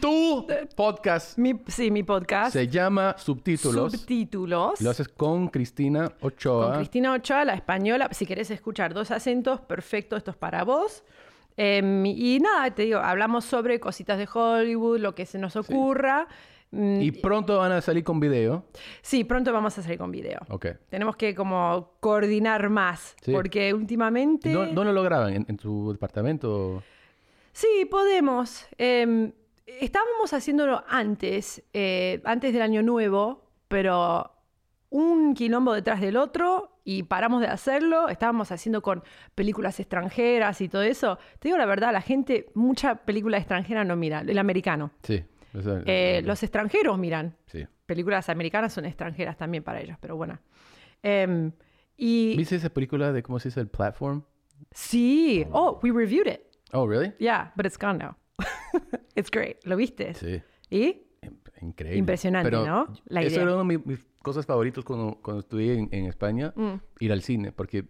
[0.00, 0.46] tu
[0.76, 2.52] podcast mi, sí, mi podcast.
[2.52, 3.92] se llama Subtítulos.
[3.92, 4.80] Subtítulos.
[4.80, 6.66] Lo haces con Cristina Ochoa.
[6.68, 8.08] Con Cristina Ochoa, la española.
[8.12, 11.02] Si querés escuchar dos acentos, perfecto, esto es para vos.
[11.56, 16.26] Em, y nada, te digo, hablamos sobre cositas de Hollywood, lo que se nos ocurra.
[16.72, 18.64] Y pronto van a salir con video.
[19.02, 20.38] Sí, pronto vamos a salir con video.
[20.50, 20.66] Ok.
[20.88, 23.32] Tenemos que como coordinar más, Sí.
[23.32, 24.50] porque últimamente...
[24.52, 26.82] ¿No, no lo graban en, en tu departamento?
[27.52, 28.66] Sí, podemos.
[28.78, 29.32] Eh,
[29.66, 34.30] estábamos haciéndolo antes, eh, antes del año nuevo, pero
[34.90, 38.08] un quilombo detrás del otro y paramos de hacerlo.
[38.08, 39.02] Estábamos haciendo con
[39.34, 41.18] películas extranjeras y todo eso.
[41.40, 44.92] Te digo la verdad, la gente, mucha película extranjera no mira, el americano.
[45.02, 45.24] Sí.
[45.86, 47.36] Eh, los extranjeros miran.
[47.46, 47.66] sí.
[47.86, 50.38] Películas americanas son extranjeras también para ellos, pero bueno.
[51.02, 51.50] Em,
[51.96, 54.22] y ¿Viste esa película de cómo se dice el platform?
[54.70, 56.40] sí, oh, we reviewed it.
[56.72, 57.12] Oh, really?
[57.18, 58.16] Yeah, but it's gone now.
[59.16, 59.56] it's great.
[59.64, 60.14] ¿Lo viste?
[60.14, 60.40] Sí.
[60.70, 61.02] ¿Y?
[61.60, 61.98] Increíble.
[61.98, 62.86] Impresionante, Pero ¿no?
[63.06, 63.42] La eso idea.
[63.42, 66.74] era una de mis, mis cosas favoritas cuando, cuando estudié en, en España, Mm.
[67.00, 67.86] ir al cine, porque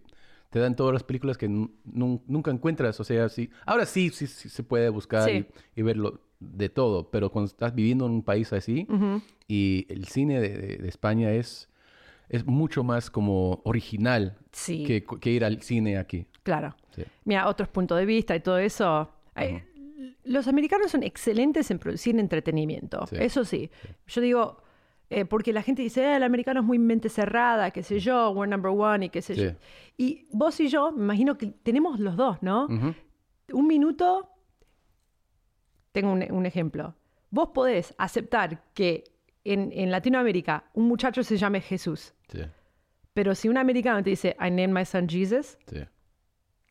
[0.51, 2.99] te dan todas las películas que nu- nun- nunca encuentras.
[2.99, 5.45] O sea, sí, ahora sí, sí, sí se puede buscar Sí.
[5.75, 8.85] y, y verlo de todo, pero cuando estás viviendo en un país así
[9.47, 11.69] y el cine de, de- de España es,
[12.29, 14.83] es mucho más como original Sí.
[14.83, 16.25] que, que ir al cine aquí.
[16.43, 16.75] Claro.
[17.25, 19.09] Mira, otros puntos de vista y todo eso.
[19.35, 19.63] Ay,
[20.25, 23.05] Los americanos son excelentes en producir entretenimiento.
[23.11, 23.69] Eso sí.
[24.07, 24.61] Yo digo,
[25.11, 28.31] eh, porque la gente dice, "Ah, el americano es muy mente cerrada, qué sé yo,
[28.31, 29.41] we're number one y qué sé Sí.
[29.43, 29.51] yo.
[29.97, 32.65] Y vos y yo, me imagino que tenemos los dos, ¿no?
[32.65, 32.93] Ujú.
[33.53, 34.29] Un minuto,
[35.91, 36.95] tengo un, un ejemplo.
[37.29, 39.03] Vos podés aceptar que
[39.43, 42.39] en, en Latinoamérica un muchacho se llame Jesús, Sí,
[43.13, 45.79] pero si un americano te dice, I named my son Jesus, sí,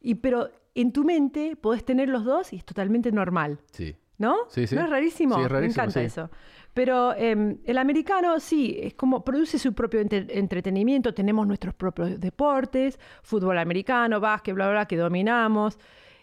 [0.01, 3.95] y pero en tu mente podés tener los dos y es totalmente normal, sí.
[4.21, 4.37] ¿No?
[4.49, 4.77] Sí, sí.
[4.77, 5.35] ¿No es rarísimo?
[5.35, 6.31] Sí, es rarísimo, Me encanta eso.
[6.75, 12.21] Pero em, el americano sí, es como produce su propio entre- entretenimiento, tenemos nuestros propios
[12.21, 15.79] deportes, fútbol americano, básquet, bla, bla, bla, que dominamos.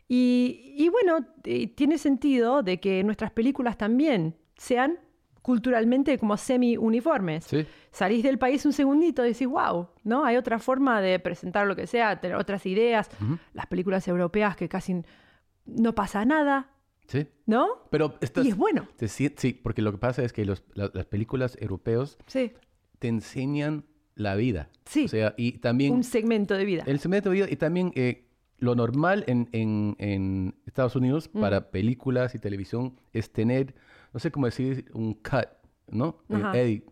[0.07, 4.99] Y, y bueno, eh, tiene sentido de que nuestras películas también sean
[5.41, 7.45] culturalmente como semi-uniformes.
[7.45, 7.65] Sí.
[7.91, 10.23] Salís del país un segundito y decís, wow, ¿no?
[10.23, 13.09] Hay otra forma de presentar lo que sea, tener otras ideas.
[13.53, 15.01] Las películas europeas que casi
[15.65, 16.69] no pasa nada,
[17.07, 17.27] Sí.
[17.45, 17.67] ¿no?
[17.89, 18.87] Pero estás, Y es bueno.
[18.97, 19.29] te sí,
[19.63, 22.51] porque lo que pasa es que los- la- las películas europeos Sí,
[22.99, 23.85] te enseñan
[24.15, 24.69] la vida.
[24.85, 25.05] Sí.
[25.05, 26.83] O sea, y también un segmento de vida.
[26.85, 28.25] el segmento de vida y también eh,
[28.59, 31.39] lo normal en, en- en Estados Unidos Mm.
[31.41, 33.75] para películas y televisión es tener,
[34.13, 35.47] no sé cómo decir, un cut,
[35.89, 36.17] ¿no?
[36.29, 36.85] Eh, edit,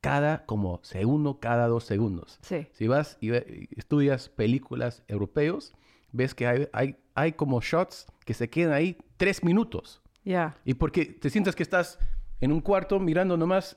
[0.00, 2.38] cada como segundo, cada dos segundos.
[2.42, 2.66] Sí.
[2.72, 5.74] Si vas y ve- y estudias películas europeos,
[6.12, 10.00] ves que hay, hay, hay como shots que se quedan ahí tres minutos.
[10.24, 10.56] Ya.
[10.64, 11.98] Y porque te sientes que estás
[12.40, 13.76] en un cuarto mirando nomás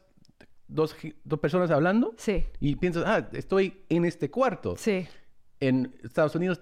[0.67, 2.45] dos, dos personas hablando Sí.
[2.59, 4.75] y piensas, ah, estoy en este cuarto.
[4.77, 5.07] Sí.
[5.59, 6.61] En Estados Unidos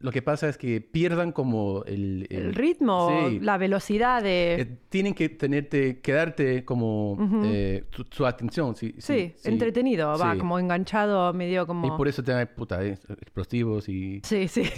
[0.00, 3.40] lo que pasa es que pierdan como el, El ritmo, Sí.
[3.40, 4.54] la velocidad de...
[4.60, 8.76] Eh, tienen que tenerte, quedarte como eh, tu, tu atención.
[8.76, 10.38] Sí, sí, entretenido, va, Sí.
[10.38, 11.86] como enganchado, medio como...
[11.86, 14.20] Y por eso te puta, eh, explosivos y...
[14.22, 14.62] Sí, sí.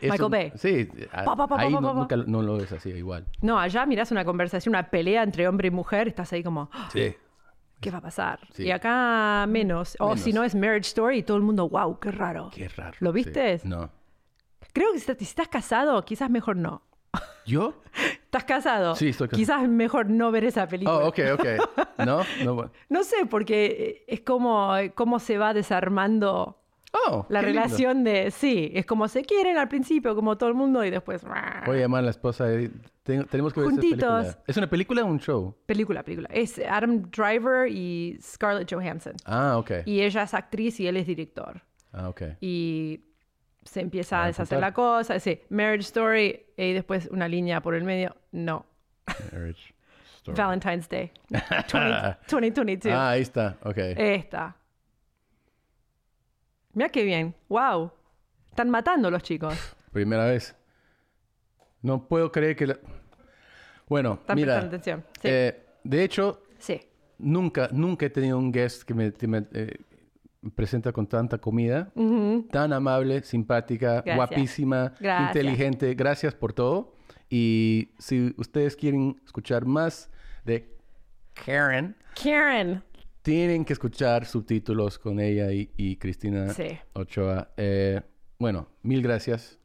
[0.00, 0.52] Eso- Michael Bay.
[0.54, 3.26] Sí, a- Pa, pa, pa, ahí no- nunca no lo ves así igual.
[3.40, 6.88] No, allá mirás una conversación, una pelea entre hombre y mujer, estás ahí como, "Ah,
[6.92, 7.12] Sí.
[7.80, 8.38] ¿qué va a pasar?
[8.52, 8.62] Sí.
[8.62, 9.96] Y acá menos.
[9.98, 12.48] O si no es Marriage Story y todo el mundo, wow, qué raro.
[12.54, 12.96] Qué raro.
[13.00, 13.16] ¿Lo sí.
[13.16, 13.60] viste?
[13.64, 13.90] No.
[14.72, 16.82] Creo que si estás casado, quizás mejor no.
[17.46, 17.74] ¿Yo?
[18.24, 18.94] ¿Estás casado?
[18.96, 19.38] Sí, estoy casado.
[19.40, 20.96] Quizás mejor no ver esa película.
[20.98, 21.44] Oh, ok, ok.
[22.06, 22.22] ¿No?
[22.44, 22.72] no bueno.
[22.88, 26.58] No sé, porque es como cómo se va desarmando
[26.94, 27.58] Oh, la lindo.
[27.62, 28.30] relación de...
[28.30, 31.24] Sí, es como se quieren al principio, como todo el mundo, y después...
[31.64, 32.44] Voy a llamar a la esposa.
[33.02, 34.38] ten- tenemos que ver esa Juntitos.
[34.46, 35.56] ¿Es una película o un show?
[35.64, 36.28] Película, película.
[36.30, 39.14] Es Adam Driver y Scarlett Johansson.
[39.24, 39.70] Ah, ok.
[39.86, 41.62] Y ella es actriz y él es director.
[41.94, 42.22] Ah, ok.
[42.42, 43.00] y
[43.64, 45.18] se empieza a deshacer la cosa.
[45.20, 48.16] Sí, Marriage Story y después una línea por el medio.
[48.32, 48.66] No.
[49.32, 49.74] Marriage
[50.16, 50.36] Story.
[50.36, 51.10] Valentine's Day.
[51.30, 52.94] 20 2022.
[52.96, 53.56] Ah, ahí está.
[53.64, 53.76] Ok.
[53.78, 54.56] Esta.
[56.74, 57.34] Mira qué bien.
[57.48, 57.92] Wow.
[58.50, 59.54] Están matando los chicos.
[59.92, 60.54] Primera vez.
[61.82, 62.66] No puedo creer que...
[62.66, 62.78] la-
[63.88, 64.54] Bueno, Están mira.
[64.54, 65.04] prestando atención.
[65.20, 65.28] Sí.
[65.28, 66.80] eh, de hecho, Sí.
[67.18, 69.76] nunca, nunca he tenido un guest que me, que me, eh,
[70.54, 71.92] presenta con tanta comida.
[72.50, 74.16] Tan amable, simpática, Gracias.
[74.16, 75.36] guapísima, Gracias.
[75.36, 75.94] inteligente.
[75.94, 76.94] Gracias por todo.
[77.30, 80.10] Y si ustedes quieren escuchar más
[80.44, 80.76] de
[81.46, 82.82] Karen, Karen.
[83.22, 86.78] tienen que escuchar subtítulos con ella y, y Cristina Sí.
[86.92, 87.48] Ochoa.
[87.56, 88.00] Eh,
[88.38, 89.58] bueno, mil gracias.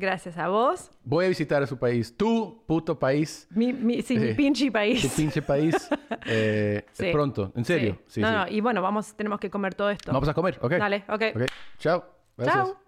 [0.00, 0.92] Gracias a vos.
[1.02, 5.02] Voy a visitar a su país, tu puto país, Mi, mi, sí, mi pinche país.
[5.02, 5.74] tu pinche país,
[6.26, 7.10] eh, Sí.
[7.10, 7.98] pronto, en serio.
[8.06, 8.14] Sí.
[8.14, 10.12] Sí, no, no, y bueno, vamos, tenemos que comer todo esto.
[10.12, 10.70] Vamos a comer, ok.
[10.74, 11.22] Dale, ok.
[11.78, 12.04] Chao.
[12.36, 12.68] Gracias.
[12.68, 12.87] Chao.